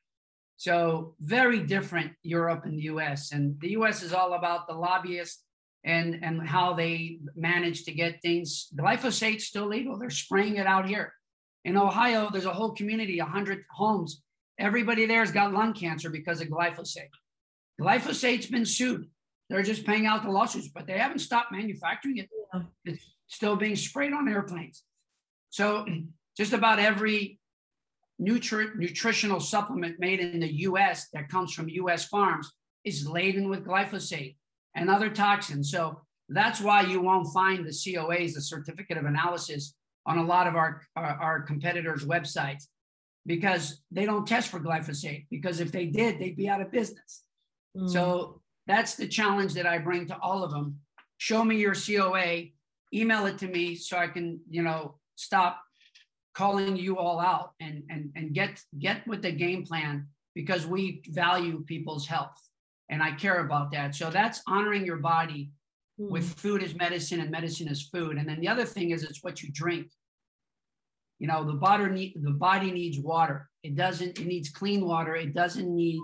So, 0.58 1.16
very 1.20 1.60
different 1.60 2.14
Europe 2.24 2.66
and 2.66 2.78
the 2.78 2.84
US. 2.84 3.32
And 3.32 3.60
the 3.60 3.72
US 3.72 4.04
is 4.04 4.14
all 4.14 4.34
about 4.34 4.68
the 4.68 4.74
lobbyists 4.74 5.44
and, 5.84 6.24
and 6.24 6.48
how 6.48 6.74
they 6.74 7.20
manage 7.36 7.84
to 7.86 7.94
get 7.94 8.22
things. 8.22 8.70
Glyphosate's 8.76 9.46
still 9.46 9.68
legal, 9.68 9.98
they're 9.98 10.10
spraying 10.10 10.58
it 10.58 10.68
out 10.68 10.88
here. 10.88 11.14
In 11.64 11.78
Ohio, 11.78 12.30
there's 12.32 12.46
a 12.46 12.54
whole 12.54 12.72
community, 12.72 13.20
100 13.20 13.64
homes. 13.72 14.22
Everybody 14.58 15.06
there 15.06 15.20
has 15.20 15.32
got 15.32 15.52
lung 15.52 15.74
cancer 15.74 16.10
because 16.10 16.40
of 16.42 16.48
glyphosate. 16.48 17.10
Glyphosate's 17.82 18.46
been 18.46 18.66
sued. 18.66 19.08
They're 19.50 19.64
just 19.64 19.86
paying 19.86 20.06
out 20.06 20.24
the 20.24 20.32
lawsuits, 20.32 20.70
but 20.70 20.88
they 20.88 20.98
haven't 20.98 21.20
stopped 21.20 21.52
manufacturing 21.52 22.18
it. 22.18 22.30
Yeah. 22.54 22.62
It's 22.86 23.06
still 23.28 23.56
being 23.56 23.76
sprayed 23.76 24.14
on 24.14 24.28
airplanes. 24.28 24.84
So 25.50 25.86
just 26.38 26.54
about 26.54 26.80
every 26.80 27.40
nutri- 28.22 28.76
nutritional 28.76 29.40
supplement 29.40 30.00
made 30.00 30.20
in 30.20 30.40
the 30.40 30.52
US 30.64 31.10
that 31.14 31.30
comes 31.30 31.54
from 31.54 31.70
US 31.70 32.06
farms 32.06 32.52
is 32.84 33.08
laden 33.08 33.50
with 33.50 33.66
glyphosate 33.66 34.36
and 34.76 34.90
other 34.90 35.10
toxins. 35.10 35.72
So 35.72 36.02
that's 36.30 36.60
why 36.60 36.82
you 36.82 37.02
won't 37.02 37.32
find 37.34 37.66
the 37.66 37.72
COAs, 37.72 38.34
the 38.34 38.42
certificate 38.42 38.98
of 38.98 39.06
analysis, 39.06 39.76
on 40.08 40.18
a 40.18 40.24
lot 40.24 40.48
of 40.48 40.56
our, 40.56 40.82
our, 40.96 41.06
our 41.06 41.42
competitors' 41.42 42.06
websites 42.06 42.66
because 43.26 43.82
they 43.92 44.06
don't 44.06 44.28
test 44.28 44.50
for 44.50 44.60
glyphosate. 44.60 45.26
Because 45.32 45.60
if 45.60 45.72
they 45.72 45.88
did, 45.88 46.20
they'd 46.20 46.38
be 46.38 46.48
out 46.48 46.62
of 46.62 46.72
business. 46.72 47.24
Mm. 47.76 47.90
So 47.90 48.42
that's 48.68 48.96
the 48.96 49.08
challenge 49.08 49.54
that 49.54 49.66
I 49.66 49.78
bring 49.78 50.08
to 50.08 50.18
all 50.20 50.44
of 50.44 50.52
them. 50.52 50.80
Show 51.18 51.44
me 51.44 51.58
your 51.58 51.76
COA, 51.76 52.46
email 52.94 53.26
it 53.26 53.38
to 53.40 53.48
me 53.48 53.76
so 53.76 53.98
I 53.98 54.08
can, 54.08 54.40
you 54.50 54.64
know, 54.64 54.96
stop 55.16 55.62
calling 56.34 56.76
you 56.76 56.98
all 56.98 57.20
out 57.20 57.54
and 57.62 57.84
and 57.90 58.12
and 58.16 58.34
get 58.34 58.62
get 58.78 59.08
with 59.08 59.22
the 59.22 59.32
game 59.32 59.66
plan 59.66 60.06
because 60.34 60.68
we 60.68 61.02
value 61.08 61.64
people's 61.66 62.06
health 62.06 62.38
and 62.90 63.02
I 63.02 63.12
care 63.12 63.40
about 63.46 63.72
that. 63.72 63.96
So 63.96 64.10
that's 64.10 64.42
honoring 64.48 64.86
your 64.86 64.98
body 64.98 65.52
mm. 66.00 66.10
with 66.10 66.34
food 66.34 66.62
as 66.62 66.76
medicine 66.76 67.20
and 67.20 67.32
medicine 67.32 67.68
as 67.68 67.84
food. 67.84 68.18
And 68.18 68.28
then 68.28 68.40
the 68.40 68.48
other 68.48 68.66
thing 68.66 68.92
is 68.92 69.04
it's 69.04 69.24
what 69.24 69.42
you 69.42 69.50
drink. 69.52 69.88
You 71.20 71.28
know, 71.28 71.46
the 71.46 71.54
body 71.54 71.86
need, 71.86 72.14
the 72.22 72.32
body 72.32 72.72
needs 72.72 73.00
water. 73.00 73.50
It 73.64 73.76
doesn't. 73.76 74.20
It 74.20 74.28
needs 74.28 74.50
clean 74.50 74.86
water. 74.86 75.16
It 75.16 75.34
doesn't 75.34 75.74
need 75.74 76.02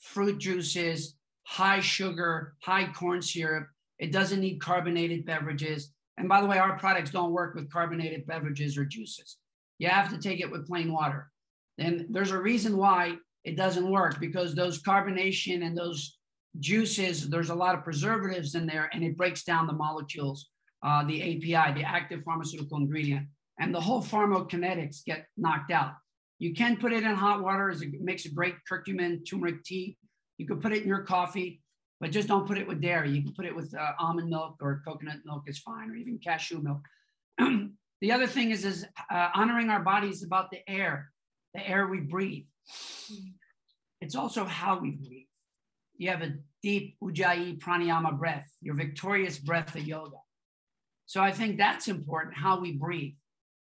fruit 0.00 0.38
juices 0.38 1.14
high 1.50 1.80
sugar, 1.80 2.54
high 2.62 2.86
corn 2.92 3.20
syrup. 3.20 3.66
It 3.98 4.12
doesn't 4.12 4.38
need 4.38 4.60
carbonated 4.60 5.26
beverages. 5.26 5.92
And 6.16 6.28
by 6.28 6.40
the 6.40 6.46
way, 6.46 6.58
our 6.58 6.78
products 6.78 7.10
don't 7.10 7.32
work 7.32 7.56
with 7.56 7.72
carbonated 7.72 8.24
beverages 8.24 8.78
or 8.78 8.84
juices. 8.84 9.36
You 9.80 9.88
have 9.88 10.10
to 10.10 10.18
take 10.18 10.38
it 10.38 10.50
with 10.50 10.68
plain 10.68 10.92
water. 10.92 11.28
And 11.76 12.06
there's 12.08 12.30
a 12.30 12.40
reason 12.40 12.76
why 12.76 13.16
it 13.42 13.56
doesn't 13.56 13.90
work 13.90 14.20
because 14.20 14.54
those 14.54 14.80
carbonation 14.80 15.66
and 15.66 15.76
those 15.76 16.18
juices, 16.60 17.28
there's 17.28 17.50
a 17.50 17.54
lot 17.54 17.74
of 17.74 17.82
preservatives 17.82 18.54
in 18.54 18.64
there 18.64 18.88
and 18.92 19.02
it 19.02 19.16
breaks 19.16 19.42
down 19.42 19.66
the 19.66 19.72
molecules, 19.72 20.50
uh, 20.84 21.04
the 21.04 21.20
API, 21.20 21.74
the 21.74 21.84
active 21.84 22.22
pharmaceutical 22.22 22.78
ingredient, 22.78 23.26
and 23.58 23.74
the 23.74 23.80
whole 23.80 24.02
pharmacokinetics 24.02 25.04
get 25.04 25.26
knocked 25.36 25.72
out. 25.72 25.94
You 26.38 26.54
can 26.54 26.76
put 26.76 26.92
it 26.92 27.02
in 27.02 27.14
hot 27.16 27.42
water 27.42 27.70
as 27.70 27.82
it 27.82 28.00
makes 28.00 28.24
a 28.24 28.32
great 28.32 28.54
curcumin 28.70 29.28
turmeric 29.28 29.64
tea 29.64 29.96
you 30.40 30.46
could 30.46 30.62
put 30.62 30.72
it 30.72 30.80
in 30.80 30.88
your 30.88 31.02
coffee, 31.02 31.60
but 32.00 32.10
just 32.10 32.26
don't 32.26 32.46
put 32.46 32.56
it 32.56 32.66
with 32.66 32.80
dairy. 32.80 33.10
You 33.10 33.22
can 33.22 33.34
put 33.34 33.44
it 33.44 33.54
with 33.54 33.74
uh, 33.74 33.92
almond 33.98 34.30
milk 34.30 34.56
or 34.62 34.80
coconut 34.86 35.18
milk 35.26 35.42
is 35.46 35.58
fine, 35.58 35.90
or 35.90 35.96
even 35.96 36.18
cashew 36.18 36.62
milk. 36.62 36.80
the 38.00 38.10
other 38.10 38.26
thing 38.26 38.50
is, 38.50 38.64
is 38.64 38.86
uh, 39.10 39.28
honoring 39.34 39.68
our 39.68 39.82
bodies 39.82 40.22
about 40.22 40.50
the 40.50 40.66
air, 40.66 41.12
the 41.52 41.68
air 41.68 41.88
we 41.88 42.00
breathe. 42.00 42.46
It's 44.00 44.14
also 44.14 44.46
how 44.46 44.78
we 44.78 44.92
breathe. 44.92 45.26
You 45.98 46.08
have 46.08 46.22
a 46.22 46.32
deep 46.62 46.96
ujjayi 47.04 47.58
pranayama 47.58 48.18
breath, 48.18 48.50
your 48.62 48.76
victorious 48.76 49.38
breath 49.38 49.74
of 49.74 49.84
yoga. 49.86 50.16
So 51.04 51.20
I 51.20 51.32
think 51.32 51.58
that's 51.58 51.86
important, 51.86 52.34
how 52.34 52.60
we 52.60 52.72
breathe. 52.72 53.12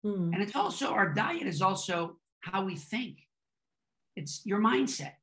Mm. 0.03 0.33
And 0.33 0.41
it's 0.41 0.55
also 0.55 0.87
our 0.87 1.13
diet 1.13 1.43
is 1.43 1.61
also 1.61 2.17
how 2.41 2.65
we 2.65 2.75
think. 2.75 3.19
It's 4.15 4.41
your 4.43 4.59
mindset. 4.59 5.13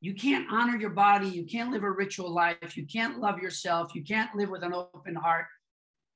You 0.00 0.14
can't 0.14 0.46
honor 0.50 0.76
your 0.76 0.90
body. 0.90 1.28
You 1.28 1.44
can't 1.44 1.72
live 1.72 1.82
a 1.82 1.90
ritual 1.90 2.30
life. 2.30 2.76
You 2.76 2.86
can't 2.86 3.18
love 3.18 3.38
yourself. 3.40 3.94
You 3.94 4.04
can't 4.04 4.34
live 4.36 4.48
with 4.48 4.62
an 4.62 4.72
open 4.72 5.16
heart. 5.16 5.46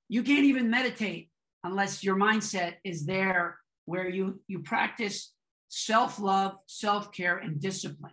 You 0.08 0.22
can't 0.22 0.44
even 0.44 0.70
meditate 0.70 1.30
unless 1.64 2.04
your 2.04 2.16
mindset 2.16 2.74
is 2.84 3.06
there 3.06 3.58
where 3.86 4.08
you, 4.08 4.40
you 4.46 4.60
practice 4.60 5.32
self 5.68 6.20
love, 6.20 6.58
self 6.66 7.12
care, 7.12 7.38
and 7.38 7.60
discipline. 7.60 8.12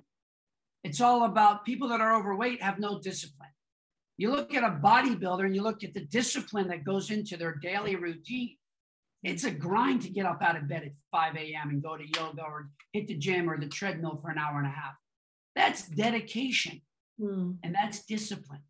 It's 0.83 1.01
all 1.01 1.25
about 1.25 1.65
people 1.65 1.89
that 1.89 2.01
are 2.01 2.15
overweight 2.15 2.63
have 2.63 2.79
no 2.79 2.99
discipline. 2.99 3.49
You 4.17 4.31
look 4.31 4.53
at 4.53 4.63
a 4.63 4.79
bodybuilder 4.81 5.45
and 5.45 5.55
you 5.55 5.61
look 5.61 5.83
at 5.83 5.93
the 5.93 6.05
discipline 6.05 6.67
that 6.69 6.83
goes 6.83 7.11
into 7.11 7.37
their 7.37 7.55
daily 7.55 7.95
routine. 7.95 8.55
It's 9.23 9.43
a 9.43 9.51
grind 9.51 10.01
to 10.03 10.09
get 10.09 10.25
up 10.25 10.41
out 10.41 10.55
of 10.55 10.67
bed 10.67 10.83
at 10.83 10.91
5 11.11 11.35
a.m. 11.35 11.69
and 11.69 11.83
go 11.83 11.97
to 11.97 12.03
yoga 12.17 12.41
or 12.41 12.69
hit 12.93 13.07
the 13.07 13.15
gym 13.15 13.49
or 13.49 13.57
the 13.57 13.67
treadmill 13.67 14.17
for 14.21 14.29
an 14.29 14.37
hour 14.37 14.57
and 14.57 14.67
a 14.67 14.71
half. 14.71 14.93
That's 15.59 15.85
dedication 15.89 16.81
mm. 17.19 17.57
and 17.63 17.75
that's 17.75 18.05
discipline. 18.05 18.61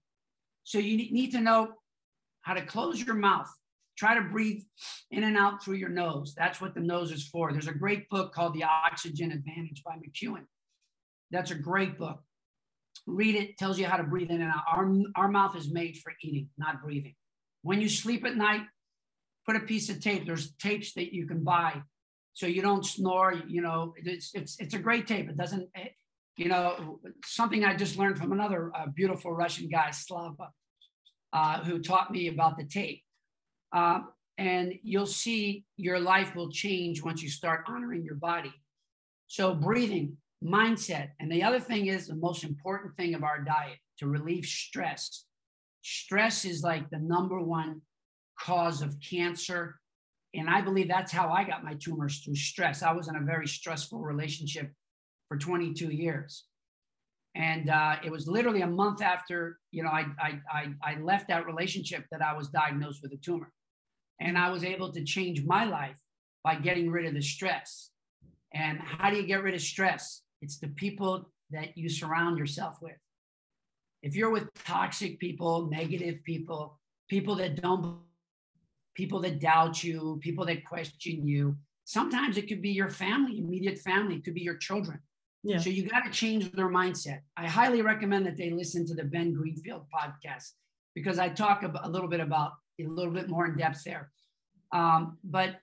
So 0.64 0.80
you 0.80 0.98
need 0.98 1.32
to 1.34 1.40
know 1.40 1.68
how 2.42 2.56
to 2.56 2.66
close 2.66 3.00
your 3.00 3.14
mouth. 3.14 3.48
Try 3.96 4.16
to 4.16 4.22
breathe 4.22 4.64
in 5.12 5.24
and 5.24 5.38
out 5.38 5.64
through 5.64 5.76
your 5.76 5.90
nose. 5.90 6.34
That's 6.36 6.60
what 6.60 6.74
the 6.74 6.80
nose 6.80 7.12
is 7.12 7.28
for. 7.28 7.52
There's 7.52 7.68
a 7.68 7.74
great 7.74 8.10
book 8.10 8.34
called 8.34 8.56
The 8.56 8.64
Oxygen 8.64 9.32
Advantage 9.32 9.84
by 9.86 9.98
McKeown. 9.98 10.46
That's 11.30 11.52
a 11.52 11.56
great 11.56 12.00
book. 12.00 12.24
Read 13.06 13.36
it, 13.36 13.60
tells 13.60 13.78
you 13.78 13.86
how 13.86 13.98
to 13.98 14.04
breathe 14.04 14.32
in 14.32 14.42
and 14.42 14.50
out. 14.50 14.64
Our, 14.68 14.92
our 15.16 15.28
mouth 15.28 15.56
is 15.56 15.72
made 15.72 15.98
for 15.98 16.14
eating, 16.24 16.50
not 16.58 16.82
breathing. 16.82 17.14
When 17.62 17.82
you 17.82 17.90
sleep 17.90 18.26
at 18.26 18.36
night, 18.36 18.64
put 19.46 19.56
a 19.56 19.60
piece 19.60 19.90
of 19.90 20.02
tape. 20.02 20.26
There's 20.26 20.56
tapes 20.56 20.94
that 20.94 21.14
you 21.14 21.28
can 21.28 21.44
buy 21.44 21.84
so 22.34 22.48
you 22.48 22.64
don't 22.64 22.86
snore. 22.86 23.36
You 23.48 23.62
know, 23.62 23.94
it's 23.96 24.32
it's 24.34 24.60
it's 24.60 24.74
a 24.74 24.80
great 24.80 25.06
tape. 25.06 25.30
It 25.30 25.38
doesn't 25.38 25.70
you 26.40 26.48
know, 26.48 27.02
something 27.26 27.66
I 27.66 27.76
just 27.76 27.98
learned 27.98 28.18
from 28.18 28.32
another 28.32 28.72
uh, 28.74 28.86
beautiful 28.96 29.34
Russian 29.34 29.68
guy, 29.68 29.92
Slava, 29.92 30.52
uh, 31.34 31.64
who 31.66 31.80
taught 31.80 32.12
me 32.12 32.30
about 32.30 32.58
the 32.58 32.64
tape. 32.64 33.04
Uh, 33.76 34.00
and 34.38 34.74
you'll 34.82 35.06
see 35.06 35.66
your 35.76 36.00
life 36.00 36.34
will 36.38 36.50
change 36.50 37.04
once 37.04 37.22
you 37.22 37.30
start 37.30 37.66
honoring 37.68 38.06
your 38.06 38.16
body. 38.16 38.54
So, 39.28 39.54
breathing, 39.54 40.16
mindset. 40.42 41.10
And 41.20 41.30
the 41.30 41.44
other 41.44 41.60
thing 41.60 41.88
is 41.88 42.08
the 42.08 42.16
most 42.16 42.46
important 42.46 42.96
thing 42.96 43.16
of 43.16 43.24
our 43.26 43.42
diet 43.42 43.78
to 43.98 44.08
relieve 44.08 44.46
stress. 44.46 45.26
Stress 45.82 46.46
is 46.46 46.64
like 46.64 46.90
the 46.90 47.00
number 47.00 47.42
one 47.42 47.82
cause 48.40 48.82
of 48.82 48.96
cancer. 49.02 49.78
And 50.34 50.50
I 50.50 50.62
believe 50.62 50.88
that's 50.88 51.12
how 51.12 51.32
I 51.32 51.44
got 51.44 51.66
my 51.66 51.74
tumors 51.74 52.20
through 52.20 52.36
stress. 52.36 52.82
I 52.82 52.94
was 52.94 53.10
in 53.10 53.18
a 53.18 53.22
very 53.22 53.46
stressful 53.46 54.00
relationship 54.00 54.72
for 55.30 55.38
22 55.38 55.92
years. 55.92 56.44
And 57.36 57.70
uh, 57.70 57.98
it 58.04 58.12
was 58.12 58.28
literally 58.28 58.62
a 58.62 58.68
month 58.68 59.02
after, 59.02 59.60
you 59.72 59.84
know, 59.84 59.90
I, 59.90 60.06
I, 60.20 60.40
I, 60.52 60.74
I 60.84 61.00
left 61.00 61.30
that 61.30 61.46
relationship 61.46 62.04
that 62.12 62.22
I 62.22 62.36
was 62.36 62.50
diagnosed 62.50 63.02
with 63.02 63.14
a 63.14 63.18
tumor. 63.18 63.54
And 64.20 64.38
I 64.38 64.50
was 64.50 64.66
able 64.66 64.92
to 64.92 65.04
change 65.06 65.46
my 65.46 65.64
life 65.64 65.98
by 66.44 66.56
getting 66.56 66.92
rid 66.92 67.06
of 67.06 67.14
the 67.14 67.22
stress. 67.22 67.92
And 68.54 68.80
how 68.80 69.10
do 69.10 69.18
you 69.18 69.24
get 69.26 69.44
rid 69.44 69.54
of 69.54 69.62
stress? 69.62 70.24
It's 70.42 70.58
the 70.58 70.68
people 70.70 71.30
that 71.52 71.78
you 71.78 71.88
surround 71.88 72.38
yourself 72.38 72.78
with. 72.82 72.98
If 74.02 74.16
you're 74.16 74.32
with 74.32 74.50
toxic 74.66 75.20
people, 75.20 75.70
negative 75.72 76.24
people, 76.24 76.80
people 77.10 77.36
that 77.36 77.62
don't, 77.62 78.00
people 78.96 79.22
that 79.22 79.40
doubt 79.40 79.84
you, 79.84 80.20
people 80.22 80.46
that 80.46 80.66
question 80.66 81.28
you, 81.28 81.56
sometimes 81.86 82.38
it 82.38 82.48
could 82.48 82.62
be 82.62 82.72
your 82.72 82.90
family, 82.90 83.38
immediate 83.40 83.78
family, 83.80 84.16
it 84.16 84.24
could 84.24 84.36
be 84.36 84.42
your 84.42 84.58
children. 84.58 85.00
Yeah. 85.44 85.60
So 85.60 85.70
you 85.70 85.88
got 85.88 86.04
to 86.04 86.12
change 86.12 86.52
their 86.52 86.70
mindset. 86.70 87.20
I 87.38 87.48
highly 87.48 87.82
recommend 87.82 88.26
that 88.26 88.38
they 88.38 88.50
listen 88.50 88.86
to 88.88 88.94
the 88.94 89.06
Ben 89.06 89.34
Greenfield 89.34 89.86
podcast 89.94 90.52
because 90.96 91.18
I 91.18 91.30
talk 91.30 91.64
a 91.64 91.90
little 91.90 92.10
bit 92.10 92.20
about 92.20 92.52
a 92.80 92.88
little 92.88 93.14
bit 93.14 93.30
more 93.30 93.46
in 93.46 93.58
depth 93.58 93.84
there. 93.84 94.12
Um, 94.72 95.18
but 95.24 95.58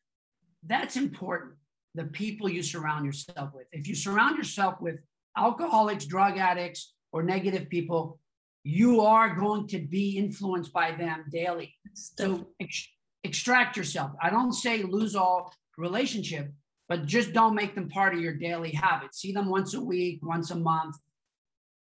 that's 0.66 0.96
important. 0.96 1.54
The 1.94 2.04
people 2.04 2.48
you 2.48 2.62
surround 2.62 3.04
yourself 3.06 3.50
with. 3.54 3.66
If 3.72 3.86
you 3.86 3.94
surround 3.94 4.36
yourself 4.36 4.80
with 4.80 4.96
alcoholics, 5.36 6.06
drug 6.06 6.38
addicts, 6.38 6.94
or 7.12 7.22
negative 7.22 7.68
people, 7.68 8.18
you 8.64 9.00
are 9.00 9.34
going 9.34 9.66
to 9.68 9.78
be 9.78 10.18
influenced 10.18 10.72
by 10.72 10.90
them 10.92 11.24
daily. 11.30 11.74
So 11.94 12.48
ex- 12.60 12.88
extract 13.24 13.76
yourself. 13.76 14.10
I 14.20 14.28
don't 14.28 14.52
say 14.52 14.82
lose 14.82 15.14
all 15.14 15.54
relationship, 15.78 16.52
but 16.89 17.07
just 17.07 17.32
don't 17.32 17.55
make 17.55 17.74
them 17.74 17.89
part 17.89 18.14
of 18.14 18.20
your 18.20 18.34
daily 18.34 18.70
habit. 18.70 19.14
See 19.14 19.32
them 19.32 19.49
once 19.49 19.74
a 19.74 19.80
week, 19.80 20.20
once 20.22 20.51
a 20.51 20.57
month, 20.57 20.97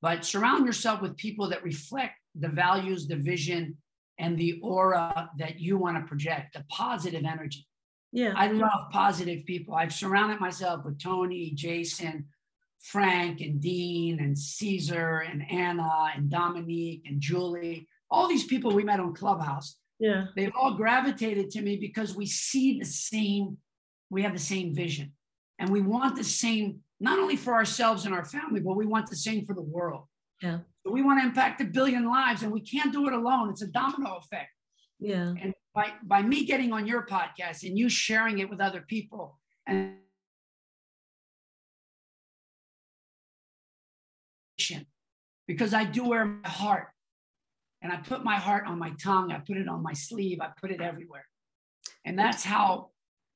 but 0.01 0.25
surround 0.25 0.67
yourself 0.67 1.01
with 1.03 1.17
people 1.17 1.49
that 1.51 1.65
reflect 1.65 2.15
the 2.35 2.49
values, 2.49 3.07
the 3.07 3.17
vision, 3.17 3.77
and 4.19 4.39
the 4.39 4.61
aura 4.63 5.31
that 5.39 5.59
you 5.61 5.77
want 5.79 5.97
to 5.97 6.09
project, 6.09 6.55
the 6.55 6.65
positive 6.69 7.25
energy. 7.25 7.67
Yeah. 8.13 8.35
I 8.37 8.49
love 8.49 8.91
positive 8.91 9.45
people. 9.47 9.75
I've 9.75 9.93
surrounded 9.93 10.39
myself 10.39 10.85
with 10.85 11.03
Tony, 11.03 11.53
Jason, 11.53 12.27
Frank, 12.81 13.41
and 13.41 13.61
Dean, 13.61 14.21
and 14.21 14.39
Caesar, 14.39 15.21
and 15.21 15.43
Anna, 15.51 16.13
and 16.15 16.31
Dominique, 16.31 17.05
and 17.07 17.21
Julie. 17.21 17.89
All 18.11 18.29
these 18.29 18.45
people 18.45 18.73
we 18.73 18.85
met 18.85 19.01
on 19.01 19.15
Clubhouse. 19.15 19.77
Yeah. 19.99 20.27
They've 20.37 20.53
all 20.59 20.75
gravitated 20.75 21.51
to 21.51 21.63
me 21.63 21.77
because 21.77 22.15
we 22.15 22.27
see 22.27 22.79
the 22.79 22.85
same, 22.85 23.57
we 24.13 24.23
have 24.23 24.35
the 24.35 24.39
same 24.39 24.75
vision. 24.75 25.13
And 25.59 25.71
we 25.71 25.81
want 25.81 26.17
the 26.17 26.25
same, 26.25 26.81
not 27.01 27.19
only 27.19 27.37
for 27.37 27.55
ourselves 27.55 28.05
and 28.05 28.15
our 28.15 28.25
family, 28.25 28.61
but 28.61 28.77
we 28.77 28.85
want 28.85 29.09
the 29.09 29.17
same 29.17 29.47
for 29.47 29.55
the 29.55 29.63
world. 29.63 30.05
Yeah. 30.43 30.59
So 30.85 30.93
we 30.93 31.03
want 31.03 31.21
to 31.21 31.27
impact 31.27 31.63
a 31.63 31.65
billion 31.65 32.05
lives, 32.05 32.43
and 32.43 32.53
we 32.53 32.61
can't 32.61 32.93
do 32.93 33.07
it 33.07 33.15
alone. 33.15 33.49
It's 33.49 33.63
a 33.63 33.69
domino 33.69 34.17
effect. 34.17 34.51
Yeah. 35.01 35.33
And 35.41 35.55
by 35.75 35.93
by 36.03 36.21
me 36.21 36.45
getting 36.45 36.73
on 36.73 36.87
your 36.87 37.07
podcast 37.07 37.65
and 37.67 37.79
you 37.79 37.89
sharing 37.89 38.39
it 38.41 38.51
with 38.51 38.61
other 38.61 38.83
people 38.83 39.39
and 39.67 39.95
because 45.49 45.75
I 45.75 45.85
do 45.85 46.05
wear 46.05 46.25
my 46.25 46.49
heart 46.49 46.89
and 47.83 47.93
I 47.93 47.97
put 47.97 48.23
my 48.23 48.37
heart 48.37 48.65
on 48.67 48.79
my 48.79 48.93
tongue, 49.03 49.33
I 49.33 49.39
put 49.39 49.57
it 49.57 49.69
on 49.69 49.83
my 49.83 49.93
sleeve, 49.93 50.39
I 50.41 50.51
put 50.61 50.71
it 50.71 50.81
everywhere. 50.81 51.27
And 52.05 52.17
that's 52.17 52.45
how 52.45 52.91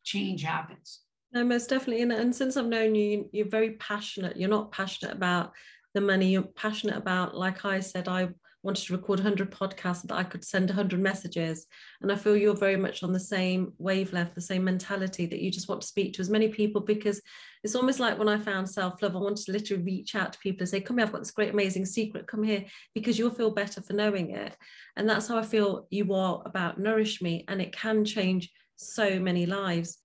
change 0.06 0.42
happens. 0.42 1.00
No, 1.32 1.44
most 1.44 1.68
definitely. 1.68 2.02
And, 2.02 2.12
and 2.12 2.34
since 2.34 2.56
I've 2.56 2.66
known 2.66 2.94
you, 2.94 3.28
you're 3.32 3.48
very 3.48 3.72
passionate. 3.72 4.36
You're 4.36 4.48
not 4.48 4.72
passionate 4.72 5.14
about 5.14 5.52
the 5.92 6.00
money. 6.00 6.30
You're 6.30 6.42
passionate 6.42 6.96
about, 6.96 7.36
like 7.36 7.64
I 7.64 7.80
said, 7.80 8.08
I 8.08 8.28
wanted 8.62 8.84
to 8.86 8.92
record 8.94 9.20
100 9.20 9.50
podcasts 9.50 10.02
that 10.02 10.14
I 10.14 10.24
could 10.24 10.44
send 10.44 10.68
100 10.68 11.00
messages. 11.00 11.66
And 12.00 12.10
I 12.10 12.16
feel 12.16 12.36
you're 12.36 12.56
very 12.56 12.76
much 12.76 13.02
on 13.02 13.12
the 13.12 13.20
same 13.20 13.72
wavelength, 13.78 14.34
the 14.34 14.40
same 14.40 14.64
mentality 14.64 15.26
that 15.26 15.40
you 15.40 15.50
just 15.50 15.68
want 15.68 15.80
to 15.80 15.86
speak 15.86 16.14
to 16.14 16.20
as 16.20 16.30
many 16.30 16.48
people 16.48 16.80
because 16.80 17.20
it's 17.62 17.74
almost 17.74 18.00
like 18.00 18.18
when 18.18 18.28
I 18.28 18.38
found 18.38 18.68
self 18.68 19.02
love, 19.02 19.14
I 19.14 19.20
wanted 19.20 19.44
to 19.46 19.52
literally 19.52 19.82
reach 19.82 20.14
out 20.14 20.32
to 20.32 20.38
people 20.38 20.62
and 20.62 20.68
say, 20.68 20.80
Come 20.80 20.98
here, 20.98 21.06
I've 21.06 21.12
got 21.12 21.20
this 21.20 21.30
great, 21.32 21.52
amazing 21.52 21.86
secret. 21.86 22.26
Come 22.26 22.42
here 22.42 22.64
because 22.94 23.18
you'll 23.18 23.30
feel 23.30 23.50
better 23.50 23.80
for 23.80 23.92
knowing 23.92 24.30
it. 24.30 24.56
And 24.96 25.08
that's 25.08 25.28
how 25.28 25.38
I 25.38 25.42
feel 25.42 25.86
you 25.90 26.12
are 26.14 26.42
about 26.46 26.80
Nurish 26.80 27.20
Me. 27.22 27.44
And 27.48 27.60
it 27.60 27.72
can 27.72 28.04
change 28.04 28.50
so 28.76 29.18
many 29.18 29.46
lives. 29.46 29.98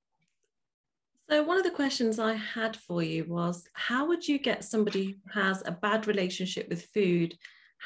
So, 1.30 1.43
one 1.43 1.57
of 1.57 1.63
the 1.63 1.72
questions 1.72 2.19
I 2.19 2.34
had 2.34 2.76
for 2.76 3.01
you 3.01 3.26
was 3.26 3.63
how 3.74 4.07
would 4.07 4.28
you 4.28 4.38
get 4.38 4.65
somebody 4.65 5.17
who 5.34 5.39
has 5.39 5.63
a 5.65 5.72
bad 5.72 6.07
relationship 6.07 6.67
with 6.69 6.88
food 6.93 7.36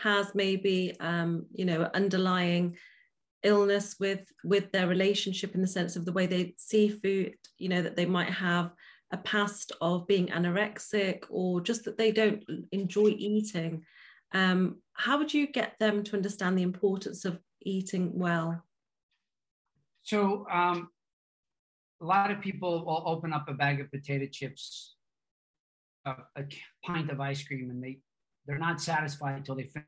has 0.04 0.34
maybe 0.36 0.96
um, 1.00 1.46
you 1.54 1.66
know 1.66 1.90
underlying 1.94 2.76
illness 3.44 3.96
with 4.00 4.26
with 4.44 4.72
their 4.72 4.88
relationship 4.88 5.54
in 5.54 5.62
the 5.62 5.68
sense 5.68 5.96
of 5.96 6.06
the 6.06 6.12
way 6.12 6.26
they 6.26 6.56
see 6.58 6.90
food 6.90 7.36
you 7.60 7.70
know 7.70 7.82
that 7.82 7.96
they 7.96 8.06
might 8.06 8.30
have 8.30 8.74
a 9.12 9.18
past 9.18 9.72
of 9.82 10.08
being 10.08 10.28
anorexic 10.28 11.24
or 11.30 11.62
just 11.62 11.86
that 11.86 11.98
they 11.98 12.12
don't 12.12 12.44
enjoy 12.72 13.14
eating 13.18 13.84
um, 14.34 14.78
how 14.94 15.18
would 15.18 15.34
you 15.34 15.46
get 15.48 15.76
them 15.80 16.04
to 16.04 16.16
understand 16.16 16.58
the 16.58 16.64
importance 16.64 17.24
of 17.24 17.40
eating 17.62 18.18
well 18.18 18.64
so 20.06 20.46
um, 20.50 20.90
a 22.02 22.06
lot 22.06 22.32
of 22.32 22.40
people 22.40 22.86
will 22.86 23.04
open 23.06 23.34
up 23.34 23.50
a 23.50 23.54
bag 23.54 23.82
of 23.82 23.92
potato 23.92 24.26
chips 24.32 24.96
a, 26.06 26.16
a 26.38 26.44
pint 26.84 27.10
of 27.10 27.20
ice 27.20 27.44
cream 27.44 27.70
and 27.70 27.84
they 27.84 28.00
they're 28.48 28.60
not 28.60 28.80
satisfied 28.80 29.36
until 29.38 29.56
they 29.56 29.64
finish. 29.64 29.88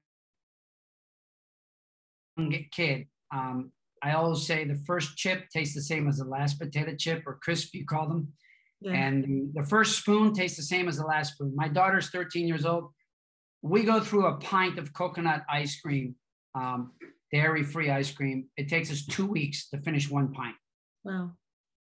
Kid, 2.72 3.08
um, 3.34 3.72
I 4.04 4.14
always 4.14 4.46
say 4.46 4.64
the 4.66 4.82
first 4.86 5.16
chip 5.16 5.50
tastes 5.50 5.76
the 5.76 5.82
same 5.82 6.08
as 6.08 6.18
the 6.18 6.26
last 6.26 6.60
potato 6.60 6.96
chip 6.96 7.24
or 7.26 7.40
crisp, 7.42 7.74
you 7.74 7.86
call 7.86 8.08
them. 8.08 8.34
Yeah. 8.82 8.94
And 8.94 9.52
the 9.54 9.64
first 9.64 9.98
spoon 9.98 10.34
tastes 10.34 10.58
the 10.58 10.64
same 10.64 10.88
as 10.88 10.98
the 10.98 11.06
last 11.06 11.34
spoon. 11.34 11.54
My 11.56 11.68
daughter's 11.68 12.10
13 12.10 12.48
years 12.48 12.66
old. 12.66 12.92
We 13.64 13.84
go 13.84 14.00
through 14.00 14.28
a 14.28 14.38
pint 14.38 14.78
of 14.78 14.94
coconut 14.94 15.44
ice 15.50 15.80
cream, 15.80 16.16
um, 16.54 16.92
dairy 17.32 17.64
free 17.64 17.90
ice 17.90 18.12
cream. 18.12 18.48
It 18.58 18.70
takes 18.70 18.92
us 18.92 19.06
two 19.06 19.26
weeks 19.26 19.70
to 19.70 19.78
finish 19.80 20.10
one 20.10 20.32
pint. 20.32 20.56
Wow. 21.04 21.32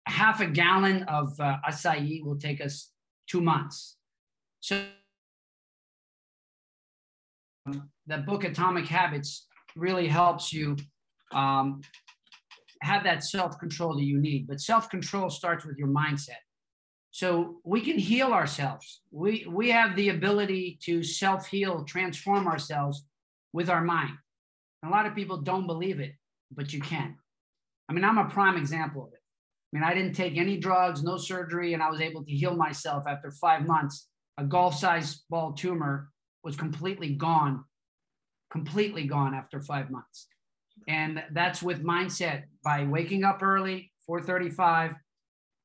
Half 0.06 0.40
a 0.40 0.46
gallon 0.46 1.02
of 1.04 1.38
uh, 1.40 1.56
acai 1.68 2.22
will 2.24 2.38
take 2.38 2.60
us 2.60 2.90
two 3.28 3.40
months. 3.40 3.96
So 4.60 4.84
that 8.06 8.26
book 8.26 8.44
atomic 8.44 8.86
habits 8.86 9.46
really 9.76 10.06
helps 10.06 10.52
you 10.52 10.76
um, 11.32 11.80
have 12.82 13.04
that 13.04 13.24
self-control 13.24 13.96
that 13.96 14.04
you 14.04 14.18
need 14.18 14.46
but 14.46 14.60
self-control 14.60 15.30
starts 15.30 15.64
with 15.64 15.76
your 15.76 15.88
mindset 15.88 16.42
so 17.10 17.56
we 17.64 17.80
can 17.80 17.98
heal 17.98 18.32
ourselves 18.32 19.00
we 19.10 19.46
we 19.50 19.70
have 19.70 19.96
the 19.96 20.10
ability 20.10 20.78
to 20.82 21.02
self-heal 21.02 21.84
transform 21.84 22.46
ourselves 22.46 23.04
with 23.52 23.68
our 23.68 23.82
mind 23.82 24.12
a 24.86 24.90
lot 24.90 25.06
of 25.06 25.14
people 25.14 25.38
don't 25.38 25.66
believe 25.66 26.00
it 26.00 26.12
but 26.54 26.72
you 26.72 26.80
can 26.80 27.16
i 27.88 27.92
mean 27.92 28.04
i'm 28.04 28.18
a 28.18 28.28
prime 28.28 28.56
example 28.56 29.04
of 29.04 29.12
it 29.12 29.20
i 29.20 29.76
mean 29.76 29.84
i 29.84 29.94
didn't 29.94 30.14
take 30.14 30.36
any 30.36 30.56
drugs 30.56 31.02
no 31.02 31.16
surgery 31.16 31.74
and 31.74 31.82
i 31.82 31.90
was 31.90 32.00
able 32.00 32.24
to 32.24 32.32
heal 32.32 32.56
myself 32.56 33.04
after 33.06 33.30
five 33.30 33.66
months 33.66 34.08
a 34.38 34.44
golf-sized 34.44 35.24
ball 35.30 35.52
tumor 35.52 36.10
was 36.44 36.56
completely 36.56 37.14
gone, 37.14 37.64
completely 38.50 39.06
gone 39.06 39.34
after 39.34 39.60
five 39.60 39.90
months. 39.90 40.28
And 40.88 41.22
that's 41.32 41.62
with 41.62 41.82
mindset 41.82 42.44
by 42.62 42.84
waking 42.84 43.24
up 43.24 43.42
early, 43.42 43.92
435, 44.06 44.92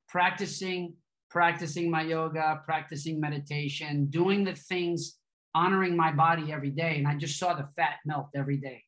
practicing, 0.08 0.96
practicing 1.30 1.92
my 1.92 2.02
yoga, 2.02 2.62
practicing 2.66 3.20
meditation, 3.20 4.06
doing 4.06 4.44
the 4.44 4.56
things, 4.56 5.18
honoring 5.54 5.96
my 5.98 6.12
body 6.12 6.52
every 6.52 6.72
day. 6.72 6.96
And 6.98 7.08
I 7.08 7.16
just 7.16 7.38
saw 7.38 7.54
the 7.54 7.68
fat 7.76 7.98
melt 8.06 8.30
every 8.34 8.58
day. 8.58 8.84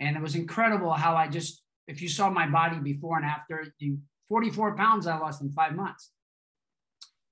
And 0.00 0.16
it 0.16 0.22
was 0.22 0.34
incredible 0.34 0.92
how 0.92 1.16
I 1.16 1.28
just, 1.28 1.62
if 1.86 2.02
you 2.02 2.08
saw 2.08 2.30
my 2.30 2.46
body 2.46 2.78
before 2.78 3.16
and 3.16 3.26
after, 3.26 3.72
you 3.78 3.98
44 4.28 4.76
pounds 4.76 5.06
I 5.06 5.18
lost 5.18 5.42
in 5.42 5.50
five 5.50 5.74
months. 5.74 6.10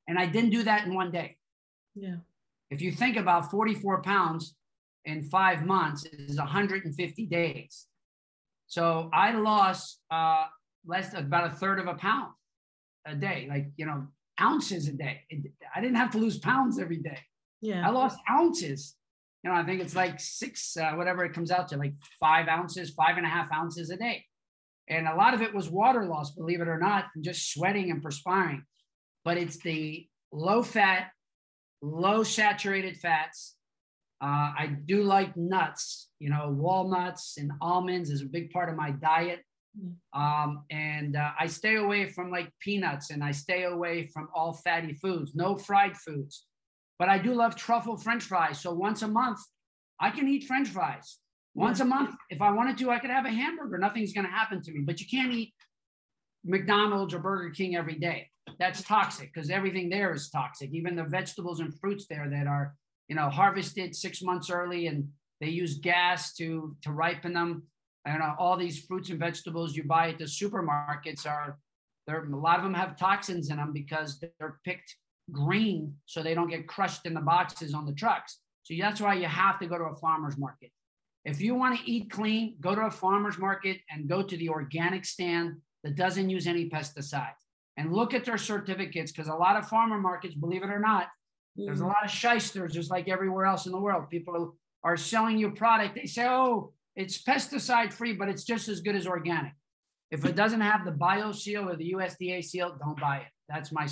And 0.09 0.19
I 0.19 0.27
didn't 0.27 0.51
do 0.51 0.63
that 0.65 0.87
in 0.87 0.95
one 0.95 1.11
day. 1.11 1.37
Yeah. 1.95 2.17
If 2.71 2.81
you 2.81 2.93
think 2.93 3.17
about 3.17 3.51
44 3.51 4.03
pounds 4.03 4.55
in 5.05 5.23
five 5.25 5.65
months 5.65 6.05
is 6.05 6.39
150 6.39 7.27
days. 7.27 7.87
So 8.67 9.11
I 9.13 9.33
lost 9.33 10.01
uh, 10.11 10.45
less 10.87 11.15
about 11.15 11.53
a 11.53 11.55
third 11.55 11.79
of 11.79 11.87
a 11.87 11.95
pound 11.95 12.33
a 13.05 13.15
day, 13.15 13.47
like, 13.49 13.67
you 13.77 13.87
know, 13.87 14.07
ounces 14.41 14.89
a 14.89 14.93
day. 14.93 15.23
I 15.75 15.81
didn't 15.81 15.97
have 15.97 16.11
to 16.13 16.19
lose 16.19 16.39
pounds 16.39 16.79
every 16.79 16.97
day. 16.97 17.19
Yeah. 17.61 17.87
I 17.87 17.91
lost 17.91 18.19
ounces. 18.31 18.97
You 19.43 19.51
know, 19.51 19.57
I 19.57 19.65
think 19.65 19.81
it's 19.81 19.97
like 19.97 20.21
six, 20.21 20.77
uh, 20.77 20.93
whatever 20.93 21.25
it 21.25 21.33
comes 21.33 21.51
out 21.51 21.69
to, 21.69 21.77
like 21.77 21.95
five 22.21 22.49
ounces, 22.49 22.91
five 22.91 23.17
and 23.17 23.27
a 23.27 23.29
half 23.29 23.51
ounces 23.53 23.91
a 23.91 23.97
day. 23.97 24.25
And 24.89 25.09
a 25.09 25.15
lot 25.15 25.35
of 25.35 25.43
it 25.43 25.55
was 25.55 25.69
water 25.69 26.05
loss, 26.07 26.33
believe 26.33 26.61
it 26.61 26.69
or 26.69 26.79
not, 26.79 27.07
and 27.15 27.25
just 27.25 27.53
sweating 27.53 27.91
and 27.91 28.03
perspiring. 28.03 28.65
But 29.25 29.39
it's 29.39 29.59
the 29.59 30.07
low 30.33 30.63
fat, 30.63 31.11
low 31.81 32.23
saturated 32.23 32.97
fats. 32.97 33.57
Uh, 34.21 34.55
I 34.57 34.77
do 34.85 35.03
like 35.03 35.37
nuts, 35.37 36.09
you 36.21 36.31
know, 36.31 36.51
walnuts 36.51 37.37
and 37.39 37.51
almonds 37.61 38.11
is 38.11 38.23
a 38.23 38.27
big 38.27 38.51
part 38.51 38.69
of 38.69 38.77
my 38.77 38.93
diet. 38.93 39.41
Um, 40.13 40.65
and 40.71 41.17
uh, 41.17 41.31
I 41.39 41.47
stay 41.47 41.77
away 41.77 42.07
from 42.07 42.31
like 42.31 42.53
peanuts 42.61 43.11
and 43.11 43.25
I 43.25 43.33
stay 43.33 43.65
away 43.65 44.07
from 44.09 44.29
all 44.35 44.53
fatty 44.53 44.93
foods, 44.95 45.35
no 45.35 45.57
fried 45.57 45.97
foods. 45.97 46.47
But 46.99 47.09
I 47.09 47.19
do 47.19 47.35
love 47.35 47.57
truffle 47.57 47.97
french 47.97 48.25
fries. 48.25 48.61
So 48.61 48.73
once 48.73 49.03
a 49.03 49.09
month, 49.09 49.41
I 50.01 50.11
can 50.11 50.29
eat 50.29 50.45
french 50.45 50.69
fries. 50.69 51.19
Once 51.55 51.81
a 51.81 51.85
month, 51.85 52.15
if 52.31 52.41
I 52.41 52.51
wanted 52.51 52.79
to, 52.79 52.91
I 52.91 52.99
could 52.99 53.11
have 53.11 53.27
a 53.27 53.31
hamburger. 53.31 53.77
Nothing's 53.77 54.13
going 54.13 54.27
to 54.27 54.33
happen 54.33 54.63
to 54.63 54.73
me. 54.73 54.81
But 54.81 55.01
you 55.01 55.07
can't 55.07 55.33
eat 55.33 55.53
McDonald's 56.45 57.13
or 57.13 57.19
Burger 57.19 57.51
King 57.51 57.77
every 57.77 57.99
day 57.99 58.31
that's 58.59 58.83
toxic 58.83 59.33
because 59.33 59.51
everything 59.51 59.89
there 59.89 60.13
is 60.13 60.29
toxic. 60.31 60.71
Even 60.73 60.97
the 60.97 61.05
vegetables 61.05 61.61
and 61.61 61.79
fruits 61.79 62.07
there 62.09 62.29
that 62.29 62.47
are, 62.47 62.75
you 63.09 63.17
know, 63.17 63.29
harvested 63.29 63.95
six 63.95 64.23
months 64.23 64.51
early 64.51 64.87
and 64.87 65.09
they 65.41 65.49
use 65.49 65.79
gas 65.79 66.35
to 66.35 66.77
to 66.83 66.93
ripen 66.93 67.33
them. 67.33 67.65
I 68.07 68.17
know 68.17 68.25
uh, 68.25 68.35
all 68.39 68.57
these 68.57 68.85
fruits 68.85 69.11
and 69.11 69.19
vegetables 69.19 69.77
you 69.77 69.85
buy 69.85 70.09
at 70.11 70.19
the 70.19 70.25
supermarkets 70.25 71.27
are 71.27 71.59
there. 72.07 72.25
A 72.25 72.37
lot 72.37 72.59
of 72.59 72.65
them 72.65 72.75
have 72.75 72.97
toxins 72.97 73.51
in 73.51 73.57
them 73.57 73.73
because 73.73 74.21
they're 74.21 74.59
picked 74.65 74.97
green 75.31 75.95
so 76.07 76.23
they 76.23 76.35
don't 76.35 76.51
get 76.51 76.67
crushed 76.67 77.07
in 77.07 77.15
the 77.15 77.21
boxes 77.21 77.75
on 77.75 77.87
the 77.87 77.93
trucks. 77.93 78.39
So 78.65 78.75
that's 78.79 79.01
why 79.01 79.15
you 79.15 79.27
have 79.27 79.59
to 79.61 79.67
go 79.67 79.79
to 79.79 79.85
a 79.85 79.97
farmer's 79.97 80.37
market. 80.37 80.71
If 81.25 81.41
you 81.41 81.55
want 81.55 81.79
to 81.79 81.91
eat 81.91 82.11
clean, 82.11 82.57
go 82.61 82.75
to 82.75 82.83
a 82.83 82.91
farmer's 82.91 83.39
market 83.39 83.79
and 83.91 84.09
go 84.09 84.23
to 84.23 84.37
the 84.37 84.49
organic 84.49 85.05
stand 85.05 85.57
that 85.85 85.97
doesn't 85.97 86.31
use 86.31 86.47
any 86.47 86.69
pesticides 86.69 87.43
and 87.77 87.93
look 87.93 88.15
at 88.15 88.25
their 88.25 88.39
certificates 88.39 89.13
because 89.13 89.29
a 89.29 89.35
lot 89.35 89.57
of 89.57 89.69
farmer 89.69 89.99
markets, 89.99 90.35
believe 90.35 90.63
it 90.63 90.71
or 90.71 90.81
not, 90.81 91.05
mm-hmm. 91.05 91.67
there's 91.67 91.81
a 91.81 91.85
mm. 91.85 91.89
lot 91.89 92.05
of 92.05 92.11
shysters 92.11 92.73
just 92.73 92.91
like 92.91 93.09
everywhere 93.09 93.47
else 93.47 93.67
in 93.67 93.73
the 93.73 93.81
world. 93.81 94.11
People 94.11 94.57
are 94.85 94.97
selling 94.97 95.39
you 95.39 95.51
product. 95.51 95.95
They 95.95 96.07
say, 96.07 96.27
oh, 96.27 96.73
It's 96.97 97.23
pesticide 97.23 97.93
free, 97.93 98.13
but 98.13 98.29
it's 98.29 98.45
just 98.45 98.69
as 98.69 98.81
good 98.81 98.97
as 98.97 99.07
organic. 99.07 99.53
If 100.11 100.27
it 100.27 100.37
doesn't 100.37 100.61
have 100.61 100.85
the 100.85 100.91
bio 100.91 101.33
seal 101.33 101.71
or 101.71 101.77
the 101.77 101.93
USDA 101.93 102.45
seal, 102.45 102.77
don't 102.79 103.01
buy 103.01 103.19
it. 103.19 103.29
That's 103.49 103.73
my, 103.73 103.89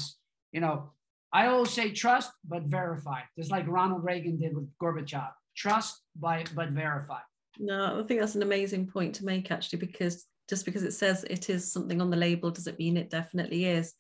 you 0.53 0.61
know, 0.61 0.91
I 1.33 1.47
always 1.47 1.71
say 1.71 1.93
trust, 1.93 2.31
but 2.49 2.65
verify, 2.65 3.21
just 3.39 3.51
like 3.51 3.69
Ronald 3.69 4.05
Reagan 4.05 4.39
did 4.39 4.55
with 4.55 4.69
Gorbachev. 4.83 5.31
Trust, 5.57 6.03
by, 6.19 6.45
but 6.55 6.71
verify. 6.71 7.21
No, 7.59 8.01
I 8.01 8.07
think 8.07 8.21
that's 8.21 8.35
an 8.35 8.43
amazing 8.43 8.87
point 8.87 9.15
to 9.17 9.25
make 9.25 9.51
actually, 9.51 9.79
because 9.79 10.27
just 10.49 10.65
because 10.65 10.83
it 10.83 10.93
says 10.93 11.25
it 11.31 11.49
is 11.49 11.73
something 11.73 12.01
on 12.01 12.11
the 12.11 12.17
label 12.17 12.51
doesn't 12.51 12.79
mean 12.79 12.97
it 12.97 13.11
definitely 13.11 13.67
is. 13.67 13.95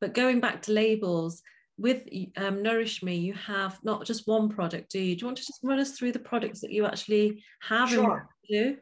But 0.00 0.14
going 0.14 0.40
back 0.40 0.62
to 0.62 0.72
labels, 0.72 1.42
with 1.78 2.02
um, 2.36 2.58
Nurish 2.58 3.02
Me, 3.02 3.16
you 3.16 3.34
have 3.34 3.78
not 3.82 4.04
just 4.04 4.28
one 4.28 4.48
product, 4.48 4.90
do 4.90 5.00
you? 5.00 5.16
Do 5.16 5.22
you 5.22 5.26
want 5.26 5.38
to 5.38 5.46
just 5.46 5.60
run 5.62 5.78
us 5.78 5.92
through 5.92 6.12
the 6.12 6.18
products 6.18 6.60
that 6.60 6.70
you 6.70 6.86
actually 6.86 7.42
have 7.60 7.88
sure. 7.88 8.28
do? 8.48 8.76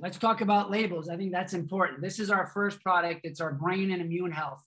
Let's 0.00 0.18
talk 0.18 0.40
about 0.40 0.70
labels. 0.70 1.08
I 1.08 1.16
think 1.16 1.32
that's 1.32 1.54
important. 1.54 2.02
This 2.02 2.18
is 2.18 2.30
our 2.30 2.46
first 2.48 2.80
product. 2.82 3.20
It's 3.24 3.40
our 3.40 3.52
brain 3.52 3.90
and 3.92 4.02
immune 4.02 4.30
health. 4.30 4.62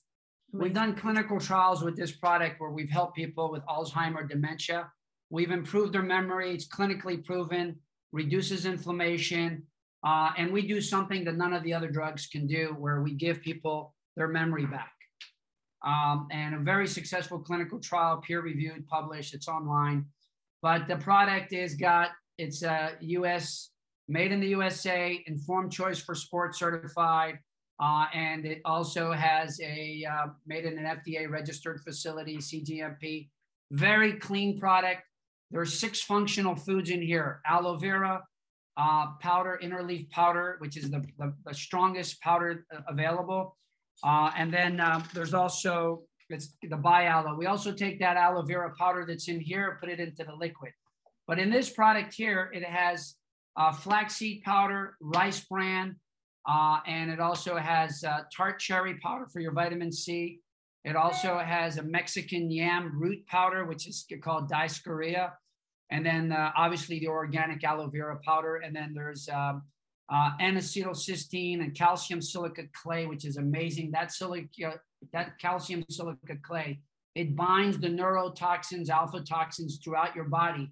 We've 0.54 0.74
done 0.74 0.96
clinical 0.96 1.40
trials 1.40 1.84
with 1.84 1.96
this 1.96 2.12
product 2.12 2.60
where 2.60 2.72
we've 2.72 2.90
helped 2.90 3.16
people 3.16 3.52
with 3.52 3.64
Alzheimer, 3.68 4.28
dementia. 4.28 4.92
We've 5.30 5.52
improved 5.52 5.94
their 5.94 6.02
memory. 6.02 6.54
It's 6.54 6.68
clinically 6.68 7.24
proven, 7.24 7.78
reduces 8.12 8.66
inflammation. 8.66 9.64
Uh, 10.06 10.32
and 10.38 10.52
we 10.52 10.68
do 10.68 10.82
something 10.82 11.24
that 11.26 11.38
none 11.38 11.54
of 11.54 11.64
the 11.64 11.74
other 11.74 11.90
drugs 11.90 12.28
can 12.28 12.48
do, 12.48 12.76
where 12.78 13.02
we 13.02 13.14
give 13.14 13.42
people 13.42 13.94
their 14.18 14.28
memory 14.28 14.66
back 14.66 14.92
um, 15.86 16.28
and 16.32 16.56
a 16.56 16.60
very 16.60 16.88
successful 16.88 17.40
clinical 17.40 17.80
trial, 17.80 18.18
peer 18.18 18.42
reviewed, 18.42 18.88
published. 18.88 19.34
It's 19.34 19.48
online. 19.48 20.06
But 20.62 20.88
the 20.88 20.98
product 20.98 21.54
is 21.54 21.76
got 21.76 22.10
it's 22.38 22.64
a 22.64 22.94
U.S. 23.02 23.70
made 24.08 24.32
in 24.32 24.40
the 24.40 24.48
USA, 24.48 25.24
informed 25.28 25.72
choice 25.72 26.00
for 26.00 26.16
sports 26.16 26.58
certified, 26.60 27.40
uh, 27.82 28.06
and 28.14 28.46
it 28.46 28.62
also 28.64 29.12
has 29.12 29.60
a 29.60 30.06
uh, 30.10 30.28
made 30.46 30.66
in 30.66 30.78
an 30.78 30.86
FDA 30.86 31.28
registered 31.28 31.82
facility, 31.82 32.38
CGMP. 32.38 33.30
Very 33.72 34.14
clean 34.14 34.60
product. 34.60 35.02
There 35.50 35.62
are 35.62 35.66
six 35.66 36.02
functional 36.02 36.56
foods 36.56 36.92
in 36.92 37.02
here: 37.02 37.42
aloe 37.46 37.78
vera, 37.78 38.24
uh, 38.78 39.08
powder, 39.20 39.60
inner 39.62 39.82
leaf 39.82 40.10
powder, 40.12 40.58
which 40.60 40.78
is 40.78 40.92
the, 40.92 41.04
the, 41.18 41.34
the 41.44 41.54
strongest 41.56 42.22
powder 42.22 42.66
uh, 42.74 42.82
available. 42.88 43.58
Uh, 44.04 44.32
and 44.38 44.54
then 44.54 44.80
um, 44.80 45.04
there's 45.14 45.34
also 45.34 46.04
it's 46.30 46.56
the 46.70 46.78
bi 46.78 47.06
aloe. 47.06 47.36
We 47.36 47.48
also 47.48 47.72
take 47.72 48.00
that 48.00 48.16
aloe 48.16 48.44
vera 48.44 48.72
powder 48.78 49.06
that's 49.08 49.28
in 49.28 49.40
here, 49.40 49.78
put 49.82 49.90
it 49.90 50.00
into 50.00 50.24
the 50.24 50.36
liquid. 50.36 50.72
But 51.28 51.40
in 51.40 51.50
this 51.50 51.70
product 51.70 52.14
here, 52.14 52.52
it 52.54 52.64
has 52.64 53.16
uh, 53.58 53.72
flaxseed 53.72 54.44
powder, 54.44 54.98
rice 55.02 55.42
bran, 55.42 55.98
uh, 56.48 56.80
and 56.88 57.12
it 57.12 57.20
also 57.20 57.56
has 57.56 58.04
uh, 58.04 58.22
tart 58.36 58.60
cherry 58.60 58.96
powder 58.96 59.28
for 59.32 59.40
your 59.40 59.52
vitamin 59.52 59.92
C. 59.92 60.40
It 60.84 60.96
also 60.96 61.38
has 61.38 61.78
a 61.78 61.84
Mexican 61.84 62.50
yam 62.50 63.00
root 63.00 63.26
powder, 63.28 63.66
which 63.66 63.88
is 63.88 64.06
called 64.24 64.50
Dioscorea. 64.50 65.34
And 65.92 66.06
then 66.06 66.32
uh, 66.32 66.52
obviously 66.58 67.00
the 67.00 67.10
organic 67.10 67.64
aloe 67.64 67.88
vera 67.88 68.18
powder. 68.26 68.58
And 68.58 68.76
then 68.76 68.94
there's 68.96 69.30
um, 69.30 69.64
uh, 70.12 70.32
N-acetylcysteine 70.40 71.62
and 71.62 71.76
calcium 71.76 72.22
silicate 72.22 72.74
clay, 72.74 73.06
which 73.06 73.26
is 73.26 73.38
amazing. 73.38 73.92
That 73.92 74.12
silica, 74.12 74.80
that 75.14 75.38
calcium 75.40 75.84
silicate 75.90 76.42
clay, 76.42 76.80
it 77.14 77.36
binds 77.36 77.78
the 77.78 77.90
neurotoxins, 77.90 78.90
alpha 78.90 79.22
toxins 79.22 79.80
throughout 79.84 80.16
your 80.16 80.26
body 80.26 80.72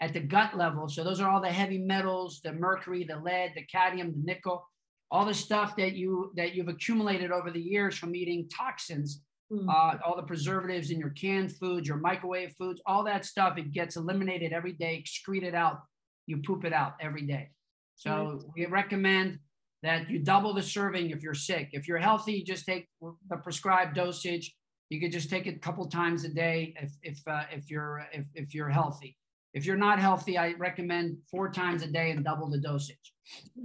at 0.00 0.14
the 0.14 0.20
gut 0.20 0.56
level. 0.56 0.88
So 0.88 1.04
those 1.04 1.20
are 1.20 1.28
all 1.28 1.42
the 1.42 1.48
heavy 1.48 1.78
metals, 1.78 2.40
the 2.42 2.52
mercury, 2.52 3.04
the 3.04 3.16
lead, 3.16 3.52
the 3.54 3.64
cadmium, 3.64 4.12
the 4.12 4.22
nickel, 4.24 4.64
all 5.10 5.26
the 5.26 5.34
stuff 5.34 5.76
that 5.76 5.94
you 5.94 6.32
that 6.36 6.54
you've 6.54 6.68
accumulated 6.68 7.30
over 7.32 7.50
the 7.50 7.60
years 7.60 7.96
from 7.96 8.14
eating 8.14 8.48
toxins. 8.48 9.22
Mm. 9.52 9.68
Uh, 9.68 9.98
all 10.06 10.14
the 10.14 10.22
preservatives 10.22 10.92
in 10.92 11.00
your 11.00 11.10
canned 11.10 11.50
foods, 11.56 11.88
your 11.88 11.96
microwave 11.96 12.54
foods, 12.56 12.80
all 12.86 13.02
that 13.02 13.24
stuff, 13.24 13.58
it 13.58 13.72
gets 13.72 13.96
eliminated 13.96 14.52
every 14.52 14.72
day, 14.72 14.94
excreted 14.94 15.56
out. 15.56 15.80
You 16.26 16.36
poop 16.36 16.64
it 16.64 16.72
out 16.72 16.94
every 17.00 17.22
day. 17.22 17.50
So 17.96 18.40
we 18.56 18.64
recommend 18.66 19.40
that 19.82 20.08
you 20.08 20.20
double 20.20 20.54
the 20.54 20.62
serving 20.62 21.10
if 21.10 21.22
you're 21.22 21.34
sick. 21.34 21.70
If 21.72 21.88
you're 21.88 21.98
healthy, 21.98 22.42
just 22.42 22.64
take 22.64 22.88
the 23.00 23.36
prescribed 23.36 23.96
dosage. 23.96 24.54
You 24.88 25.00
could 25.00 25.12
just 25.12 25.30
take 25.30 25.46
it 25.46 25.56
a 25.56 25.58
couple 25.58 25.86
times 25.86 26.24
a 26.24 26.28
day 26.28 26.74
if 26.80 26.92
if 27.02 27.18
uh, 27.26 27.44
if 27.52 27.70
you're 27.70 28.06
if, 28.12 28.26
if 28.34 28.54
you're 28.54 28.68
healthy. 28.68 29.16
If 29.52 29.66
you're 29.66 29.76
not 29.76 29.98
healthy, 29.98 30.38
I 30.38 30.52
recommend 30.52 31.18
four 31.30 31.50
times 31.50 31.82
a 31.82 31.88
day 31.88 32.12
and 32.12 32.24
double 32.24 32.48
the 32.48 32.58
dosage. 32.58 33.14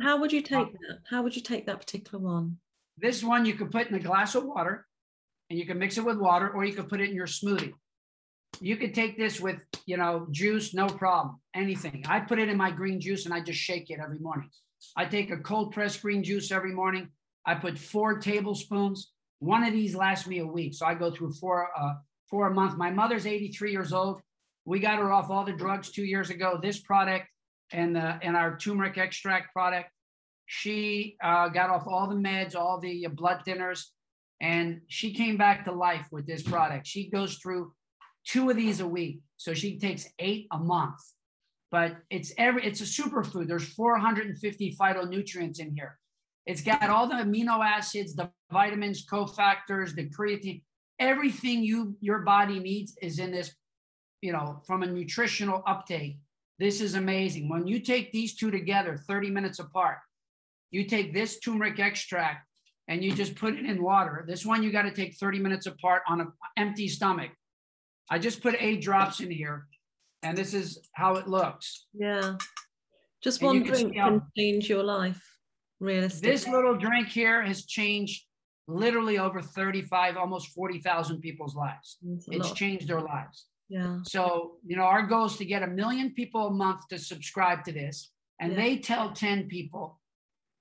How 0.02 0.20
would 0.20 0.32
you 0.32 0.42
take 0.42 0.72
that? 0.72 1.00
How 1.10 1.22
would 1.22 1.36
you 1.36 1.42
take 1.42 1.66
that 1.68 1.80
particular 1.80 2.24
one? 2.24 2.58
This 2.98 3.24
one 3.24 3.46
you 3.46 3.54
could 3.54 3.72
put 3.72 3.88
in 3.88 3.96
a 3.96 4.00
glass 4.00 4.36
of 4.36 4.46
water 4.46 4.88
and 5.50 5.60
you 5.60 5.66
can 5.66 5.78
mix 5.78 5.98
it 5.98 6.06
with 6.06 6.18
water 6.18 6.50
or 6.50 6.66
you 6.66 6.74
could 6.74 6.90
put 6.90 7.02
it 7.02 7.10
in 7.10 7.16
your 7.16 7.28
smoothie. 7.28 7.74
You 8.62 8.78
could 8.78 8.96
take 8.96 9.18
this 9.18 9.40
with, 9.40 9.58
you 9.86 9.98
know, 9.98 10.28
juice, 10.32 10.74
no 10.74 10.88
problem, 10.88 11.40
anything. 11.54 12.06
I 12.08 12.22
put 12.22 12.40
it 12.40 12.50
in 12.50 12.58
my 12.58 12.72
green 12.72 13.00
juice 13.00 13.26
and 13.26 13.34
I 13.34 13.42
just 13.42 13.60
shake 13.60 13.90
it 13.90 14.00
every 14.02 14.20
morning. 14.20 14.50
I 14.96 15.06
take 15.06 15.30
a 15.30 15.38
cold 15.38 15.74
pressed 15.74 16.02
green 16.02 16.24
juice 16.24 16.52
every 16.52 16.72
morning. 16.72 17.10
I 17.46 17.56
put 17.56 17.78
four 17.78 18.20
tablespoons. 18.20 19.12
One 19.40 19.64
of 19.64 19.74
these 19.74 19.94
lasts 19.94 20.26
me 20.26 20.40
a 20.40 20.48
week. 20.48 20.74
So 20.74 20.86
I 20.86 20.96
go 20.96 21.12
through 21.12 21.34
four, 21.34 21.70
uh, 21.78 21.94
four 22.30 22.48
a 22.48 22.54
month. 22.54 22.78
My 22.78 22.92
mother's 22.92 23.28
83 23.28 23.72
years 23.72 23.94
old. 23.94 24.22
We 24.66 24.80
got 24.80 25.00
her 25.00 25.12
off 25.12 25.30
all 25.30 25.46
the 25.46 25.54
drugs 25.54 25.92
two 25.92 26.04
years 26.04 26.30
ago. 26.30 26.60
This 26.62 26.80
product 26.80 27.28
and, 27.72 27.96
the, 27.96 28.20
and 28.22 28.36
our 28.36 28.58
turmeric 28.58 28.98
extract 28.98 29.54
product, 29.54 29.90
she 30.48 31.18
uh, 31.24 31.50
got 31.50 31.70
off 31.70 31.88
all 31.88 32.08
the 32.08 32.16
meds, 32.16 32.56
all 32.56 32.80
the 32.80 33.08
blood 33.08 33.42
thinners, 33.48 33.86
and 34.42 34.82
she 34.88 35.14
came 35.14 35.38
back 35.38 35.66
to 35.66 35.72
life 35.72 36.08
with 36.12 36.26
this 36.28 36.44
product. 36.44 36.88
She 36.88 37.10
goes 37.10 37.36
through 37.36 37.74
two 38.26 38.50
of 38.50 38.56
these 38.56 38.80
a 38.80 38.88
week. 38.88 39.20
So 39.38 39.54
she 39.54 39.78
takes 39.80 40.08
eight 40.20 40.48
a 40.52 40.58
month. 40.58 41.00
But 41.72 41.98
it's 42.10 42.32
every 42.38 42.66
it's 42.66 42.82
a 42.82 42.84
superfood. 42.84 43.48
There's 43.48 43.68
450 43.74 44.76
phytonutrients 44.80 45.60
in 45.60 45.76
here. 45.76 45.98
It's 46.46 46.62
got 46.62 46.90
all 46.90 47.08
the 47.08 47.16
amino 47.16 47.66
acids, 47.66 48.16
the 48.16 48.30
vitamins, 48.52 49.06
cofactors, 49.06 49.96
the 49.96 50.10
creatine, 50.10 50.62
everything 51.00 51.64
you 51.64 51.98
your 52.02 52.20
body 52.20 52.60
needs 52.60 52.96
is 53.02 53.20
in 53.20 53.32
this, 53.32 53.54
you 54.26 54.32
know, 54.32 54.60
from 54.66 54.82
a 54.82 54.88
nutritional 54.88 55.62
uptake. 55.68 56.18
This 56.58 56.82
is 56.82 56.96
amazing. 56.96 57.48
When 57.48 57.68
you 57.68 57.80
take 57.80 58.12
these 58.12 58.36
two 58.36 58.50
together 58.50 58.98
30 58.98 59.30
minutes 59.30 59.60
apart, 59.60 60.00
you 60.72 60.86
take 60.86 61.14
this 61.14 61.40
turmeric 61.40 61.80
extract 61.80 62.48
and 62.88 63.04
you 63.04 63.14
just 63.14 63.36
put 63.36 63.54
it 63.54 63.66
in 63.66 63.84
water. 63.84 64.26
This 64.28 64.44
one 64.44 64.64
you 64.64 64.72
got 64.72 64.84
to 64.84 64.92
take 64.92 65.16
30 65.16 65.40
minutes 65.40 65.68
apart 65.68 66.02
on 66.08 66.22
an 66.22 66.32
empty 66.58 66.88
stomach. 66.88 67.32
I 68.10 68.18
just 68.18 68.42
put 68.42 68.56
eight 68.60 68.82
drops 68.82 69.20
in 69.20 69.30
here, 69.30 69.68
and 70.24 70.38
this 70.38 70.54
is 70.54 70.80
how 70.94 71.16
it 71.16 71.28
looks. 71.28 71.86
Yeah. 71.94 72.36
Just 73.24 73.42
and 73.42 73.48
one 73.48 73.64
drink 73.64 73.94
can 73.94 74.22
change 74.38 74.70
your 74.70 74.84
life, 74.84 75.22
realistically. 75.80 76.32
This 76.32 76.48
little 76.48 76.76
drink 76.76 77.10
here 77.10 77.44
has 77.44 77.66
changed 77.66 78.24
literally 78.68 79.18
over 79.20 79.42
35, 79.42 80.18
almost 80.18 80.50
40,000 80.50 81.20
people's 81.22 81.56
lives. 81.56 81.98
It's 82.28 82.48
lot. 82.50 82.56
changed 82.56 82.88
their 82.88 83.02
lives. 83.02 83.46
Yeah. 83.70 84.00
So, 84.04 84.54
you 84.66 84.78
know, 84.78 84.84
our 84.84 85.04
goal 85.04 85.26
is 85.26 85.38
to 85.38 85.46
get 85.46 85.64
a 85.64 85.68
million 85.68 86.12
people 86.12 86.48
a 86.48 86.52
month 86.52 86.88
to 86.90 87.00
subscribe 87.00 87.64
to 87.66 87.72
this. 87.72 88.12
And 88.40 88.54
yeah. 88.54 88.60
they 88.60 88.78
tell 88.78 89.12
10 89.12 89.48
people 89.48 90.00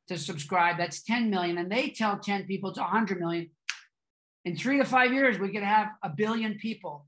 to 0.08 0.18
subscribe. 0.18 0.78
That's 0.78 1.02
10 1.02 1.30
million. 1.30 1.58
And 1.58 1.70
they 1.70 1.90
tell 1.90 2.18
10 2.18 2.44
people 2.44 2.72
to 2.72 2.80
100 2.80 3.20
million. 3.20 3.50
In 4.44 4.56
three 4.56 4.78
to 4.78 4.84
five 4.84 5.12
years, 5.12 5.38
we 5.38 5.50
could 5.50 5.62
have 5.62 5.88
a 6.02 6.10
billion 6.10 6.54
people 6.54 7.06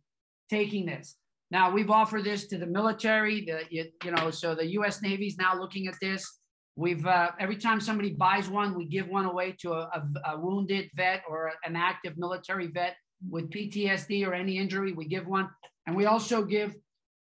taking 0.48 0.86
this. 0.86 1.16
Now 1.50 1.70
we've 1.70 1.90
offered 1.90 2.24
this 2.24 2.46
to 2.48 2.58
the 2.58 2.66
military, 2.66 3.44
the 3.44 3.60
you, 3.70 3.86
you 4.04 4.10
know, 4.10 4.30
so 4.30 4.54
the 4.54 4.66
U.S. 4.72 5.00
Navy 5.02 5.26
is 5.26 5.36
now 5.38 5.58
looking 5.58 5.86
at 5.86 5.94
this. 6.00 6.38
We've 6.74 7.06
uh, 7.06 7.30
every 7.38 7.56
time 7.56 7.80
somebody 7.80 8.10
buys 8.10 8.48
one, 8.48 8.76
we 8.76 8.86
give 8.86 9.08
one 9.08 9.26
away 9.26 9.54
to 9.60 9.72
a, 9.72 9.80
a, 10.26 10.32
a 10.32 10.40
wounded 10.40 10.90
vet 10.94 11.22
or 11.28 11.52
an 11.64 11.76
active 11.76 12.14
military 12.16 12.66
vet 12.66 12.96
with 13.30 13.50
PTSD 13.50 14.26
or 14.26 14.34
any 14.34 14.58
injury. 14.58 14.92
We 14.92 15.06
give 15.06 15.26
one, 15.26 15.48
and 15.86 15.96
we 15.96 16.06
also 16.06 16.44
give 16.44 16.74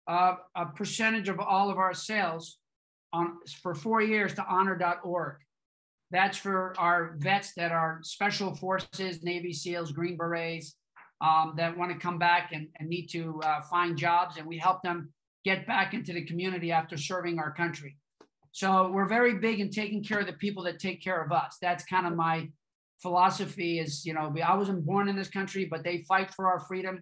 uh, 0.07 0.35
a 0.55 0.65
percentage 0.65 1.29
of 1.29 1.39
all 1.39 1.69
of 1.69 1.77
our 1.77 1.93
sales 1.93 2.57
on 3.13 3.37
for 3.61 3.73
four 3.73 4.01
years 4.01 4.33
to 4.35 4.45
honor.org. 4.45 5.37
That's 6.11 6.37
for 6.37 6.73
our 6.77 7.15
vets 7.17 7.53
that 7.55 7.71
are 7.71 7.99
special 8.01 8.55
forces, 8.55 9.23
Navy 9.23 9.53
SEALs, 9.53 9.91
Green 9.91 10.17
Berets, 10.17 10.75
um, 11.21 11.53
that 11.57 11.77
want 11.77 11.91
to 11.91 11.97
come 11.97 12.17
back 12.17 12.51
and, 12.53 12.67
and 12.79 12.89
need 12.89 13.07
to 13.07 13.39
uh, 13.43 13.61
find 13.61 13.97
jobs, 13.97 14.37
and 14.37 14.47
we 14.47 14.57
help 14.57 14.81
them 14.81 15.13
get 15.45 15.67
back 15.67 15.93
into 15.93 16.13
the 16.13 16.25
community 16.25 16.71
after 16.71 16.97
serving 16.97 17.39
our 17.39 17.53
country. 17.53 17.97
So 18.51 18.89
we're 18.91 19.07
very 19.07 19.35
big 19.35 19.59
in 19.59 19.69
taking 19.69 20.03
care 20.03 20.19
of 20.19 20.25
the 20.25 20.33
people 20.33 20.63
that 20.63 20.79
take 20.79 21.03
care 21.03 21.21
of 21.21 21.31
us. 21.31 21.57
That's 21.61 21.83
kind 21.83 22.07
of 22.07 22.15
my 22.15 22.49
philosophy. 23.01 23.79
Is 23.79 24.05
you 24.05 24.13
know, 24.13 24.33
I 24.43 24.55
wasn't 24.55 24.85
born 24.85 25.07
in 25.07 25.15
this 25.15 25.29
country, 25.29 25.65
but 25.65 25.83
they 25.83 26.03
fight 26.07 26.33
for 26.33 26.47
our 26.47 26.59
freedom, 26.59 27.01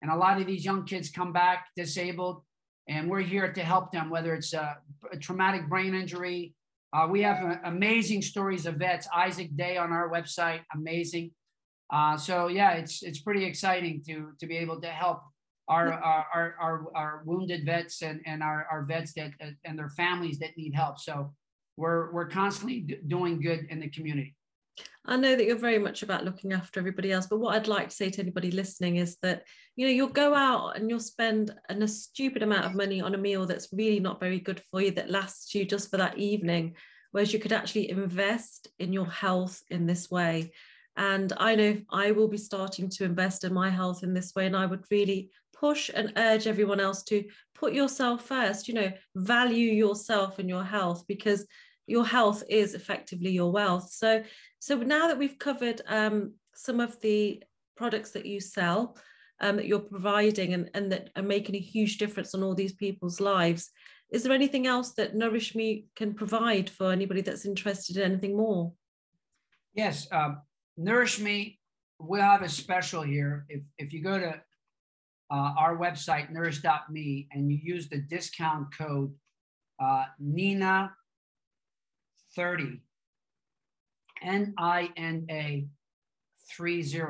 and 0.00 0.10
a 0.10 0.16
lot 0.16 0.40
of 0.40 0.46
these 0.46 0.64
young 0.64 0.84
kids 0.84 1.10
come 1.10 1.32
back 1.32 1.66
disabled, 1.76 2.42
and 2.88 3.10
we're 3.10 3.28
here 3.34 3.52
to 3.52 3.62
help 3.62 3.92
them, 3.92 4.10
whether 4.10 4.34
it's 4.34 4.52
a, 4.54 4.78
a 5.12 5.18
traumatic 5.18 5.68
brain 5.68 5.94
injury, 5.94 6.54
Uh, 6.92 7.06
we 7.06 7.20
have 7.20 7.44
uh, 7.44 7.56
amazing 7.64 8.22
stories 8.22 8.64
of 8.66 8.76
vets. 8.76 9.06
Isaac 9.12 9.50
Day 9.56 9.76
on 9.76 9.92
our 9.92 10.08
website, 10.08 10.62
amazing. 10.72 11.32
Uh, 11.92 12.16
so 12.16 12.48
yeah, 12.48 12.72
it's 12.80 13.02
it's 13.02 13.20
pretty 13.20 13.44
exciting 13.44 14.02
to 14.08 14.32
to 14.40 14.46
be 14.46 14.56
able 14.56 14.80
to 14.80 14.88
help 14.88 15.20
our 15.68 15.92
our 15.92 16.54
our, 16.60 16.76
our 16.94 17.22
wounded 17.26 17.64
vets 17.66 18.02
and, 18.02 18.20
and 18.24 18.42
our, 18.42 18.66
our 18.72 18.82
vets 18.84 19.12
that 19.14 19.32
and 19.66 19.78
their 19.78 19.90
families 19.90 20.38
that 20.38 20.56
need 20.56 20.74
help. 20.74 20.98
So 20.98 21.34
we're 21.76 22.10
we're 22.14 22.28
constantly 22.28 22.80
doing 23.06 23.40
good 23.42 23.66
in 23.68 23.80
the 23.80 23.90
community. 23.90 24.34
I 25.06 25.16
know 25.16 25.34
that 25.34 25.44
you're 25.44 25.56
very 25.56 25.78
much 25.78 26.02
about 26.02 26.24
looking 26.24 26.52
after 26.52 26.78
everybody 26.78 27.12
else, 27.12 27.26
but 27.26 27.38
what 27.38 27.54
I'd 27.54 27.66
like 27.66 27.88
to 27.88 27.94
say 27.96 28.10
to 28.10 28.20
anybody 28.20 28.50
listening 28.50 28.96
is 28.96 29.16
that 29.22 29.44
you 29.76 29.86
know 29.86 29.92
you'll 29.92 30.08
go 30.08 30.34
out 30.34 30.76
and 30.76 30.90
you'll 30.90 31.00
spend 31.00 31.50
an, 31.68 31.82
a 31.82 31.88
stupid 31.88 32.42
amount 32.42 32.66
of 32.66 32.74
money 32.74 33.00
on 33.00 33.14
a 33.14 33.18
meal 33.18 33.46
that's 33.46 33.72
really 33.72 34.00
not 34.00 34.20
very 34.20 34.38
good 34.38 34.60
for 34.70 34.82
you 34.82 34.90
that 34.92 35.10
lasts 35.10 35.54
you 35.54 35.64
just 35.64 35.90
for 35.90 35.96
that 35.96 36.18
evening, 36.18 36.74
whereas 37.12 37.32
you 37.32 37.38
could 37.38 37.52
actually 37.52 37.90
invest 37.90 38.68
in 38.78 38.92
your 38.92 39.06
health 39.06 39.62
in 39.70 39.86
this 39.86 40.10
way. 40.10 40.52
And 40.96 41.32
I 41.38 41.54
know 41.54 41.80
I 41.90 42.10
will 42.10 42.28
be 42.28 42.36
starting 42.36 42.90
to 42.90 43.04
invest 43.04 43.44
in 43.44 43.54
my 43.54 43.70
health 43.70 44.02
in 44.02 44.12
this 44.12 44.34
way, 44.34 44.46
and 44.46 44.56
I 44.56 44.66
would 44.66 44.84
really 44.90 45.30
push 45.58 45.90
and 45.92 46.12
urge 46.16 46.46
everyone 46.46 46.80
else 46.80 47.02
to 47.04 47.24
put 47.54 47.72
yourself 47.72 48.24
first. 48.26 48.68
You 48.68 48.74
know, 48.74 48.92
value 49.14 49.72
yourself 49.72 50.38
and 50.38 50.48
your 50.48 50.64
health 50.64 51.04
because 51.08 51.46
your 51.88 52.06
health 52.06 52.42
is 52.48 52.74
effectively 52.74 53.30
your 53.30 53.50
wealth. 53.50 53.90
So, 53.90 54.22
so 54.58 54.76
now 54.76 55.08
that 55.08 55.18
we've 55.18 55.38
covered 55.38 55.80
um, 55.86 56.34
some 56.54 56.80
of 56.80 57.00
the 57.00 57.42
products 57.76 58.10
that 58.10 58.26
you 58.26 58.40
sell, 58.40 58.96
um, 59.40 59.56
that 59.56 59.66
you're 59.66 59.78
providing 59.78 60.54
and, 60.54 60.70
and 60.74 60.90
that 60.92 61.10
are 61.16 61.22
making 61.22 61.54
a 61.54 61.60
huge 61.60 61.98
difference 61.98 62.34
on 62.34 62.42
all 62.42 62.54
these 62.54 62.72
people's 62.74 63.20
lives, 63.20 63.70
is 64.10 64.22
there 64.22 64.32
anything 64.32 64.66
else 64.66 64.92
that 64.94 65.14
Nurish 65.14 65.54
Me 65.54 65.86
can 65.96 66.14
provide 66.14 66.68
for 66.68 66.92
anybody 66.92 67.20
that's 67.20 67.44
interested 67.44 67.96
in 67.96 68.12
anything 68.12 68.36
more? 68.36 68.72
Yes, 69.74 70.08
um, 70.12 70.42
Nurish 70.78 71.20
Me, 71.20 71.58
we'll 71.98 72.22
have 72.22 72.42
a 72.42 72.48
special 72.48 73.02
here. 73.02 73.44
If, 73.48 73.62
if 73.76 73.92
you 73.92 74.02
go 74.02 74.18
to 74.18 74.40
uh, 75.30 75.52
our 75.58 75.76
website, 75.76 76.32
nurish.me, 76.32 77.28
and 77.32 77.52
you 77.52 77.58
use 77.62 77.88
the 77.88 77.98
discount 77.98 78.66
code 78.76 79.12
uh, 79.80 80.04
Nina 80.18 80.92
30, 82.38 82.80
N 84.22 84.54
I 84.56 84.90
N 84.96 85.26
A 85.28 85.66
30. 86.56 87.02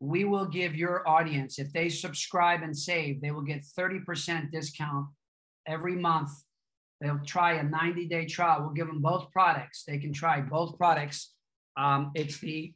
We 0.00 0.24
will 0.24 0.46
give 0.46 0.74
your 0.74 1.08
audience, 1.08 1.60
if 1.60 1.72
they 1.72 1.88
subscribe 1.88 2.62
and 2.62 2.76
save, 2.76 3.20
they 3.20 3.30
will 3.30 3.42
get 3.42 3.62
30% 3.62 4.50
discount 4.50 5.06
every 5.64 5.94
month. 5.94 6.30
They'll 7.00 7.20
try 7.24 7.52
a 7.52 7.62
90 7.62 8.06
day 8.06 8.26
trial. 8.26 8.62
We'll 8.62 8.74
give 8.74 8.88
them 8.88 9.00
both 9.00 9.30
products. 9.30 9.84
They 9.86 9.98
can 9.98 10.12
try 10.12 10.40
both 10.40 10.76
products. 10.76 11.32
Um, 11.76 12.10
it's 12.16 12.38
the, 12.38 12.72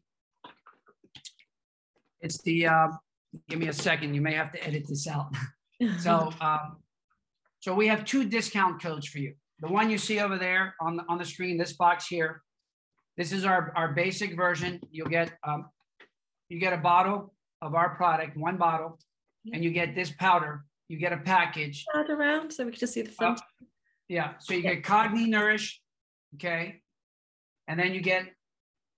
it's 2.20 2.40
the, 2.42 2.68
uh, 2.68 2.88
give 3.48 3.58
me 3.58 3.68
a 3.68 3.72
second. 3.72 4.14
You 4.14 4.20
may 4.20 4.34
have 4.34 4.52
to 4.52 4.64
edit 4.64 4.86
this 4.86 5.08
out. 5.08 5.34
so, 5.98 6.32
um, 6.40 6.76
so 7.58 7.74
we 7.74 7.88
have 7.88 8.04
two 8.04 8.24
discount 8.24 8.80
codes 8.80 9.08
for 9.08 9.18
you. 9.18 9.34
The 9.60 9.68
one 9.68 9.90
you 9.90 9.98
see 9.98 10.20
over 10.20 10.36
there 10.36 10.74
on 10.80 10.96
the, 10.96 11.04
on 11.08 11.18
the 11.18 11.24
screen, 11.24 11.56
this 11.56 11.74
box 11.74 12.06
here, 12.06 12.42
this 13.16 13.32
is 13.32 13.44
our, 13.44 13.72
our 13.76 13.92
basic 13.92 14.36
version. 14.36 14.80
You'll 14.90 15.08
get, 15.08 15.32
um, 15.46 15.66
you 16.48 16.58
get 16.58 16.72
a 16.72 16.78
bottle 16.78 17.34
of 17.62 17.74
our 17.74 17.94
product, 17.94 18.36
one 18.36 18.56
bottle, 18.56 18.98
and 19.52 19.62
you 19.62 19.70
get 19.70 19.94
this 19.94 20.10
powder. 20.18 20.64
You 20.88 20.98
get 20.98 21.12
a 21.12 21.18
package. 21.18 21.84
Add 21.94 22.10
around 22.10 22.50
so 22.52 22.64
we 22.64 22.72
can 22.72 22.80
just 22.80 22.92
see 22.92 23.02
the 23.02 23.10
front. 23.10 23.38
Uh, 23.38 23.64
yeah. 24.08 24.32
So 24.40 24.52
you 24.54 24.62
get 24.62 24.82
Cogni 24.82 25.26
Nourish, 25.26 25.80
okay, 26.34 26.82
and 27.68 27.78
then 27.78 27.94
you 27.94 28.00
get 28.00 28.26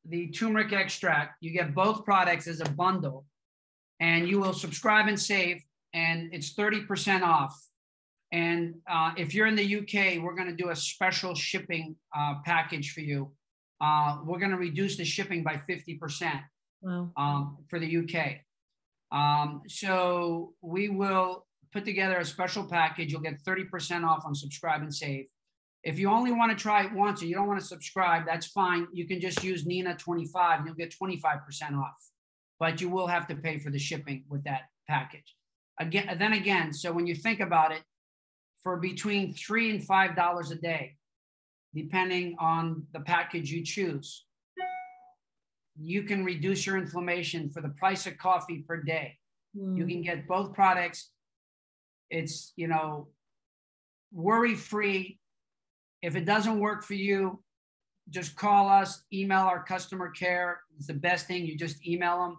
the 0.04 0.28
turmeric 0.28 0.72
extract. 0.72 1.36
You 1.40 1.52
get 1.52 1.74
both 1.74 2.04
products 2.04 2.48
as 2.48 2.60
a 2.60 2.68
bundle, 2.70 3.24
and 4.00 4.28
you 4.28 4.40
will 4.40 4.52
subscribe 4.52 5.06
and 5.06 5.18
save, 5.18 5.62
and 5.92 6.32
it's 6.32 6.54
thirty 6.54 6.82
percent 6.82 7.22
off 7.22 7.56
and 8.36 8.74
uh, 8.86 9.12
if 9.16 9.32
you're 9.32 9.46
in 9.46 9.56
the 9.56 9.78
UK, 9.78 10.22
we're 10.22 10.34
going 10.34 10.54
to 10.54 10.62
do 10.62 10.68
a 10.68 10.76
special 10.76 11.34
shipping 11.34 11.96
uh, 12.14 12.34
package 12.44 12.92
for 12.92 13.00
you. 13.00 13.32
Uh, 13.80 14.18
we're 14.26 14.38
going 14.38 14.50
to 14.50 14.58
reduce 14.58 14.98
the 14.98 15.06
shipping 15.06 15.42
by 15.42 15.58
50% 15.66 16.42
wow. 16.82 17.10
um, 17.16 17.56
for 17.70 17.78
the 17.78 17.96
UK. 17.96 18.40
Um, 19.10 19.62
so 19.68 20.52
we 20.60 20.90
will 20.90 21.46
put 21.72 21.86
together 21.86 22.18
a 22.18 22.26
special 22.26 22.64
package. 22.64 23.10
You'll 23.10 23.22
get 23.22 23.42
30% 23.42 24.06
off 24.06 24.24
on 24.26 24.34
subscribe 24.34 24.82
and 24.82 24.94
save. 24.94 25.28
If 25.82 25.98
you 25.98 26.10
only 26.10 26.32
want 26.32 26.50
to 26.50 26.62
try 26.62 26.84
it 26.84 26.92
once 26.92 27.22
and 27.22 27.30
you 27.30 27.36
don't 27.36 27.48
want 27.48 27.60
to 27.60 27.66
subscribe, 27.66 28.26
that's 28.26 28.48
fine. 28.48 28.86
You 28.92 29.08
can 29.08 29.18
just 29.18 29.42
use 29.42 29.64
Nina 29.64 29.96
25 29.96 30.58
and 30.58 30.66
you'll 30.66 30.76
get 30.76 30.94
25% 31.02 31.78
off. 31.78 31.94
But 32.60 32.82
you 32.82 32.90
will 32.90 33.06
have 33.06 33.26
to 33.28 33.34
pay 33.34 33.58
for 33.60 33.70
the 33.70 33.78
shipping 33.78 34.24
with 34.28 34.44
that 34.44 34.62
package. 34.86 35.34
Again, 35.80 36.16
then 36.18 36.34
again, 36.34 36.74
so 36.74 36.92
when 36.92 37.06
you 37.06 37.14
think 37.14 37.40
about 37.40 37.72
it, 37.72 37.80
for 38.66 38.76
between 38.76 39.32
three 39.32 39.70
and 39.70 39.84
five 39.84 40.16
dollars 40.16 40.50
a 40.50 40.56
day, 40.56 40.96
depending 41.72 42.34
on 42.40 42.84
the 42.92 42.98
package 42.98 43.48
you 43.48 43.62
choose. 43.62 44.24
You 45.78 46.02
can 46.02 46.24
reduce 46.24 46.66
your 46.66 46.76
inflammation 46.76 47.48
for 47.48 47.62
the 47.62 47.68
price 47.68 48.08
of 48.08 48.18
coffee 48.18 48.64
per 48.66 48.78
day. 48.82 49.18
Mm. 49.56 49.76
You 49.76 49.84
hmm. 49.84 49.90
can 49.90 50.02
get 50.02 50.26
both 50.26 50.52
products. 50.52 51.10
It's, 52.10 52.52
you 52.56 52.66
know, 52.66 53.06
worry 54.12 54.56
free. 54.56 55.20
If 56.02 56.16
it 56.16 56.24
doesn't 56.24 56.58
work 56.58 56.82
for 56.82 56.94
you, 56.94 57.40
just 58.10 58.34
call 58.34 58.68
us, 58.68 59.04
email 59.12 59.42
our 59.42 59.62
customer 59.62 60.10
care. 60.10 60.62
It's 60.76 60.88
the 60.88 60.94
best 60.94 61.28
thing. 61.28 61.46
You 61.46 61.56
just 61.56 61.86
email 61.86 62.18
them. 62.18 62.36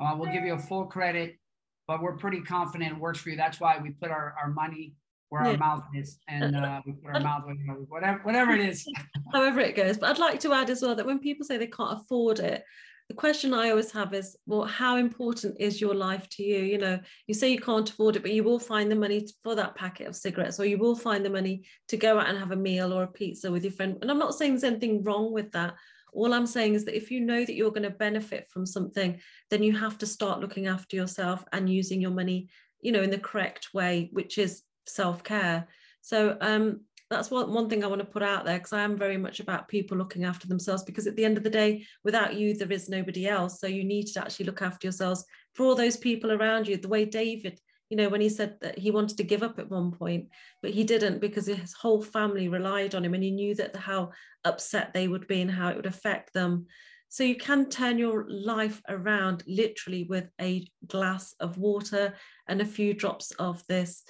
Uh, 0.00 0.16
we'll 0.18 0.32
give 0.32 0.42
you 0.42 0.54
a 0.54 0.58
full 0.58 0.86
credit, 0.86 1.38
but 1.86 2.02
we're 2.02 2.16
pretty 2.16 2.40
confident 2.40 2.90
it 2.90 2.98
works 2.98 3.20
for 3.20 3.30
you. 3.30 3.36
That's 3.36 3.60
why 3.60 3.78
we 3.80 3.90
put 3.90 4.10
our, 4.10 4.34
our 4.42 4.50
money 4.50 4.94
where 5.34 5.44
yeah. 5.44 5.50
our 5.50 5.56
mouth 5.56 5.84
is 5.94 6.18
and 6.28 6.56
uh, 6.56 6.80
we 6.86 6.92
put 6.92 7.14
our 7.14 7.20
mouth 7.20 7.44
where, 7.44 7.56
whatever 7.88 8.18
whatever 8.22 8.52
it 8.52 8.60
is. 8.60 8.86
However 9.32 9.60
it 9.60 9.76
goes 9.76 9.98
but 9.98 10.10
i'd 10.10 10.18
like 10.18 10.40
to 10.40 10.52
add 10.52 10.70
as 10.70 10.80
well 10.80 10.94
that 10.94 11.06
when 11.06 11.18
people 11.18 11.44
say 11.44 11.56
they 11.56 11.66
can't 11.66 11.98
afford 11.98 12.38
it 12.38 12.64
the 13.08 13.14
question 13.14 13.52
i 13.52 13.70
always 13.70 13.90
have 13.90 14.14
is 14.14 14.36
well 14.46 14.64
how 14.64 14.96
important 14.96 15.56
is 15.60 15.80
your 15.80 15.94
life 15.94 16.28
to 16.30 16.42
you? 16.42 16.60
You 16.60 16.78
know 16.78 17.00
you 17.26 17.34
say 17.34 17.50
you 17.50 17.60
can't 17.60 17.90
afford 17.90 18.16
it 18.16 18.22
but 18.22 18.32
you 18.32 18.44
will 18.44 18.60
find 18.60 18.90
the 18.90 18.96
money 18.96 19.28
for 19.42 19.54
that 19.56 19.74
packet 19.74 20.06
of 20.06 20.16
cigarettes 20.16 20.60
or 20.60 20.64
you 20.64 20.78
will 20.78 20.96
find 20.96 21.24
the 21.24 21.30
money 21.30 21.64
to 21.88 21.96
go 21.96 22.18
out 22.18 22.28
and 22.28 22.38
have 22.38 22.52
a 22.52 22.56
meal 22.56 22.92
or 22.92 23.02
a 23.02 23.08
pizza 23.08 23.50
with 23.50 23.64
your 23.64 23.72
friend 23.72 23.98
and 24.00 24.10
i'm 24.10 24.18
not 24.18 24.34
saying 24.34 24.52
there's 24.52 24.64
anything 24.64 25.02
wrong 25.02 25.32
with 25.32 25.50
that. 25.52 25.74
All 26.14 26.32
I'm 26.32 26.46
saying 26.46 26.74
is 26.74 26.84
that 26.84 26.96
if 26.96 27.10
you 27.10 27.20
know 27.20 27.44
that 27.44 27.54
you're 27.54 27.70
going 27.70 27.82
to 27.82 27.90
benefit 27.90 28.46
from 28.48 28.64
something, 28.64 29.20
then 29.50 29.62
you 29.62 29.76
have 29.76 29.98
to 29.98 30.06
start 30.06 30.40
looking 30.40 30.68
after 30.68 30.96
yourself 30.96 31.44
and 31.52 31.68
using 31.68 32.00
your 32.00 32.12
money, 32.12 32.48
you 32.80 32.92
know, 32.92 33.02
in 33.02 33.10
the 33.10 33.18
correct 33.18 33.74
way, 33.74 34.10
which 34.12 34.38
is 34.38 34.62
self-care 34.84 35.66
so 36.00 36.36
um, 36.42 36.80
that's 37.10 37.30
one, 37.30 37.52
one 37.52 37.68
thing 37.68 37.84
I 37.84 37.86
want 37.88 38.00
to 38.00 38.06
put 38.06 38.22
out 38.22 38.44
there 38.44 38.58
because 38.58 38.72
I 38.72 38.82
am 38.82 38.96
very 38.96 39.16
much 39.16 39.40
about 39.40 39.68
people 39.68 39.96
looking 39.96 40.24
after 40.24 40.46
themselves 40.46 40.82
because 40.82 41.06
at 41.06 41.16
the 41.16 41.24
end 41.24 41.36
of 41.36 41.42
the 41.42 41.50
day, 41.50 41.86
without 42.02 42.34
you, 42.34 42.54
there 42.54 42.72
is 42.72 42.88
nobody 42.88 43.26
else. 43.26 43.60
So 43.60 43.66
you 43.66 43.84
need 43.84 44.06
to 44.08 44.20
actually 44.20 44.46
look 44.46 44.62
after 44.62 44.86
yourselves 44.86 45.24
for 45.54 45.64
all 45.64 45.74
those 45.74 45.96
people 45.96 46.32
around 46.32 46.66
you. 46.66 46.76
The 46.76 46.88
way 46.88 47.04
David, 47.04 47.60
you 47.88 47.96
know, 47.96 48.08
when 48.08 48.20
he 48.20 48.28
said 48.28 48.56
that 48.60 48.78
he 48.78 48.90
wanted 48.90 49.16
to 49.18 49.24
give 49.24 49.42
up 49.42 49.58
at 49.58 49.70
one 49.70 49.92
point, 49.92 50.28
but 50.62 50.72
he 50.72 50.84
didn't 50.84 51.20
because 51.20 51.46
his 51.46 51.72
whole 51.72 52.02
family 52.02 52.48
relied 52.48 52.94
on 52.94 53.04
him 53.04 53.14
and 53.14 53.22
he 53.22 53.30
knew 53.30 53.54
that 53.54 53.76
how 53.76 54.10
upset 54.44 54.92
they 54.92 55.08
would 55.08 55.26
be 55.26 55.40
and 55.40 55.50
how 55.50 55.68
it 55.68 55.76
would 55.76 55.86
affect 55.86 56.32
them. 56.34 56.66
So 57.08 57.22
you 57.22 57.36
can 57.36 57.68
turn 57.68 57.96
your 57.96 58.26
life 58.28 58.82
around 58.88 59.44
literally 59.46 60.02
with 60.02 60.28
a 60.40 60.66
glass 60.86 61.32
of 61.38 61.58
water 61.58 62.14
and 62.48 62.60
a 62.60 62.66
few 62.66 62.92
drops 62.92 63.30
of 63.32 63.64
this, 63.68 64.02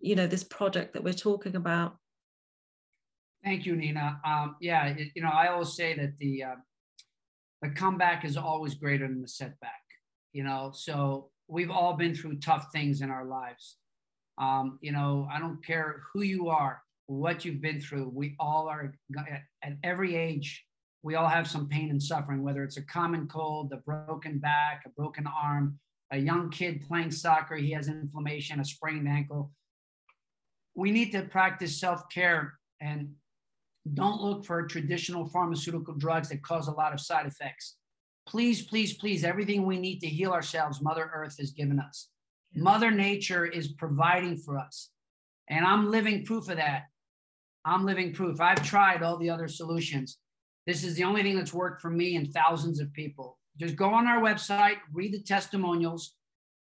you 0.00 0.14
know, 0.14 0.26
this 0.26 0.44
product 0.44 0.94
that 0.94 1.04
we're 1.04 1.12
talking 1.12 1.56
about. 1.56 1.96
Thank 3.44 3.66
you, 3.66 3.74
Nina. 3.76 4.20
Um, 4.24 4.56
yeah, 4.60 4.86
it, 4.86 5.08
you 5.14 5.22
know, 5.22 5.30
I 5.30 5.48
always 5.48 5.74
say 5.74 5.94
that 5.94 6.16
the 6.18 6.44
uh, 6.44 6.54
the 7.60 7.70
comeback 7.70 8.24
is 8.24 8.36
always 8.36 8.74
greater 8.74 9.06
than 9.06 9.22
the 9.22 9.28
setback. 9.28 9.82
You 10.32 10.44
know, 10.44 10.72
so 10.74 11.30
we've 11.48 11.70
all 11.70 11.94
been 11.94 12.14
through 12.14 12.38
tough 12.38 12.68
things 12.72 13.02
in 13.02 13.10
our 13.10 13.24
lives. 13.24 13.76
Um, 14.38 14.78
you 14.80 14.92
know, 14.92 15.28
I 15.30 15.38
don't 15.38 15.64
care 15.64 16.02
who 16.12 16.22
you 16.22 16.48
are, 16.48 16.82
what 17.06 17.44
you've 17.44 17.60
been 17.60 17.80
through. 17.80 18.10
We 18.14 18.34
all 18.38 18.68
are 18.68 18.94
at, 19.18 19.42
at 19.62 19.76
every 19.82 20.16
age 20.16 20.64
we 21.02 21.16
all 21.16 21.28
have 21.28 21.48
some 21.48 21.68
pain 21.68 21.90
and 21.90 22.02
suffering, 22.02 22.42
whether 22.42 22.62
it's 22.62 22.76
a 22.76 22.82
common 22.82 23.26
cold, 23.26 23.72
a 23.72 23.76
broken 23.78 24.38
back, 24.38 24.82
a 24.86 24.90
broken 24.90 25.26
arm, 25.26 25.78
a 26.12 26.18
young 26.18 26.50
kid 26.50 26.82
playing 26.86 27.10
soccer, 27.10 27.56
he 27.56 27.72
has 27.72 27.88
inflammation, 27.88 28.60
a 28.60 28.64
sprained 28.64 29.08
ankle. 29.08 29.50
We 30.74 30.90
need 30.90 31.12
to 31.12 31.22
practice 31.22 31.78
self 31.78 32.08
care 32.08 32.54
and 32.80 33.10
don't 33.94 34.22
look 34.22 34.44
for 34.44 34.66
traditional 34.66 35.26
pharmaceutical 35.28 35.94
drugs 35.94 36.28
that 36.28 36.42
cause 36.42 36.68
a 36.68 36.72
lot 36.72 36.92
of 36.92 37.00
side 37.00 37.26
effects. 37.26 37.76
Please, 38.26 38.62
please, 38.62 38.94
please, 38.94 39.24
everything 39.24 39.66
we 39.66 39.78
need 39.78 39.98
to 40.00 40.06
heal 40.06 40.32
ourselves, 40.32 40.80
Mother 40.80 41.10
Earth 41.12 41.36
has 41.38 41.50
given 41.50 41.80
us. 41.80 42.08
Mother 42.54 42.90
Nature 42.90 43.46
is 43.46 43.72
providing 43.72 44.36
for 44.36 44.58
us. 44.58 44.90
And 45.48 45.64
I'm 45.66 45.90
living 45.90 46.24
proof 46.24 46.48
of 46.48 46.56
that. 46.56 46.84
I'm 47.64 47.84
living 47.84 48.12
proof. 48.12 48.40
I've 48.40 48.62
tried 48.62 49.02
all 49.02 49.18
the 49.18 49.30
other 49.30 49.48
solutions. 49.48 50.18
This 50.66 50.84
is 50.84 50.94
the 50.94 51.04
only 51.04 51.22
thing 51.22 51.36
that's 51.36 51.52
worked 51.52 51.82
for 51.82 51.90
me 51.90 52.16
and 52.16 52.32
thousands 52.32 52.80
of 52.80 52.92
people. 52.92 53.38
Just 53.58 53.76
go 53.76 53.86
on 53.86 54.06
our 54.06 54.20
website, 54.20 54.76
read 54.92 55.12
the 55.12 55.20
testimonials. 55.20 56.14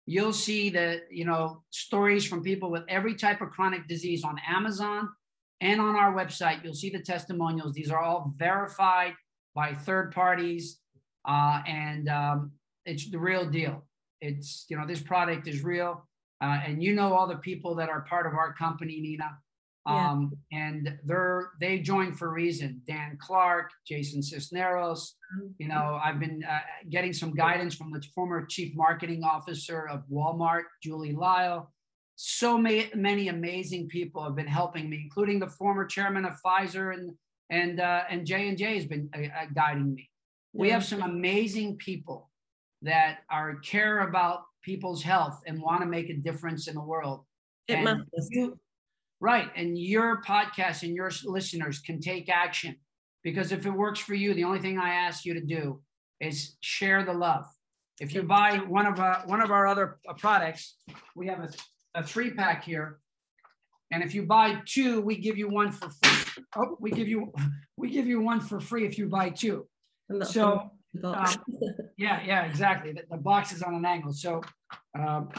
You'll 0.09 0.33
see 0.33 0.71
the, 0.71 1.03
you 1.11 1.23
know, 1.23 1.61
stories 1.69 2.25
from 2.25 2.41
people 2.41 2.71
with 2.71 2.81
every 2.89 3.13
type 3.13 3.41
of 3.41 3.51
chronic 3.51 3.87
disease 3.87 4.23
on 4.23 4.39
Amazon 4.49 5.07
and 5.61 5.79
on 5.79 5.95
our 5.95 6.15
website. 6.15 6.63
You'll 6.63 6.73
see 6.73 6.89
the 6.89 7.03
testimonials. 7.03 7.75
These 7.75 7.91
are 7.91 8.01
all 8.01 8.33
verified 8.35 9.13
by 9.53 9.75
third 9.75 10.11
parties, 10.11 10.79
uh, 11.27 11.61
and 11.67 12.09
um, 12.09 12.53
it's 12.87 13.07
the 13.11 13.19
real 13.19 13.47
deal. 13.47 13.85
It's, 14.19 14.65
you 14.67 14.77
know, 14.79 14.87
this 14.87 14.99
product 14.99 15.47
is 15.47 15.63
real. 15.63 16.07
Uh, 16.41 16.57
and 16.65 16.81
you 16.81 16.95
know 16.95 17.13
all 17.13 17.27
the 17.27 17.35
people 17.35 17.75
that 17.75 17.89
are 17.89 18.01
part 18.01 18.25
of 18.25 18.33
our 18.33 18.51
company, 18.55 18.99
Nina. 18.99 19.37
Um, 19.89 20.31
and 20.51 20.97
they're 21.03 21.51
they 21.59 21.79
joined 21.79 22.17
for 22.17 22.27
a 22.27 22.31
reason. 22.31 22.81
Dan 22.87 23.17
Clark, 23.19 23.71
Jason 23.87 24.21
Cisneros. 24.21 25.15
You 25.57 25.67
know, 25.67 25.99
I've 26.03 26.19
been 26.19 26.43
uh, 26.49 26.59
getting 26.89 27.13
some 27.13 27.33
guidance 27.33 27.75
from 27.75 27.91
the 27.91 28.03
former 28.13 28.45
chief 28.45 28.75
marketing 28.75 29.23
officer 29.23 29.87
of 29.87 30.03
Walmart, 30.11 30.63
Julie 30.83 31.13
Lyle. 31.13 31.71
So 32.15 32.57
many, 32.57 32.89
many 32.95 33.29
amazing 33.29 33.87
people 33.87 34.23
have 34.23 34.35
been 34.35 34.47
helping 34.47 34.89
me, 34.89 35.01
including 35.03 35.39
the 35.39 35.47
former 35.47 35.85
chairman 35.85 36.25
of 36.25 36.33
Pfizer 36.45 36.93
and 36.93 37.13
and 37.49 37.79
uh, 37.79 38.03
and 38.09 38.25
J 38.25 38.49
and 38.49 38.57
J 38.57 38.75
has 38.75 38.85
been 38.85 39.09
uh, 39.15 39.21
uh 39.21 39.45
guiding 39.55 39.93
me. 39.95 40.09
Yeah. 40.53 40.61
We 40.61 40.69
have 40.71 40.85
some 40.85 41.01
amazing 41.01 41.77
people 41.77 42.29
that 42.81 43.19
are 43.29 43.55
care 43.55 44.07
about 44.07 44.41
people's 44.63 45.03
health 45.03 45.41
and 45.45 45.61
want 45.61 45.81
to 45.81 45.87
make 45.87 46.09
a 46.09 46.15
difference 46.15 46.67
in 46.67 46.75
the 46.75 46.83
world. 46.83 47.25
It 47.67 47.75
and 47.75 47.85
matters. 47.85 48.29
You, 48.31 48.59
right. 49.19 49.49
And 49.55 49.77
your 49.77 50.21
podcast 50.21 50.83
and 50.83 50.95
your 50.95 51.11
listeners 51.25 51.79
can 51.79 51.99
take 51.99 52.29
action 52.29 52.75
because 53.23 53.51
if 53.51 53.65
it 53.65 53.71
works 53.71 53.99
for 53.99 54.13
you, 54.13 54.33
the 54.33 54.43
only 54.43 54.59
thing 54.59 54.77
I 54.77 54.89
ask 54.93 55.25
you 55.25 55.33
to 55.33 55.41
do 55.41 55.81
is 56.19 56.55
share 56.61 57.03
the 57.03 57.13
love. 57.13 57.45
If 57.99 58.13
you 58.13 58.23
buy 58.23 58.57
one 58.57 58.85
of 58.85 58.99
our, 58.99 59.23
one 59.25 59.41
of 59.41 59.51
our 59.51 59.67
other 59.67 59.99
uh, 60.07 60.13
products, 60.13 60.77
we 61.15 61.27
have 61.27 61.39
a, 61.39 61.49
a 61.99 62.03
three 62.03 62.31
pack 62.31 62.63
here. 62.63 62.99
And 63.91 64.03
if 64.03 64.13
you 64.13 64.23
buy 64.23 64.61
two, 64.65 65.01
we 65.01 65.17
give 65.17 65.37
you 65.37 65.49
one 65.49 65.71
for 65.71 65.89
free. 65.89 66.43
Oh, 66.55 66.77
we 66.79 66.91
give 66.91 67.07
you 67.07 67.33
we 67.75 67.89
give 67.89 68.07
you 68.07 68.21
one 68.21 68.39
for 68.39 68.59
free 68.59 68.85
if 68.85 68.97
you 68.97 69.07
buy 69.07 69.29
two. 69.29 69.67
So 70.23 70.71
um, 71.03 71.25
yeah, 71.97 72.21
yeah, 72.25 72.45
exactly. 72.45 72.93
The, 72.93 73.03
the, 73.09 73.17
box 73.17 73.51
is 73.51 73.61
on 73.61 73.73
an 73.75 73.85
angle. 73.85 74.13
So 74.13 74.41
um, 74.97 75.29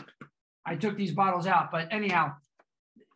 I 0.67 0.77
took 0.77 0.97
these 0.97 1.13
bottles 1.13 1.47
out. 1.47 1.71
But 1.71 1.89
anyhow, 1.93 2.35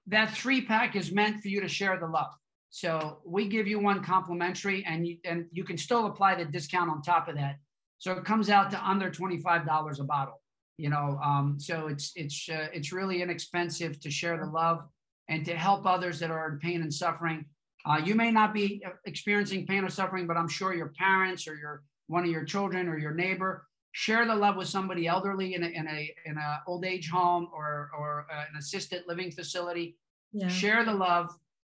that 0.07 0.35
three 0.35 0.63
pack 0.63 0.97
is 0.97 1.13
meant 1.13 1.41
for 1.43 1.49
you 1.49 1.61
to 1.61 1.69
share 1.69 1.99
the 1.99 2.07
love. 2.07 2.33
So 2.71 3.19
we 3.25 3.49
give 3.49 3.69
you 3.69 3.79
one 3.79 4.03
complimentary, 4.03 4.85
and 4.85 5.07
you, 5.07 5.19
and 5.25 5.47
you 5.53 5.65
can 5.65 5.79
still 5.79 6.07
apply 6.07 6.35
the 6.35 6.45
discount 6.45 6.91
on 6.91 7.03
top 7.03 7.29
of 7.29 7.37
that. 7.37 7.57
So 7.99 8.13
it 8.13 8.25
comes 8.25 8.51
out 8.51 8.71
to 8.73 8.85
under 8.85 9.11
twenty 9.11 9.39
five 9.39 9.65
dollars 9.65 10.01
a 10.01 10.05
bottle. 10.05 10.41
You 10.77 10.91
know, 10.91 11.19
um, 11.23 11.57
so 11.59 11.87
it's 11.87 12.13
it's 12.17 12.49
uh, 12.49 12.67
it's 12.73 12.93
really 12.93 13.23
inexpensive 13.23 14.01
to 14.01 14.11
share 14.11 14.37
the 14.37 14.47
love 14.47 14.83
and 15.29 15.45
to 15.45 15.55
help 15.55 15.87
others 15.87 16.19
that 16.19 16.31
are 16.31 16.49
in 16.53 16.59
pain 16.59 16.83
and 16.83 16.93
suffering. 16.93 17.47
Uh, 17.87 18.01
you 18.05 18.15
may 18.15 18.31
not 18.31 18.53
be 18.53 18.83
uh, 18.85 18.91
experiencing 19.05 19.67
pain 19.67 19.85
or 19.85 19.91
suffering, 19.91 20.27
but 20.27 20.37
I'm 20.37 20.49
sure 20.49 20.75
your 20.75 20.93
parents 20.99 21.47
or 21.47 21.55
your 21.55 21.83
one 22.09 22.25
of 22.25 22.31
your 22.31 22.45
children 22.45 22.89
or 22.89 22.99
your 22.99 23.15
neighbor 23.15 23.67
share 23.95 24.27
the 24.27 24.35
love 24.35 24.57
with 24.57 24.67
somebody 24.67 25.07
elderly 25.07 25.55
in 25.55 25.63
a 25.63 25.69
in 25.69 25.87
a 25.87 26.15
in 26.27 26.37
a 26.37 26.63
old 26.67 26.85
age 26.85 27.09
home 27.09 27.49
or 27.55 27.91
or 27.97 28.27
uh, 28.31 28.45
an 28.51 28.57
assisted 28.59 29.05
living 29.07 29.31
facility 29.31 29.97
yeah. 30.33 30.49
share 30.49 30.85
the 30.85 30.93
love 30.93 31.31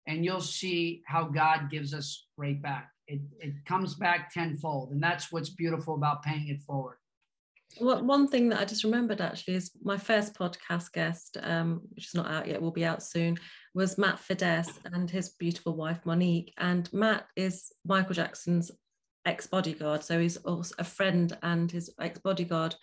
and 0.07 0.23
you'll 0.23 0.39
see 0.39 1.03
how 1.05 1.25
god 1.25 1.69
gives 1.69 1.93
us 1.93 2.27
right 2.37 2.61
back 2.61 2.89
it, 3.07 3.19
it 3.41 3.53
comes 3.65 3.95
back 3.95 4.33
tenfold 4.33 4.91
and 4.91 5.03
that's 5.03 5.29
what's 5.29 5.49
beautiful 5.49 5.95
about 5.95 6.23
paying 6.23 6.47
it 6.47 6.61
forward 6.61 6.95
well, 7.81 8.01
one 8.05 8.27
thing 8.29 8.47
that 8.49 8.61
I 8.61 8.65
just 8.65 8.85
remembered 8.85 9.19
actually 9.19 9.55
is 9.55 9.71
my 9.83 9.97
first 9.97 10.33
podcast 10.33 10.93
guest, 10.93 11.37
um, 11.41 11.81
which 11.93 12.05
is 12.05 12.13
not 12.13 12.31
out 12.31 12.47
yet, 12.47 12.61
will 12.61 12.71
be 12.71 12.85
out 12.85 13.03
soon, 13.03 13.37
was 13.73 13.97
Matt 13.97 14.17
Fiddes 14.17 14.79
and 14.93 15.09
his 15.09 15.29
beautiful 15.29 15.75
wife 15.75 15.99
Monique. 16.05 16.53
And 16.57 16.87
Matt 16.93 17.25
is 17.35 17.73
Michael 17.83 18.13
Jackson's 18.13 18.71
ex 19.25 19.47
bodyguard. 19.47 20.03
So 20.03 20.19
he's 20.19 20.37
also 20.37 20.75
a 20.79 20.83
friend 20.83 21.35
and 21.43 21.71
his 21.71 21.93
ex 21.99 22.19
bodyguard. 22.19 22.75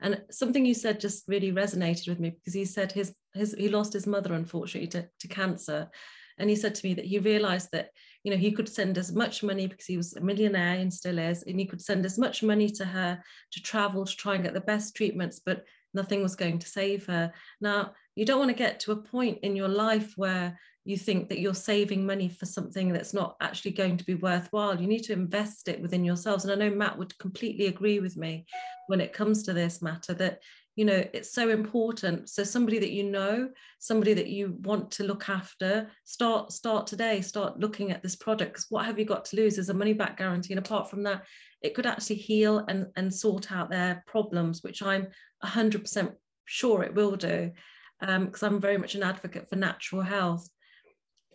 And 0.00 0.22
something 0.30 0.64
you 0.64 0.74
said 0.74 1.00
just 1.00 1.24
really 1.28 1.52
resonated 1.52 2.08
with 2.08 2.20
me 2.20 2.30
because 2.30 2.54
he 2.54 2.64
said 2.64 2.92
his 2.92 3.14
his 3.34 3.54
he 3.58 3.68
lost 3.68 3.92
his 3.92 4.06
mother 4.06 4.34
unfortunately 4.34 4.88
to, 4.88 5.08
to 5.20 5.28
cancer. 5.28 5.90
And 6.38 6.48
he 6.48 6.56
said 6.56 6.74
to 6.74 6.86
me 6.86 6.94
that 6.94 7.04
he 7.04 7.18
realized 7.18 7.68
that 7.72 7.90
you 8.24 8.30
know 8.30 8.38
he 8.38 8.52
could 8.52 8.68
send 8.68 8.96
as 8.96 9.12
much 9.12 9.42
money 9.42 9.66
because 9.66 9.86
he 9.86 9.98
was 9.98 10.14
a 10.16 10.20
millionaire 10.20 10.78
and 10.78 10.92
still 10.92 11.18
is, 11.18 11.42
and 11.42 11.60
he 11.60 11.66
could 11.66 11.82
send 11.82 12.04
as 12.06 12.18
much 12.18 12.42
money 12.42 12.70
to 12.70 12.84
her 12.84 13.22
to 13.52 13.62
travel 13.62 14.06
to 14.06 14.16
try 14.16 14.34
and 14.34 14.44
get 14.44 14.54
the 14.54 14.60
best 14.60 14.96
treatments, 14.96 15.40
but 15.44 15.64
nothing 15.92 16.22
was 16.22 16.36
going 16.36 16.58
to 16.58 16.68
save 16.68 17.06
her. 17.06 17.32
Now, 17.60 17.92
you 18.14 18.24
don't 18.24 18.38
want 18.38 18.50
to 18.50 18.56
get 18.56 18.80
to 18.80 18.92
a 18.92 19.02
point 19.02 19.38
in 19.42 19.56
your 19.56 19.68
life 19.68 20.14
where 20.16 20.58
you 20.90 20.96
think 20.96 21.28
that 21.28 21.38
you're 21.38 21.54
saving 21.54 22.04
money 22.04 22.28
for 22.28 22.46
something 22.46 22.92
that's 22.92 23.14
not 23.14 23.36
actually 23.40 23.70
going 23.70 23.96
to 23.96 24.04
be 24.04 24.14
worthwhile. 24.14 24.80
You 24.80 24.86
need 24.86 25.04
to 25.04 25.12
invest 25.12 25.68
it 25.68 25.80
within 25.80 26.04
yourselves. 26.04 26.44
And 26.44 26.52
I 26.52 26.56
know 26.56 26.74
Matt 26.74 26.98
would 26.98 27.16
completely 27.18 27.66
agree 27.66 28.00
with 28.00 28.16
me 28.16 28.44
when 28.88 29.00
it 29.00 29.12
comes 29.12 29.42
to 29.44 29.52
this 29.52 29.80
matter 29.80 30.12
that, 30.14 30.40
you 30.76 30.84
know, 30.84 31.04
it's 31.12 31.32
so 31.32 31.48
important. 31.48 32.28
So 32.28 32.44
somebody 32.44 32.78
that 32.80 32.92
you 32.92 33.04
know, 33.04 33.50
somebody 33.78 34.14
that 34.14 34.26
you 34.26 34.56
want 34.62 34.90
to 34.92 35.04
look 35.04 35.28
after, 35.28 35.90
start 36.04 36.52
start 36.52 36.86
today, 36.86 37.20
start 37.20 37.60
looking 37.60 37.90
at 37.90 38.02
this 38.02 38.16
product. 38.16 38.52
Because 38.52 38.66
what 38.70 38.86
have 38.86 38.98
you 38.98 39.04
got 39.04 39.24
to 39.26 39.36
lose? 39.36 39.56
There's 39.56 39.68
a 39.68 39.74
money 39.74 39.92
back 39.92 40.18
guarantee. 40.18 40.54
And 40.54 40.64
apart 40.64 40.90
from 40.90 41.02
that, 41.04 41.24
it 41.62 41.74
could 41.74 41.86
actually 41.86 42.16
heal 42.16 42.64
and, 42.68 42.88
and 42.96 43.14
sort 43.14 43.52
out 43.52 43.70
their 43.70 44.02
problems, 44.06 44.62
which 44.62 44.82
I'm 44.82 45.08
100% 45.44 46.14
sure 46.46 46.82
it 46.82 46.94
will 46.94 47.16
do 47.16 47.52
because 48.00 48.42
um, 48.42 48.54
I'm 48.54 48.60
very 48.60 48.78
much 48.78 48.94
an 48.94 49.02
advocate 49.02 49.48
for 49.48 49.56
natural 49.56 50.02
health. 50.02 50.48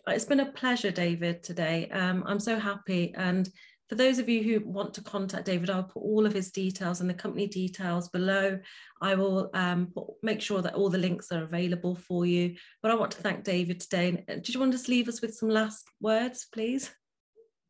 It's 0.08 0.24
been 0.24 0.40
a 0.40 0.52
pleasure, 0.52 0.92
David, 0.92 1.42
today. 1.42 1.88
Um, 1.90 2.22
I'm 2.26 2.38
so 2.38 2.58
happy. 2.60 3.12
And 3.16 3.48
for 3.88 3.96
those 3.96 4.18
of 4.18 4.28
you 4.28 4.42
who 4.42 4.64
want 4.64 4.94
to 4.94 5.02
contact 5.02 5.46
David, 5.46 5.68
I'll 5.68 5.82
put 5.82 6.02
all 6.02 6.26
of 6.26 6.32
his 6.32 6.52
details 6.52 7.00
and 7.00 7.10
the 7.10 7.14
company 7.14 7.48
details 7.48 8.08
below. 8.08 8.58
I 9.00 9.16
will 9.16 9.50
um, 9.54 9.92
make 10.22 10.40
sure 10.40 10.62
that 10.62 10.74
all 10.74 10.90
the 10.90 10.98
links 10.98 11.32
are 11.32 11.42
available 11.42 11.96
for 11.96 12.24
you. 12.24 12.54
But 12.82 12.92
I 12.92 12.94
want 12.94 13.10
to 13.12 13.22
thank 13.22 13.42
David 13.42 13.80
today. 13.80 14.24
Did 14.28 14.48
you 14.48 14.60
want 14.60 14.72
to 14.72 14.78
just 14.78 14.88
leave 14.88 15.08
us 15.08 15.20
with 15.20 15.34
some 15.34 15.48
last 15.48 15.88
words, 16.00 16.46
please? 16.52 16.90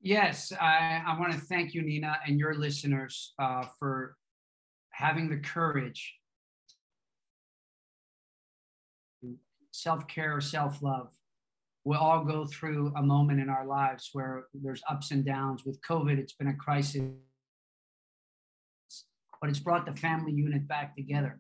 Yes, 0.03 0.53
I, 0.53 1.03
I 1.07 1.18
want 1.18 1.32
to 1.32 1.41
thank 1.41 1.72
you, 1.72 1.82
Nina, 1.82 2.18
and 2.26 2.39
your 2.39 2.55
listeners 2.55 3.32
uh, 3.39 3.64
for 3.78 4.14
having 4.91 5.30
the 5.30 5.39
courage 5.39 6.14
self 9.72 10.07
care 10.07 10.41
self 10.41 10.82
love. 10.82 11.11
We'll 11.87 12.01
all 12.01 12.24
go 12.24 12.47
through 12.47 12.93
a 12.97 13.03
moment 13.03 13.39
in 13.39 13.49
our 13.49 13.64
lives 13.64 14.11
where 14.12 14.47
there's 14.53 14.82
ups 14.91 15.12
and 15.12 15.24
downs. 15.24 15.64
With 15.64 15.80
COVID, 15.89 16.18
it's 16.18 16.32
been 16.32 16.49
a 16.49 16.57
crisis, 16.57 17.01
but 19.41 19.51
it's 19.51 19.61
brought 19.61 19.87
the 19.87 19.95
family 19.95 20.32
unit 20.32 20.66
back 20.66 20.97
together. 20.97 21.39